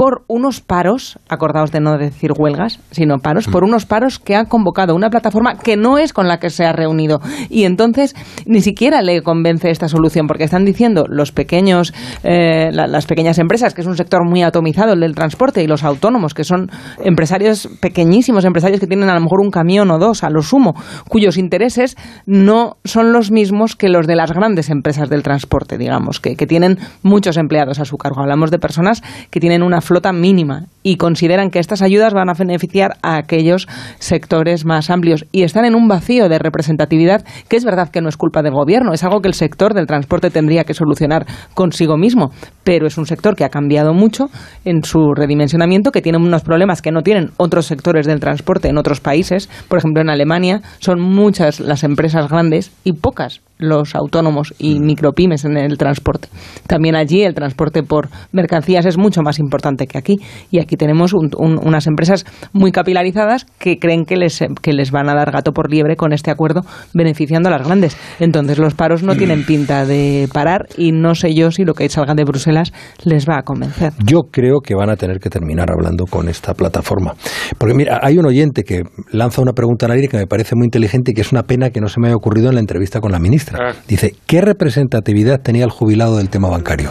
por 0.02 0.24
unos 0.26 0.60
paros, 0.60 1.20
acordaos 1.28 1.70
de 1.70 1.78
no 1.78 1.96
decir 1.96 2.32
huelgas, 2.36 2.80
sino 2.90 3.18
paros, 3.18 3.46
por 3.46 3.62
unos 3.62 3.86
paros 3.86 4.18
que 4.18 4.34
ha 4.34 4.46
convocado 4.46 4.96
una 4.96 5.10
plataforma 5.10 5.58
que 5.58 5.76
no 5.76 5.96
es 5.96 6.12
con 6.12 6.26
la 6.26 6.40
que 6.40 6.50
se 6.50 6.64
ha 6.64 6.72
reunido. 6.72 7.20
Y 7.48 7.62
entonces 7.66 8.16
ni 8.44 8.62
siquiera 8.62 9.00
le 9.00 9.22
convence 9.22 9.70
esta 9.70 9.86
solución, 9.86 10.26
porque 10.26 10.42
están 10.42 10.64
diciendo 10.64 11.04
los 11.08 11.30
pequeños, 11.30 11.94
eh, 12.24 12.70
las 12.72 13.06
pequeñas 13.06 13.38
empresas, 13.38 13.74
que 13.74 13.82
es 13.82 13.86
un 13.86 13.96
sector 13.96 14.28
muy 14.28 14.42
atomizado, 14.42 14.94
el 14.94 14.98
del 14.98 15.14
transporte, 15.14 15.62
y 15.62 15.68
los 15.68 15.84
autónomos, 15.84 16.34
que 16.34 16.42
son 16.42 16.68
empresarios 17.04 17.68
pequeñísimos, 17.80 18.44
empresarios 18.44 18.80
que 18.80 18.88
tienen 18.88 19.08
a 19.08 19.14
lo 19.14 19.20
mejor 19.20 19.40
un 19.40 19.52
camión 19.52 19.88
o 19.92 20.00
dos 20.00 20.24
a 20.24 20.30
lo 20.30 20.42
sumo, 20.42 20.74
cuyos 21.08 21.36
intereses 21.36 21.96
no 22.26 22.78
son 22.82 23.12
los 23.12 23.30
mismos 23.30 23.76
que 23.76 23.88
los 23.88 24.08
de 24.08 24.16
las 24.16 24.32
grandes 24.32 24.68
empresas 24.68 25.08
del 25.08 25.22
transporte, 25.22 25.78
digamos, 25.78 26.18
que, 26.18 26.34
que 26.34 26.48
tienen 26.48 26.80
muchos 27.04 27.36
empleados 27.36 27.78
a 27.78 27.84
su 27.84 27.96
cargo. 27.98 28.20
Hablamos 28.20 28.50
de 28.50 28.58
personas 28.58 29.00
que 29.30 29.38
tienen 29.38 29.62
una 29.62 29.80
flota 29.92 30.14
mínima 30.14 30.68
y 30.82 30.96
consideran 30.96 31.50
que 31.50 31.58
estas 31.58 31.82
ayudas 31.82 32.14
van 32.14 32.30
a 32.30 32.32
beneficiar 32.32 32.96
a 33.02 33.18
aquellos 33.18 33.68
sectores 33.98 34.64
más 34.64 34.88
amplios 34.88 35.26
y 35.32 35.42
están 35.42 35.66
en 35.66 35.74
un 35.74 35.86
vacío 35.86 36.30
de 36.30 36.38
representatividad 36.38 37.26
que 37.48 37.56
es 37.56 37.64
verdad 37.66 37.90
que 37.90 38.00
no 38.00 38.08
es 38.08 38.16
culpa 38.16 38.40
del 38.42 38.54
gobierno, 38.54 38.94
es 38.94 39.04
algo 39.04 39.20
que 39.20 39.28
el 39.28 39.34
sector 39.34 39.74
del 39.74 39.86
transporte 39.86 40.30
tendría 40.30 40.64
que 40.64 40.72
solucionar 40.72 41.26
consigo 41.52 41.98
mismo, 41.98 42.30
pero 42.64 42.86
es 42.86 42.96
un 42.96 43.04
sector 43.04 43.36
que 43.36 43.44
ha 43.44 43.50
cambiado 43.50 43.92
mucho 43.92 44.30
en 44.64 44.82
su 44.82 45.12
redimensionamiento, 45.14 45.92
que 45.92 46.00
tiene 46.00 46.16
unos 46.16 46.42
problemas 46.42 46.80
que 46.80 46.90
no 46.90 47.02
tienen 47.02 47.32
otros 47.36 47.66
sectores 47.66 48.06
del 48.06 48.18
transporte 48.18 48.68
en 48.68 48.78
otros 48.78 49.00
países, 49.00 49.50
por 49.68 49.78
ejemplo 49.78 50.00
en 50.00 50.08
Alemania 50.08 50.62
son 50.78 51.02
muchas 51.02 51.60
las 51.60 51.84
empresas 51.84 52.30
grandes 52.30 52.72
y 52.82 52.94
pocas 52.94 53.42
los 53.62 53.94
autónomos 53.94 54.54
y 54.58 54.78
mm. 54.78 54.84
micropymes 54.84 55.44
en 55.44 55.56
el 55.56 55.78
transporte. 55.78 56.28
También 56.66 56.96
allí 56.96 57.22
el 57.22 57.34
transporte 57.34 57.82
por 57.82 58.08
mercancías 58.32 58.86
es 58.86 58.98
mucho 58.98 59.22
más 59.22 59.38
importante 59.38 59.86
que 59.86 59.98
aquí. 59.98 60.16
Y 60.50 60.60
aquí 60.60 60.76
tenemos 60.76 61.12
unas 61.12 61.86
empresas 61.86 62.24
muy 62.52 62.72
capilarizadas 62.72 63.44
que 63.58 63.78
creen 63.78 64.04
que 64.04 64.16
les, 64.16 64.40
que 64.60 64.72
les 64.72 64.90
van 64.90 65.08
a 65.08 65.14
dar 65.14 65.30
gato 65.30 65.52
por 65.52 65.70
liebre 65.70 65.96
con 65.96 66.12
este 66.12 66.30
acuerdo, 66.30 66.62
beneficiando 66.94 67.48
a 67.48 67.52
las 67.52 67.66
grandes. 67.66 67.96
Entonces 68.20 68.58
los 68.58 68.74
paros 68.74 69.02
no 69.02 69.14
tienen 69.16 69.44
pinta 69.46 69.86
de 69.86 70.28
parar 70.32 70.66
y 70.76 70.92
no 70.92 71.14
sé 71.14 71.34
yo 71.34 71.50
si 71.50 71.64
lo 71.64 71.74
que 71.74 71.88
salga 71.88 72.14
de 72.14 72.24
Bruselas 72.24 72.72
les 73.04 73.28
va 73.28 73.38
a 73.38 73.42
convencer. 73.42 73.92
Yo 74.04 74.20
creo 74.30 74.60
que 74.60 74.74
van 74.74 74.90
a 74.90 74.96
tener 74.96 75.18
que 75.18 75.30
terminar 75.30 75.70
hablando 75.70 76.04
con 76.06 76.28
esta 76.28 76.54
plataforma. 76.54 77.14
Porque 77.58 77.74
mira, 77.74 78.00
hay 78.02 78.18
un 78.18 78.26
oyente 78.26 78.62
que 78.64 78.82
lanza 79.10 79.42
una 79.42 79.52
pregunta 79.52 79.86
al 79.86 79.92
aire 79.92 80.08
que 80.08 80.16
me 80.16 80.26
parece 80.26 80.54
muy 80.56 80.66
inteligente 80.66 81.12
y 81.12 81.14
que 81.14 81.20
es 81.20 81.32
una 81.32 81.42
pena 81.42 81.70
que 81.70 81.80
no 81.80 81.88
se 81.88 82.00
me 82.00 82.08
haya 82.08 82.16
ocurrido 82.16 82.48
en 82.48 82.54
la 82.54 82.60
entrevista 82.60 83.00
con 83.00 83.12
la 83.12 83.18
ministra. 83.18 83.51
Ah. 83.54 83.72
Dice, 83.88 84.14
¿qué 84.26 84.40
representatividad 84.40 85.40
tenía 85.40 85.64
el 85.64 85.70
jubilado 85.70 86.16
del 86.16 86.28
tema 86.28 86.48
bancario? 86.48 86.90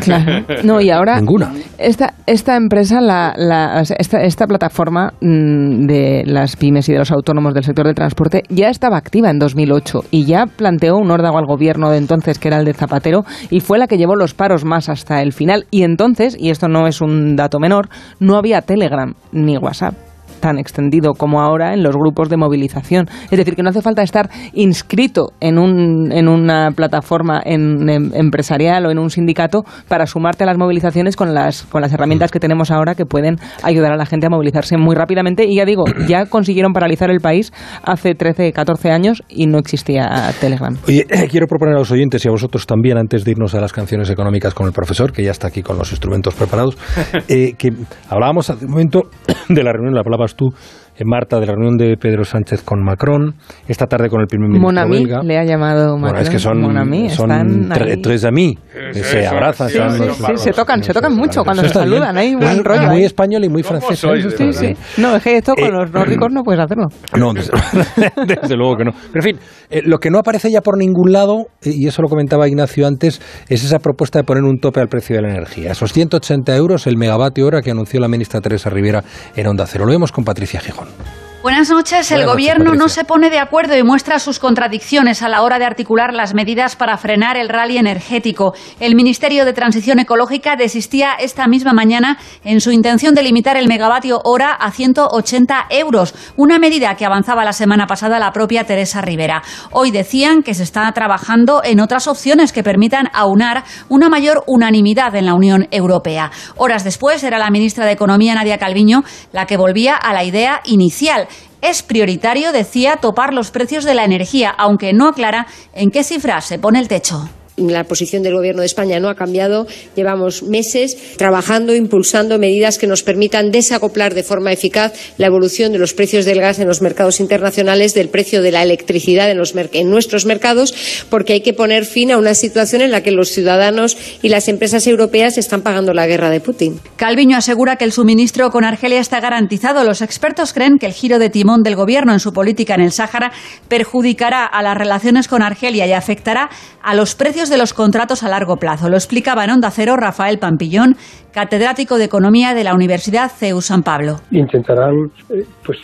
Claro. 0.00 0.44
No, 0.64 0.80
y 0.80 0.90
ahora. 0.90 1.16
Ninguna. 1.16 1.52
Esta, 1.78 2.14
esta 2.26 2.56
empresa, 2.56 3.00
la, 3.00 3.34
la, 3.36 3.80
esta, 3.80 4.22
esta 4.22 4.46
plataforma 4.46 5.12
mm, 5.20 5.86
de 5.86 6.22
las 6.26 6.56
pymes 6.56 6.88
y 6.88 6.92
de 6.92 6.98
los 6.98 7.10
autónomos 7.10 7.54
del 7.54 7.64
sector 7.64 7.86
de 7.86 7.94
transporte, 7.94 8.42
ya 8.48 8.68
estaba 8.68 8.96
activa 8.96 9.30
en 9.30 9.38
2008 9.38 10.04
y 10.10 10.24
ya 10.24 10.46
planteó 10.46 10.96
un 10.96 11.10
órdago 11.10 11.38
al 11.38 11.46
gobierno 11.46 11.90
de 11.90 11.98
entonces, 11.98 12.38
que 12.38 12.48
era 12.48 12.58
el 12.58 12.64
de 12.64 12.74
Zapatero, 12.74 13.24
y 13.50 13.60
fue 13.60 13.78
la 13.78 13.86
que 13.86 13.98
llevó 13.98 14.16
los 14.16 14.34
paros 14.34 14.64
más 14.64 14.88
hasta 14.88 15.22
el 15.22 15.32
final. 15.32 15.66
Y 15.70 15.82
entonces, 15.82 16.36
y 16.38 16.50
esto 16.50 16.68
no 16.68 16.86
es 16.86 17.00
un 17.00 17.36
dato 17.36 17.58
menor, 17.58 17.88
no 18.20 18.36
había 18.36 18.62
Telegram 18.62 19.14
ni 19.32 19.56
WhatsApp 19.58 19.94
tan 20.42 20.58
extendido 20.58 21.14
como 21.14 21.40
ahora 21.40 21.72
en 21.72 21.84
los 21.84 21.96
grupos 21.96 22.28
de 22.28 22.36
movilización. 22.36 23.06
Es 23.30 23.38
decir, 23.38 23.54
que 23.54 23.62
no 23.62 23.70
hace 23.70 23.80
falta 23.80 24.02
estar 24.02 24.28
inscrito 24.52 25.32
en, 25.40 25.56
un, 25.56 26.10
en 26.10 26.28
una 26.28 26.72
plataforma 26.72 27.40
en, 27.44 27.88
empresarial 27.88 28.84
o 28.86 28.90
en 28.90 28.98
un 28.98 29.08
sindicato 29.08 29.64
para 29.88 30.04
sumarte 30.06 30.42
a 30.42 30.46
las 30.46 30.58
movilizaciones 30.58 31.14
con 31.14 31.32
las, 31.32 31.62
con 31.62 31.80
las 31.80 31.92
herramientas 31.92 32.32
que 32.32 32.40
tenemos 32.40 32.72
ahora 32.72 32.96
que 32.96 33.06
pueden 33.06 33.36
ayudar 33.62 33.92
a 33.92 33.96
la 33.96 34.04
gente 34.04 34.26
a 34.26 34.30
movilizarse 34.30 34.76
muy 34.76 34.96
rápidamente. 34.96 35.46
Y 35.46 35.56
ya 35.56 35.64
digo, 35.64 35.84
ya 36.08 36.26
consiguieron 36.26 36.72
paralizar 36.72 37.10
el 37.10 37.20
país 37.20 37.52
hace 37.84 38.16
13, 38.16 38.52
14 38.52 38.90
años 38.90 39.22
y 39.28 39.46
no 39.46 39.58
existía 39.58 40.10
Telegram. 40.40 40.76
Oye, 40.88 41.06
quiero 41.30 41.46
proponer 41.46 41.76
a 41.76 41.78
los 41.78 41.90
oyentes 41.92 42.24
y 42.24 42.28
a 42.28 42.32
vosotros 42.32 42.66
también, 42.66 42.98
antes 42.98 43.24
de 43.24 43.30
irnos 43.30 43.54
a 43.54 43.60
las 43.60 43.72
canciones 43.72 44.10
económicas 44.10 44.54
con 44.54 44.66
el 44.66 44.72
profesor, 44.72 45.12
que 45.12 45.22
ya 45.22 45.30
está 45.30 45.46
aquí 45.46 45.62
con 45.62 45.78
los 45.78 45.92
instrumentos 45.92 46.34
preparados, 46.34 46.76
eh, 47.28 47.54
que 47.56 47.72
hablábamos 48.08 48.50
hace 48.50 48.64
un 48.64 48.72
momento 48.72 49.02
de 49.48 49.62
la 49.62 49.72
reunión, 49.72 49.94
la 49.94 50.02
palabra 50.02 50.26
tú, 50.34 50.46
en 50.46 50.81
Marta, 51.04 51.40
de 51.40 51.46
la 51.46 51.52
reunión 51.54 51.76
de 51.76 51.96
Pedro 51.96 52.24
Sánchez 52.24 52.62
con 52.62 52.82
Macron, 52.82 53.34
esta 53.66 53.86
tarde 53.86 54.08
con 54.08 54.20
el 54.20 54.26
primer 54.26 54.48
ministro 54.48 54.68
Monami 54.68 55.04
belga. 55.04 55.22
le 55.22 55.38
ha 55.38 55.44
llamado 55.44 55.96
Macron. 55.96 56.00
Bueno, 56.00 56.18
es 56.20 56.30
que 56.30 56.38
son, 56.38 56.62
son 57.10 58.02
tres 58.02 58.24
amis. 58.24 58.58
que 58.92 59.02
se 59.02 59.26
abrazan. 59.26 59.68
Sí, 59.68 59.78
sí, 59.78 60.24
sí, 60.26 60.36
se 60.36 60.52
tocan, 60.52 60.82
se 60.82 60.92
tocan 60.92 61.14
mucho 61.14 61.42
cuando 61.44 61.62
se 61.62 61.70
saludan, 61.70 62.16
hay 62.16 62.34
un 62.34 62.40
buen 62.40 62.64
rollo. 62.64 62.88
Muy 62.88 62.98
ahí. 62.98 63.04
español 63.04 63.44
y 63.44 63.48
muy 63.48 63.62
francés. 63.62 64.02
¿eh? 64.04 64.30
Sí, 64.36 64.52
sí. 64.52 64.76
No, 65.00 65.16
es 65.16 65.22
que 65.22 65.36
esto 65.36 65.54
con 65.54 65.72
los 65.72 65.90
nórdicos 65.92 66.32
no 66.32 66.42
puedes 66.42 66.60
hacerlo. 66.60 66.88
No, 67.16 67.32
desde, 67.32 67.52
desde 68.26 68.56
luego 68.56 68.76
que 68.76 68.84
no. 68.84 68.92
Pero 69.12 69.14
en 69.14 69.22
fin, 69.22 69.38
eh, 69.70 69.82
lo 69.84 69.98
que 69.98 70.10
no 70.10 70.18
aparece 70.18 70.50
ya 70.50 70.60
por 70.60 70.76
ningún 70.76 71.12
lado, 71.12 71.46
eh, 71.62 71.70
y 71.72 71.86
eso 71.86 72.02
lo 72.02 72.08
comentaba 72.08 72.48
Ignacio 72.48 72.86
antes, 72.86 73.20
es 73.48 73.64
esa 73.64 73.78
propuesta 73.78 74.18
de 74.18 74.24
poner 74.24 74.42
un 74.44 74.58
tope 74.58 74.80
al 74.80 74.88
precio 74.88 75.16
de 75.16 75.22
la 75.22 75.30
energía. 75.30 75.72
Esos 75.72 75.92
180 75.92 76.56
euros 76.56 76.86
el 76.86 76.96
megavatio 76.96 77.46
hora 77.46 77.60
que 77.60 77.70
anunció 77.70 78.00
la 78.00 78.08
ministra 78.08 78.40
Teresa 78.40 78.70
Rivera 78.70 79.04
en 79.36 79.46
Onda 79.46 79.66
Cero. 79.66 79.84
Lo 79.84 79.92
vemos 79.92 80.10
con 80.10 80.24
Patricia 80.24 80.60
Gijón. 80.60 80.81
Gijón. 80.84 81.21
Buenas 81.42 81.70
noches. 81.70 82.08
El 82.12 82.20
noches, 82.20 82.32
gobierno 82.32 82.74
no 82.74 82.88
se 82.88 83.02
pone 83.02 83.28
de 83.28 83.40
acuerdo 83.40 83.76
y 83.76 83.82
muestra 83.82 84.20
sus 84.20 84.38
contradicciones 84.38 85.22
a 85.22 85.28
la 85.28 85.42
hora 85.42 85.58
de 85.58 85.64
articular 85.64 86.14
las 86.14 86.34
medidas 86.34 86.76
para 86.76 86.96
frenar 86.96 87.36
el 87.36 87.48
rally 87.48 87.78
energético. 87.78 88.54
El 88.78 88.94
Ministerio 88.94 89.44
de 89.44 89.52
Transición 89.52 89.98
Ecológica 89.98 90.54
desistía 90.54 91.14
esta 91.14 91.48
misma 91.48 91.72
mañana 91.72 92.18
en 92.44 92.60
su 92.60 92.70
intención 92.70 93.16
de 93.16 93.24
limitar 93.24 93.56
el 93.56 93.66
megavatio 93.66 94.20
hora 94.22 94.52
a 94.52 94.70
180 94.70 95.66
euros, 95.70 96.14
una 96.36 96.60
medida 96.60 96.94
que 96.94 97.06
avanzaba 97.06 97.44
la 97.44 97.52
semana 97.52 97.88
pasada 97.88 98.20
la 98.20 98.30
propia 98.30 98.62
Teresa 98.62 99.00
Rivera. 99.00 99.42
Hoy 99.72 99.90
decían 99.90 100.44
que 100.44 100.54
se 100.54 100.62
está 100.62 100.92
trabajando 100.92 101.60
en 101.64 101.80
otras 101.80 102.06
opciones 102.06 102.52
que 102.52 102.62
permitan 102.62 103.08
aunar 103.12 103.64
una 103.88 104.08
mayor 104.08 104.44
unanimidad 104.46 105.16
en 105.16 105.26
la 105.26 105.34
Unión 105.34 105.66
Europea. 105.72 106.30
Horas 106.54 106.84
después 106.84 107.24
era 107.24 107.40
la 107.40 107.50
ministra 107.50 107.84
de 107.84 107.90
Economía, 107.90 108.36
Nadia 108.36 108.58
Calviño, 108.58 109.02
la 109.32 109.46
que 109.46 109.56
volvía 109.56 109.96
a 109.96 110.12
la 110.12 110.22
idea 110.22 110.60
inicial. 110.66 111.26
Es 111.62 111.84
prioritario, 111.84 112.50
decía, 112.50 112.96
topar 112.96 113.32
los 113.32 113.52
precios 113.52 113.84
de 113.84 113.94
la 113.94 114.04
energía, 114.04 114.50
aunque 114.50 114.92
no 114.92 115.06
aclara 115.06 115.46
en 115.72 115.92
qué 115.92 116.02
cifras 116.02 116.44
se 116.44 116.58
pone 116.58 116.80
el 116.80 116.88
techo. 116.88 117.28
La 117.56 117.84
posición 117.84 118.22
del 118.22 118.34
Gobierno 118.34 118.62
de 118.62 118.66
España 118.66 118.98
no 118.98 119.10
ha 119.10 119.14
cambiado. 119.14 119.66
Llevamos 119.94 120.42
meses 120.42 120.96
trabajando, 121.16 121.74
impulsando 121.74 122.38
medidas 122.38 122.78
que 122.78 122.86
nos 122.86 123.02
permitan 123.02 123.50
desacoplar 123.50 124.14
de 124.14 124.22
forma 124.22 124.52
eficaz 124.52 124.94
la 125.18 125.26
evolución 125.26 125.72
de 125.72 125.78
los 125.78 125.92
precios 125.92 126.24
del 126.24 126.40
gas 126.40 126.58
en 126.58 126.68
los 126.68 126.80
mercados 126.80 127.20
internacionales 127.20 127.92
del 127.92 128.08
precio 128.08 128.40
de 128.40 128.52
la 128.52 128.62
electricidad 128.62 129.30
en, 129.30 129.40
en 129.72 129.90
nuestros 129.90 130.24
mercados, 130.24 130.74
porque 131.10 131.34
hay 131.34 131.40
que 131.42 131.52
poner 131.52 131.84
fin 131.84 132.10
a 132.10 132.18
una 132.18 132.34
situación 132.34 132.80
en 132.80 132.90
la 132.90 133.02
que 133.02 133.10
los 133.10 133.28
ciudadanos 133.28 133.98
y 134.22 134.30
las 134.30 134.48
empresas 134.48 134.86
europeas 134.86 135.36
están 135.36 135.60
pagando 135.60 135.92
la 135.92 136.06
guerra 136.06 136.30
de 136.30 136.40
Putin. 136.40 136.80
Calviño 136.96 137.36
asegura 137.36 137.76
que 137.76 137.84
el 137.84 137.92
suministro 137.92 138.50
con 138.50 138.64
Argelia 138.64 139.00
está 139.00 139.20
garantizado. 139.20 139.84
Los 139.84 140.00
expertos 140.00 140.52
creen 140.54 140.78
que 140.78 140.86
el 140.86 140.92
giro 140.92 141.18
de 141.18 141.28
timón 141.28 141.62
del 141.62 141.76
gobierno 141.76 142.12
en 142.12 142.20
su 142.20 142.32
política 142.32 142.74
en 142.74 142.80
el 142.80 142.92
Sáhara 142.92 143.32
perjudicará 143.68 144.46
a 144.46 144.62
las 144.62 144.76
relaciones 144.76 145.28
con 145.28 145.42
Argelia 145.42 145.86
y 145.86 145.92
afectará 145.92 146.48
a 146.82 146.94
los 146.94 147.14
precios 147.14 147.41
de 147.48 147.58
los 147.58 147.74
contratos 147.74 148.22
a 148.22 148.28
largo 148.28 148.56
plazo. 148.56 148.88
Lo 148.88 148.96
explicaba 148.96 149.44
en 149.44 149.50
Onda 149.50 149.70
Cero 149.70 149.96
Rafael 149.96 150.38
Pampillón, 150.38 150.96
catedrático 151.32 151.98
de 151.98 152.04
Economía 152.04 152.54
de 152.54 152.64
la 152.64 152.74
Universidad 152.74 153.30
CEU 153.30 153.60
San 153.60 153.82
Pablo. 153.82 154.16
intentarán 154.30 155.10
eh, 155.30 155.44
pues 155.64 155.78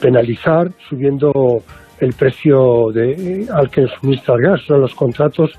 penalizar 0.00 0.70
subiendo 0.88 1.62
el 2.00 2.12
precio 2.14 2.90
de, 2.92 3.46
al 3.52 3.70
que 3.70 3.86
suministra 4.00 4.34
el 4.34 4.42
gas. 4.42 4.60
O 4.70 4.76
los 4.76 4.94
contratos 4.94 5.50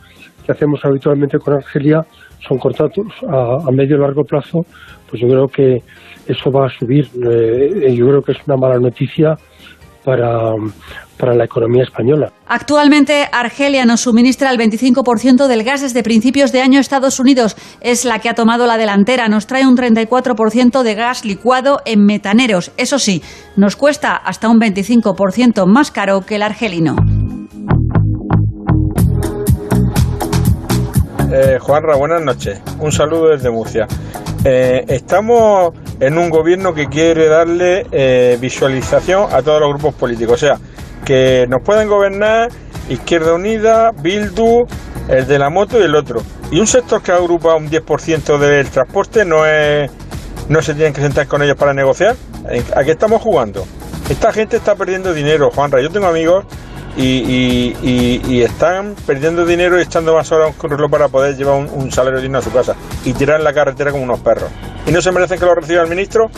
que 0.46 0.52
hacemos 0.52 0.84
habitualmente 0.84 1.38
con 1.40 1.56
Argelia 1.56 2.02
son 2.48 2.58
contratos 2.58 3.06
a, 3.28 3.72
medio 3.72 3.98
y 3.98 4.00
largo 4.00 4.24
plazo, 4.24 4.66
pues 5.10 5.22
yo 5.22 5.28
creo 5.28 5.48
que 5.48 5.82
eso 6.28 6.52
va 6.52 6.68
a 6.68 6.70
subir. 6.70 7.06
Eh, 7.06 7.96
yo 7.96 8.08
creo 8.08 8.22
que 8.22 8.34
es 8.34 8.40
una 8.48 8.58
mala 8.58 8.80
noticia 8.80 9.36
para, 10.04 10.54
para 11.18 11.36
la 11.36 11.46
economía 11.46 11.84
española. 11.84 12.32
Actualmente, 12.48 13.28
Argelia 13.32 13.86
nos 13.86 14.02
suministra 14.02 14.52
el 14.52 14.58
25% 14.58 15.48
del 15.48 15.64
gas 15.64 15.82
desde 15.82 16.04
principios 16.04 16.52
de 16.52 16.62
año. 16.62 16.80
Estados 16.80 17.20
Unidos 17.20 17.56
es 17.82 18.06
la 18.06 18.20
que 18.20 18.30
ha 18.30 18.36
tomado 18.36 18.66
la 18.66 18.78
delantera. 18.78 19.28
Nos 19.28 19.48
trae 19.48 19.66
un 19.66 19.78
34% 19.78 20.84
de 20.84 20.96
gas 20.96 21.26
licuado 21.26 21.82
en 21.86 22.06
metaneros. 22.06 22.72
Eso 22.78 23.00
sí, 23.00 23.22
nos 23.56 23.76
cuesta 23.76 24.16
hasta 24.16 24.50
un 24.50 24.60
25% 24.60 25.66
más 25.66 25.92
caro 25.92 26.22
que 26.22 26.36
el 26.36 26.44
argelino. 26.44 26.96
Eh, 31.36 31.58
Juanra, 31.60 31.96
buenas 31.96 32.22
noches. 32.22 32.62
Un 32.80 32.92
saludo 32.92 33.30
desde 33.30 33.50
Murcia. 33.50 33.88
Eh, 34.46 34.84
estamos 34.88 35.74
en 36.00 36.18
un 36.18 36.30
gobierno 36.30 36.74
que 36.74 36.88
quiere 36.88 37.28
darle 37.28 37.88
eh, 37.92 38.38
visualización 38.40 39.28
a 39.32 39.42
todos 39.42 39.62
los 39.62 39.70
grupos 39.70 39.96
políticos. 39.96 40.36
O 40.36 40.46
sea, 40.46 40.60
que 41.04 41.46
nos 41.50 41.62
pueden 41.64 41.88
gobernar 41.88 42.50
Izquierda 42.90 43.34
Unida, 43.34 43.92
Bildu, 43.92 44.66
el 45.08 45.28
de 45.28 45.40
la 45.40 45.50
moto 45.50 45.80
y 45.80 45.84
el 45.84 45.96
otro. 45.96 46.22
Y 46.52 46.60
un 46.60 46.68
sector 46.68 47.02
que 47.02 47.12
agrupa 47.12 47.56
un 47.56 47.70
10% 47.70 48.38
del 48.38 48.70
transporte 48.70 49.26
no 49.26 49.46
es 49.46 49.90
no 50.50 50.62
se 50.62 50.74
tienen 50.74 50.94
que 50.94 51.02
sentar 51.02 51.28
con 51.28 51.42
ellos 51.42 51.56
para 51.56 51.74
negociar. 51.74 52.16
¿A 52.76 52.84
qué 52.84 52.92
estamos 52.92 53.22
jugando? 53.22 53.66
Esta 54.10 54.34
gente 54.34 54.58
está 54.58 54.76
perdiendo 54.76 55.14
dinero, 55.14 55.50
Juanra. 55.52 55.82
Yo 55.82 55.90
tengo 55.90 56.08
amigos 56.08 56.46
y, 56.98 58.42
están 58.42 58.96
perdiendo 59.08 59.46
dinero 59.46 59.80
y 59.80 59.84
echando 59.84 60.14
más 60.14 60.32
horas 60.32 60.56
con 60.56 60.70
reloj 60.70 60.92
para 60.92 61.08
poder 61.08 61.36
llevar 61.36 61.56
un, 61.56 61.70
un 61.70 61.92
salario 61.92 62.20
digno 62.22 62.40
a 62.40 62.42
su 62.42 62.52
casa 62.52 62.76
y 63.06 63.14
tirar 63.14 63.40
en 63.40 63.46
la 63.46 63.54
carretera 63.54 63.92
como 63.92 64.04
unos 64.04 64.20
perros. 64.20 64.50
¿Y 64.86 64.92
no 64.92 65.02
se 65.02 65.12
merecen 65.12 65.40
que 65.40 65.46
lo 65.46 65.56
reciba 65.56 65.82
el 65.82 65.90
ministro? 65.90 66.30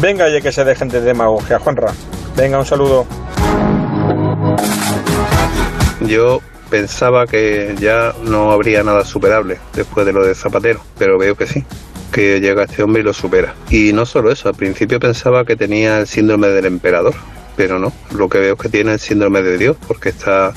Venga 0.00 0.28
ya 0.28 0.40
que 0.40 0.52
se 0.52 0.64
dejen 0.64 0.88
de 0.88 1.00
demagogia, 1.00 1.58
Juanra. 1.58 1.92
Venga, 2.36 2.58
un 2.58 2.64
saludo. 2.66 3.06
Yo 6.06 6.40
pensaba 6.70 7.26
que 7.26 7.74
ya 7.78 8.14
no 8.24 8.52
habría 8.52 8.82
nada 8.82 9.04
superable 9.04 9.58
después 9.74 10.06
de 10.06 10.12
lo 10.12 10.24
de 10.24 10.34
Zapatero, 10.34 10.80
pero 10.98 11.18
veo 11.18 11.34
que 11.34 11.46
sí, 11.46 11.64
que 12.12 12.40
llega 12.40 12.64
este 12.64 12.82
hombre 12.82 13.02
y 13.02 13.04
lo 13.04 13.12
supera. 13.12 13.54
Y 13.68 13.92
no 13.92 14.06
solo 14.06 14.30
eso, 14.30 14.48
al 14.48 14.54
principio 14.54 14.98
pensaba 15.00 15.44
que 15.44 15.56
tenía 15.56 15.98
el 15.98 16.06
síndrome 16.06 16.48
del 16.48 16.66
emperador, 16.66 17.14
pero 17.56 17.78
no, 17.78 17.92
lo 18.14 18.28
que 18.28 18.38
veo 18.38 18.54
es 18.54 18.60
que 18.60 18.68
tiene 18.68 18.92
el 18.92 19.00
síndrome 19.00 19.42
de 19.42 19.58
Dios, 19.58 19.76
porque 19.86 20.08
está 20.08 20.52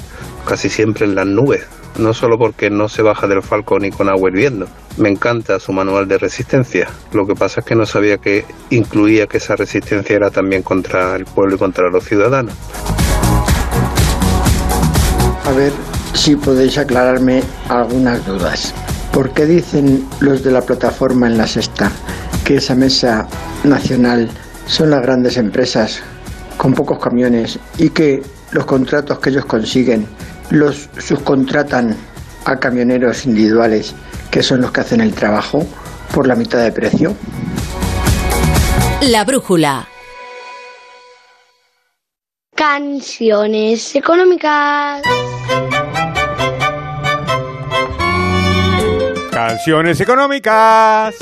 casi 0.47 0.69
siempre 0.69 1.05
en 1.05 1.15
las 1.15 1.25
nubes. 1.25 1.65
No 1.97 2.13
solo 2.13 2.39
porque 2.39 2.71
no 2.71 2.89
se 2.89 3.03
baja 3.03 3.27
del 3.27 3.43
falco 3.43 3.77
ni 3.77 3.91
con 3.91 4.09
agua 4.09 4.29
hirviendo. 4.29 4.67
Me 4.97 5.09
encanta 5.09 5.59
su 5.59 5.73
manual 5.73 6.07
de 6.07 6.17
resistencia. 6.17 6.89
Lo 7.11 7.27
que 7.27 7.35
pasa 7.35 7.59
es 7.59 7.67
que 7.67 7.75
no 7.75 7.85
sabía 7.85 8.17
que 8.17 8.45
incluía 8.71 9.27
que 9.27 9.37
esa 9.37 9.55
resistencia 9.55 10.15
era 10.15 10.31
también 10.31 10.63
contra 10.63 11.15
el 11.15 11.25
pueblo 11.25 11.55
y 11.55 11.59
contra 11.59 11.89
los 11.91 12.03
ciudadanos. 12.03 12.55
A 15.53 15.55
ver 15.55 15.73
si 16.15 16.35
podéis 16.35 16.79
aclararme 16.79 17.43
algunas 17.69 18.25
dudas. 18.25 18.73
¿Por 19.11 19.29
qué 19.33 19.45
dicen 19.45 20.03
los 20.19 20.43
de 20.43 20.49
la 20.49 20.61
plataforma 20.61 21.27
en 21.27 21.37
la 21.37 21.45
sexta 21.45 21.91
que 22.43 22.55
esa 22.55 22.73
mesa 22.73 23.27
nacional 23.63 24.31
son 24.65 24.89
las 24.89 25.03
grandes 25.03 25.37
empresas 25.37 26.01
con 26.57 26.73
pocos 26.73 26.97
camiones 26.97 27.59
y 27.77 27.91
que 27.91 28.23
los 28.49 28.65
contratos 28.65 29.19
que 29.19 29.29
ellos 29.29 29.45
consiguen 29.45 30.07
los 30.49 30.89
subcontratan 30.97 31.95
a 32.45 32.57
camioneros 32.57 33.27
individuales 33.27 33.93
que 34.31 34.41
son 34.41 34.59
los 34.59 34.71
que 34.71 34.81
hacen 34.81 35.01
el 35.01 35.13
trabajo 35.13 35.63
por 36.15 36.25
la 36.25 36.35
mitad 36.35 36.63
de 36.63 36.71
precio? 36.71 37.13
La 39.01 39.23
brújula. 39.23 39.87
Canciones 42.55 43.95
económicas. 43.95 45.03
Canciones 49.47 49.99
económicas. 49.99 51.15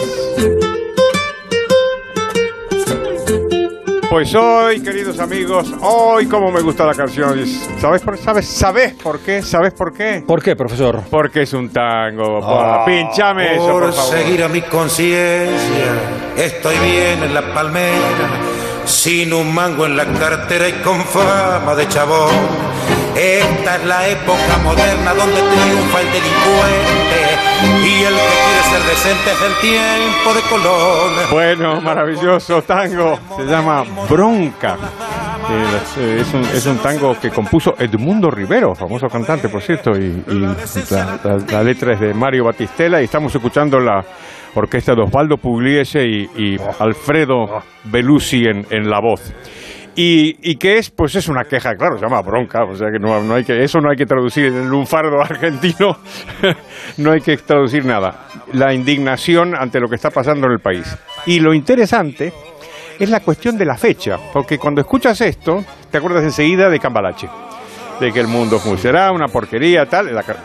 Pues 4.11 4.35
hoy, 4.35 4.79
queridos 4.83 5.17
amigos, 5.19 5.73
hoy 5.81 6.27
como 6.27 6.51
me 6.51 6.61
gusta 6.61 6.85
la 6.85 6.93
canción. 6.93 7.43
¿Sabes 7.79 8.03
por, 8.03 8.19
sabes, 8.19 8.45
¿Sabes 8.45 8.93
por 8.93 9.21
qué? 9.21 9.41
¿Sabes 9.41 9.73
por 9.73 9.91
qué? 9.91 10.23
¿Por 10.27 10.43
qué, 10.43 10.55
profesor? 10.55 11.01
Porque 11.09 11.41
es 11.41 11.53
un 11.53 11.69
tango. 11.69 12.41
Ah, 12.43 12.83
Pinchame 12.85 13.55
eso, 13.55 13.67
por 13.71 13.83
por 13.85 13.93
favor. 13.93 14.13
seguir 14.15 14.43
a 14.43 14.47
mi 14.49 14.61
conciencia, 14.61 15.91
estoy 16.37 16.77
bien 16.77 17.23
en 17.23 17.33
la 17.33 17.51
palmera, 17.55 18.29
sin 18.85 19.33
un 19.33 19.51
mango 19.51 19.87
en 19.87 19.97
la 19.97 20.05
cartera 20.05 20.69
y 20.69 20.73
con 20.83 21.01
fama 21.05 21.73
de 21.73 21.87
chabón. 21.87 22.60
Esta 23.15 23.75
es 23.75 23.85
la 23.85 24.07
época 24.07 24.57
moderna 24.63 25.13
donde 25.13 25.41
triunfa 25.41 26.01
el 26.01 26.07
delincuente 26.11 27.41
y 27.83 28.03
el 28.03 28.13
que 28.13 28.29
quiere 28.41 28.63
ser 28.69 28.81
decente 28.89 29.31
es 29.31 29.41
el 29.41 29.59
tiempo 29.59 30.33
de 30.33 30.41
Colón. 30.49 31.11
Bueno, 31.31 31.81
maravilloso 31.81 32.61
tango. 32.61 33.19
Se 33.35 33.43
llama 33.43 33.83
Bronca. 34.09 34.77
Es 35.99 36.33
un, 36.33 36.41
es 36.41 36.65
un 36.65 36.77
tango 36.77 37.19
que 37.19 37.29
compuso 37.29 37.73
Edmundo 37.77 38.31
Rivero, 38.31 38.73
famoso 38.73 39.07
cantante, 39.07 39.49
por 39.49 39.61
cierto, 39.61 39.91
y, 39.91 40.23
la, 41.51 41.63
letra 41.63 41.93
es 41.93 41.99
de 41.99 42.13
Mario 42.13 42.45
Batistela 42.45 43.01
y 43.01 43.05
estamos 43.05 43.35
escuchando 43.35 43.77
la 43.79 44.01
orquesta 44.55 44.93
de 44.95 45.01
Osvaldo 45.01 45.35
Pugliese 45.37 46.05
y, 46.05 46.29
y 46.37 46.57
Alfredo 46.79 47.61
Belusi 47.85 48.45
en, 48.45 48.65
en 48.69 48.89
la 48.89 49.01
voz. 49.01 49.33
Y, 49.95 50.37
y 50.49 50.55
que 50.55 50.77
es, 50.77 50.89
pues 50.89 51.15
es 51.15 51.27
una 51.27 51.43
queja, 51.43 51.75
claro, 51.75 51.97
se 51.97 52.05
llama 52.05 52.21
bronca, 52.21 52.63
o 52.63 52.75
sea 52.75 52.87
que 52.91 52.99
no, 52.99 53.21
no 53.21 53.35
hay 53.35 53.43
que, 53.43 53.61
eso 53.61 53.79
no 53.81 53.89
hay 53.89 53.97
que 53.97 54.05
traducir 54.05 54.45
en 54.45 54.55
el 54.55 54.67
lunfardo 54.67 55.19
argentino, 55.21 55.97
no 56.97 57.11
hay 57.11 57.19
que 57.19 57.35
traducir 57.37 57.85
nada. 57.85 58.27
La 58.53 58.73
indignación 58.73 59.53
ante 59.55 59.79
lo 59.79 59.89
que 59.89 59.95
está 59.95 60.09
pasando 60.09 60.47
en 60.47 60.53
el 60.53 60.59
país. 60.59 60.97
Y 61.25 61.39
lo 61.39 61.53
interesante 61.53 62.31
es 62.99 63.09
la 63.09 63.19
cuestión 63.19 63.57
de 63.57 63.65
la 63.65 63.75
fecha, 63.75 64.17
porque 64.31 64.57
cuando 64.57 64.79
escuchas 64.79 65.19
esto, 65.21 65.63
te 65.89 65.97
acuerdas 65.97 66.23
enseguida 66.23 66.69
de 66.69 66.79
Cambalache 66.79 67.27
de 68.01 68.11
que 68.11 68.19
el 68.19 68.27
mundo 68.27 68.59
funcionará, 68.59 69.11
una 69.11 69.27
porquería, 69.27 69.85
tal, 69.85 70.13
la 70.13 70.23
ca- 70.23 70.35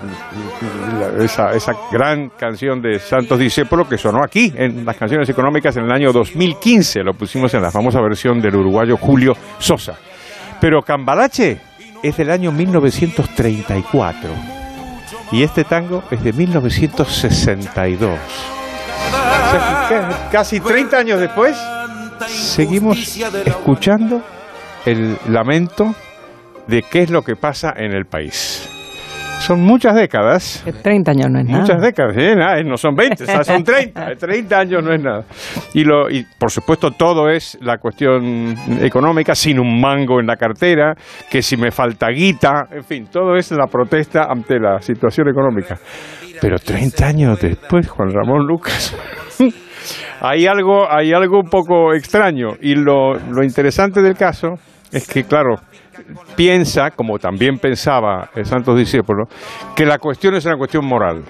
la- 1.00 1.24
esa, 1.24 1.50
esa 1.50 1.72
gran 1.90 2.28
canción 2.38 2.80
de 2.80 2.98
Santos 3.00 3.38
Discépolo 3.38 3.88
que 3.88 3.98
sonó 3.98 4.22
aquí 4.22 4.52
en 4.56 4.84
las 4.84 4.96
canciones 4.96 5.28
económicas 5.28 5.76
en 5.76 5.84
el 5.84 5.90
año 5.92 6.12
2015, 6.12 7.02
lo 7.02 7.14
pusimos 7.14 7.52
en 7.54 7.62
la 7.62 7.70
famosa 7.70 8.00
versión 8.00 8.40
del 8.40 8.54
uruguayo 8.56 8.96
Julio 8.96 9.32
Sosa. 9.58 9.94
Pero 10.60 10.82
Cambalache 10.82 11.58
es 12.02 12.16
del 12.16 12.30
año 12.30 12.52
1934 12.52 14.30
y 15.32 15.42
este 15.42 15.64
tango 15.64 16.02
es 16.10 16.22
de 16.22 16.32
1962. 16.32 18.18
O 18.18 19.50
sea, 19.50 19.86
que 19.88 20.30
casi 20.32 20.60
30 20.60 20.96
años 20.98 21.20
después 21.20 21.56
seguimos 22.28 23.16
escuchando 23.44 24.22
el 24.84 25.16
lamento 25.28 25.94
de 26.66 26.82
qué 26.82 27.02
es 27.02 27.10
lo 27.10 27.22
que 27.22 27.36
pasa 27.36 27.72
en 27.76 27.92
el 27.92 28.04
país. 28.04 28.70
Son 29.40 29.60
muchas 29.60 29.94
décadas. 29.94 30.64
30 30.82 31.10
años 31.10 31.30
no 31.30 31.38
es 31.38 31.46
nada. 31.46 31.60
Muchas 31.60 31.80
décadas, 31.80 32.16
¿eh? 32.16 32.34
Nada, 32.34 32.62
no 32.62 32.76
son 32.76 32.94
20, 32.94 33.22
o 33.22 33.26
sea, 33.26 33.44
son 33.44 33.62
30. 33.64 34.16
30 34.16 34.58
años 34.58 34.82
no 34.82 34.92
es 34.92 35.00
nada. 35.00 35.24
Y, 35.74 35.84
lo, 35.84 36.10
y 36.10 36.26
por 36.38 36.50
supuesto 36.50 36.90
todo 36.92 37.28
es 37.28 37.56
la 37.60 37.78
cuestión 37.78 38.54
económica, 38.80 39.34
sin 39.34 39.60
un 39.60 39.80
mango 39.80 40.20
en 40.20 40.26
la 40.26 40.36
cartera, 40.36 40.94
que 41.30 41.42
si 41.42 41.56
me 41.56 41.70
falta 41.70 42.08
guita, 42.08 42.66
en 42.72 42.82
fin, 42.82 43.06
todo 43.10 43.36
es 43.36 43.52
la 43.52 43.66
protesta 43.66 44.24
ante 44.28 44.58
la 44.58 44.80
situación 44.80 45.28
económica. 45.28 45.76
Pero 46.40 46.58
30 46.58 47.06
años 47.06 47.40
después, 47.40 47.88
Juan 47.88 48.10
Ramón 48.10 48.46
Lucas, 48.46 48.96
hay 50.20 50.46
algo, 50.46 50.90
hay 50.90 51.12
algo 51.12 51.38
un 51.38 51.48
poco 51.48 51.94
extraño. 51.94 52.54
Y 52.60 52.74
lo, 52.74 53.14
lo 53.14 53.44
interesante 53.44 54.02
del 54.02 54.16
caso 54.16 54.54
es 54.92 55.06
que, 55.06 55.24
claro, 55.24 55.56
piensa, 56.36 56.90
como 56.90 57.18
también 57.18 57.58
pensaba 57.58 58.30
el 58.34 58.44
Santos 58.44 58.78
Discípulo, 58.78 59.24
que 59.74 59.84
la 59.84 59.98
cuestión 59.98 60.34
es 60.34 60.44
una 60.44 60.56
cuestión 60.56 60.84
moral. 60.86 61.22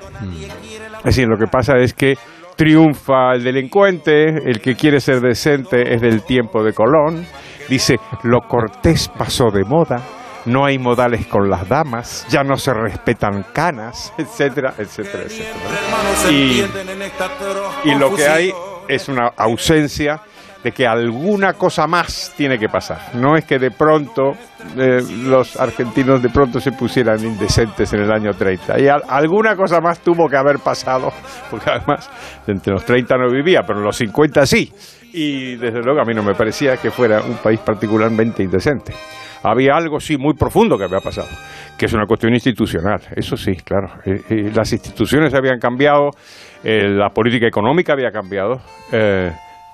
Es 0.98 1.04
decir, 1.04 1.28
lo 1.28 1.36
que 1.36 1.46
pasa 1.46 1.76
es 1.76 1.94
que 1.94 2.16
triunfa 2.56 3.34
el 3.34 3.44
delincuente, 3.44 4.50
el 4.50 4.60
que 4.60 4.74
quiere 4.74 5.00
ser 5.00 5.20
decente 5.20 5.94
es 5.94 6.00
del 6.00 6.22
tiempo 6.22 6.62
de 6.64 6.72
Colón, 6.72 7.26
dice, 7.68 7.96
lo 8.22 8.40
cortés 8.40 9.08
pasó 9.08 9.50
de 9.50 9.64
moda, 9.64 10.02
no 10.46 10.64
hay 10.64 10.78
modales 10.78 11.26
con 11.26 11.50
las 11.50 11.68
damas, 11.68 12.26
ya 12.30 12.42
no 12.42 12.56
se 12.56 12.72
respetan 12.72 13.44
canas, 13.52 14.12
etcétera, 14.16 14.74
etcétera, 14.78 15.24
etcétera. 15.24 16.30
Y, 16.30 16.64
y 17.84 17.94
lo 17.96 18.14
que 18.14 18.26
hay 18.26 18.52
es 18.88 19.08
una 19.08 19.32
ausencia 19.36 20.22
de 20.66 20.72
que 20.72 20.84
alguna 20.84 21.52
cosa 21.52 21.86
más 21.86 22.34
tiene 22.36 22.58
que 22.58 22.68
pasar. 22.68 23.14
No 23.14 23.36
es 23.36 23.44
que 23.44 23.56
de 23.56 23.70
pronto 23.70 24.32
eh, 24.76 24.98
los 25.22 25.54
argentinos 25.60 26.20
de 26.20 26.28
pronto 26.28 26.58
se 26.58 26.72
pusieran 26.72 27.22
indecentes 27.24 27.92
en 27.92 28.00
el 28.00 28.10
año 28.10 28.32
30. 28.32 28.80
Y 28.80 28.88
al- 28.88 29.04
alguna 29.08 29.54
cosa 29.54 29.80
más 29.80 30.00
tuvo 30.00 30.28
que 30.28 30.36
haber 30.36 30.58
pasado, 30.58 31.12
porque 31.52 31.70
además 31.70 32.10
entre 32.48 32.72
los 32.72 32.84
30 32.84 33.16
no 33.16 33.30
vivía, 33.30 33.62
pero 33.64 33.78
en 33.78 33.84
los 33.84 33.96
50 33.96 34.44
sí. 34.44 34.72
Y 35.12 35.54
desde 35.54 35.80
luego 35.84 36.00
a 36.00 36.04
mí 36.04 36.14
no 36.14 36.24
me 36.24 36.34
parecía 36.34 36.76
que 36.78 36.90
fuera 36.90 37.20
un 37.22 37.36
país 37.36 37.60
particularmente 37.60 38.42
indecente. 38.42 38.92
Había 39.44 39.76
algo 39.76 40.00
sí 40.00 40.16
muy 40.18 40.34
profundo 40.34 40.76
que 40.76 40.82
había 40.82 40.98
pasado, 40.98 41.28
que 41.78 41.86
es 41.86 41.92
una 41.92 42.06
cuestión 42.06 42.34
institucional. 42.34 43.00
Eso 43.14 43.36
sí, 43.36 43.54
claro. 43.54 43.86
Eh, 44.04 44.20
eh, 44.30 44.50
las 44.52 44.72
instituciones 44.72 45.32
habían 45.32 45.60
cambiado, 45.60 46.10
eh, 46.64 46.88
la 46.88 47.10
política 47.10 47.46
económica 47.46 47.92
había 47.92 48.10
cambiado. 48.10 48.60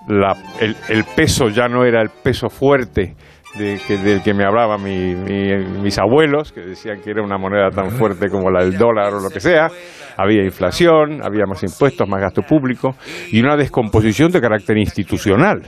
La- 0.09 0.37
el, 0.61 0.77
el 0.89 1.05
peso 1.17 1.49
ya 1.49 1.69
no 1.69 1.85
era 1.85 2.03
el 2.03 2.09
peso 2.11 2.49
fuerte 2.49 3.15
de 3.59 3.79
que, 3.87 3.99
del 3.99 4.23
que 4.23 4.33
me 4.33 4.45
hablaban 4.45 4.83
mi- 4.83 5.15
mi- 5.15 5.65
mis 5.83 5.99
abuelos, 5.99 6.53
que 6.53 6.61
decían 6.63 7.01
que 7.03 7.11
era 7.11 7.23
una 7.23 7.37
moneda 7.37 7.69
tan 7.71 7.91
fuerte 7.91 8.29
como 8.31 8.51
la 8.51 8.65
del 8.65 8.79
dólar 8.79 9.13
o 9.13 9.21
lo 9.21 9.29
que 9.29 9.41
sea. 9.41 9.69
Había 10.17 10.43
inflación, 10.45 11.21
había 11.23 11.45
más 11.47 11.63
impuestos, 11.63 12.09
más 12.09 12.21
gasto 12.21 12.43
público 12.43 12.95
y 13.31 13.41
una 13.41 13.57
descomposición 13.57 14.31
de 14.31 14.41
carácter 14.41 14.79
institucional 14.79 15.63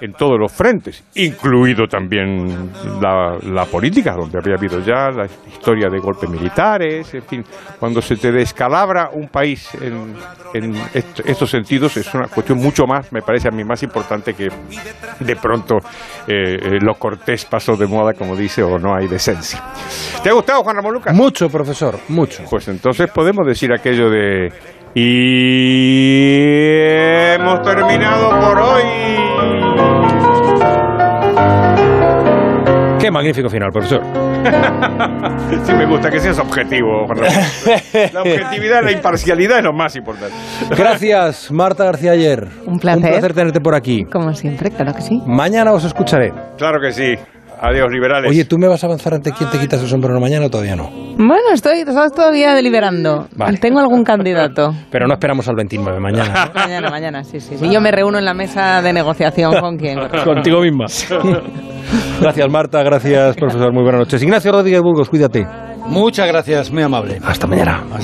en 0.00 0.12
todos 0.12 0.38
los 0.38 0.52
frentes, 0.52 1.02
incluido 1.14 1.86
también 1.86 2.70
la, 3.00 3.38
la 3.42 3.64
política, 3.64 4.14
donde 4.14 4.38
había 4.38 4.56
habido 4.56 4.80
ya 4.80 5.10
la 5.10 5.26
historia 5.50 5.88
de 5.88 5.98
golpes 5.98 6.28
militares, 6.28 7.14
en 7.14 7.22
fin, 7.22 7.44
cuando 7.78 8.02
se 8.02 8.16
te 8.16 8.30
descalabra 8.30 9.10
un 9.12 9.28
país 9.28 9.68
en, 9.80 10.14
en 10.54 10.74
est- 10.92 11.20
estos 11.24 11.50
sentidos 11.50 11.96
es 11.96 12.12
una 12.14 12.28
cuestión 12.28 12.58
mucho 12.58 12.84
más, 12.86 13.12
me 13.12 13.22
parece 13.22 13.48
a 13.48 13.50
mí, 13.50 13.64
más 13.64 13.82
importante 13.82 14.34
que 14.34 14.48
de 15.20 15.36
pronto 15.36 15.76
eh, 16.26 16.56
eh, 16.60 16.78
lo 16.80 16.94
cortés 16.94 17.44
pasó 17.46 17.76
de 17.76 17.86
moda, 17.86 18.12
como 18.12 18.36
dice, 18.36 18.62
o 18.62 18.78
no 18.78 18.94
hay 18.94 19.08
decencia. 19.08 19.62
¿Te 20.22 20.30
ha 20.30 20.32
gustado, 20.32 20.62
Juan 20.62 20.76
Ramón 20.76 20.94
Lucas? 20.94 21.14
Mucho, 21.14 21.48
profesor, 21.48 21.98
mucho. 22.08 22.42
Pues 22.50 22.68
entonces 22.68 23.10
podemos 23.10 23.46
decir 23.46 23.72
aquello 23.72 24.10
de... 24.10 24.52
Y 24.98 27.34
hemos 27.34 27.60
terminado 27.62 28.30
por 28.40 28.58
hoy. 28.58 29.25
Magnífico 33.16 33.48
final, 33.48 33.70
profesor. 33.72 34.02
sí 35.64 35.72
me 35.72 35.86
gusta 35.86 36.10
que 36.10 36.20
seas 36.20 36.38
objetivo, 36.38 37.06
Ramón. 37.08 37.24
La 38.12 38.20
objetividad, 38.20 38.82
la 38.84 38.92
imparcialidad 38.92 39.58
es 39.58 39.64
lo 39.64 39.72
más 39.72 39.96
importante. 39.96 40.34
Gracias, 40.70 41.50
Marta 41.50 41.84
García 41.84 42.12
Ayer. 42.12 42.46
Un 42.66 42.78
placer. 42.78 43.02
Un 43.02 43.10
placer 43.10 43.32
tenerte 43.34 43.60
por 43.60 43.74
aquí. 43.74 44.04
Como 44.04 44.34
siempre, 44.34 44.70
claro 44.70 44.92
que 44.94 45.00
sí. 45.00 45.20
Mañana 45.26 45.72
os 45.72 45.84
escucharé. 45.84 46.32
Claro 46.58 46.78
que 46.80 46.92
sí. 46.92 47.14
Adiós, 47.58 47.90
liberales. 47.90 48.30
Oye, 48.30 48.44
¿tú 48.44 48.58
me 48.58 48.68
vas 48.68 48.82
a 48.84 48.86
avanzar 48.86 49.14
ante 49.14 49.32
quién 49.32 49.48
te 49.48 49.58
quitas 49.58 49.80
el 49.80 49.88
sombrero 49.88 50.20
mañana 50.20 50.46
o 50.46 50.50
todavía 50.50 50.76
no? 50.76 50.90
Bueno, 51.16 51.52
estoy 51.54 51.78
estás 51.78 52.12
todavía 52.12 52.54
deliberando. 52.54 53.28
Vale. 53.34 53.56
Tengo 53.56 53.80
algún 53.80 54.04
candidato. 54.04 54.74
Pero 54.90 55.06
no 55.06 55.14
esperamos 55.14 55.48
al 55.48 55.56
29 55.56 55.98
mañana. 55.98 56.50
Mañana, 56.54 56.90
mañana, 56.90 57.24
sí, 57.24 57.40
sí. 57.40 57.56
sí. 57.56 57.70
Yo 57.72 57.80
me 57.80 57.90
reúno 57.90 58.18
en 58.18 58.26
la 58.26 58.34
mesa 58.34 58.82
de 58.82 58.92
negociación 58.92 59.58
con 59.58 59.78
quién. 59.78 59.98
Contigo 60.24 60.60
misma. 60.60 60.84
Gracias, 62.20 62.50
Marta. 62.50 62.82
Gracias, 62.82 63.36
profesor. 63.36 63.72
Muy 63.72 63.82
buenas 63.82 64.00
noches. 64.00 64.22
Ignacio 64.22 64.52
Rodríguez 64.52 64.80
Burgos, 64.82 65.08
cuídate. 65.08 65.46
Muchas 65.86 66.26
gracias, 66.26 66.70
muy 66.72 66.82
amable. 66.82 67.20
Hasta 67.24 67.46
mañana. 67.46 67.84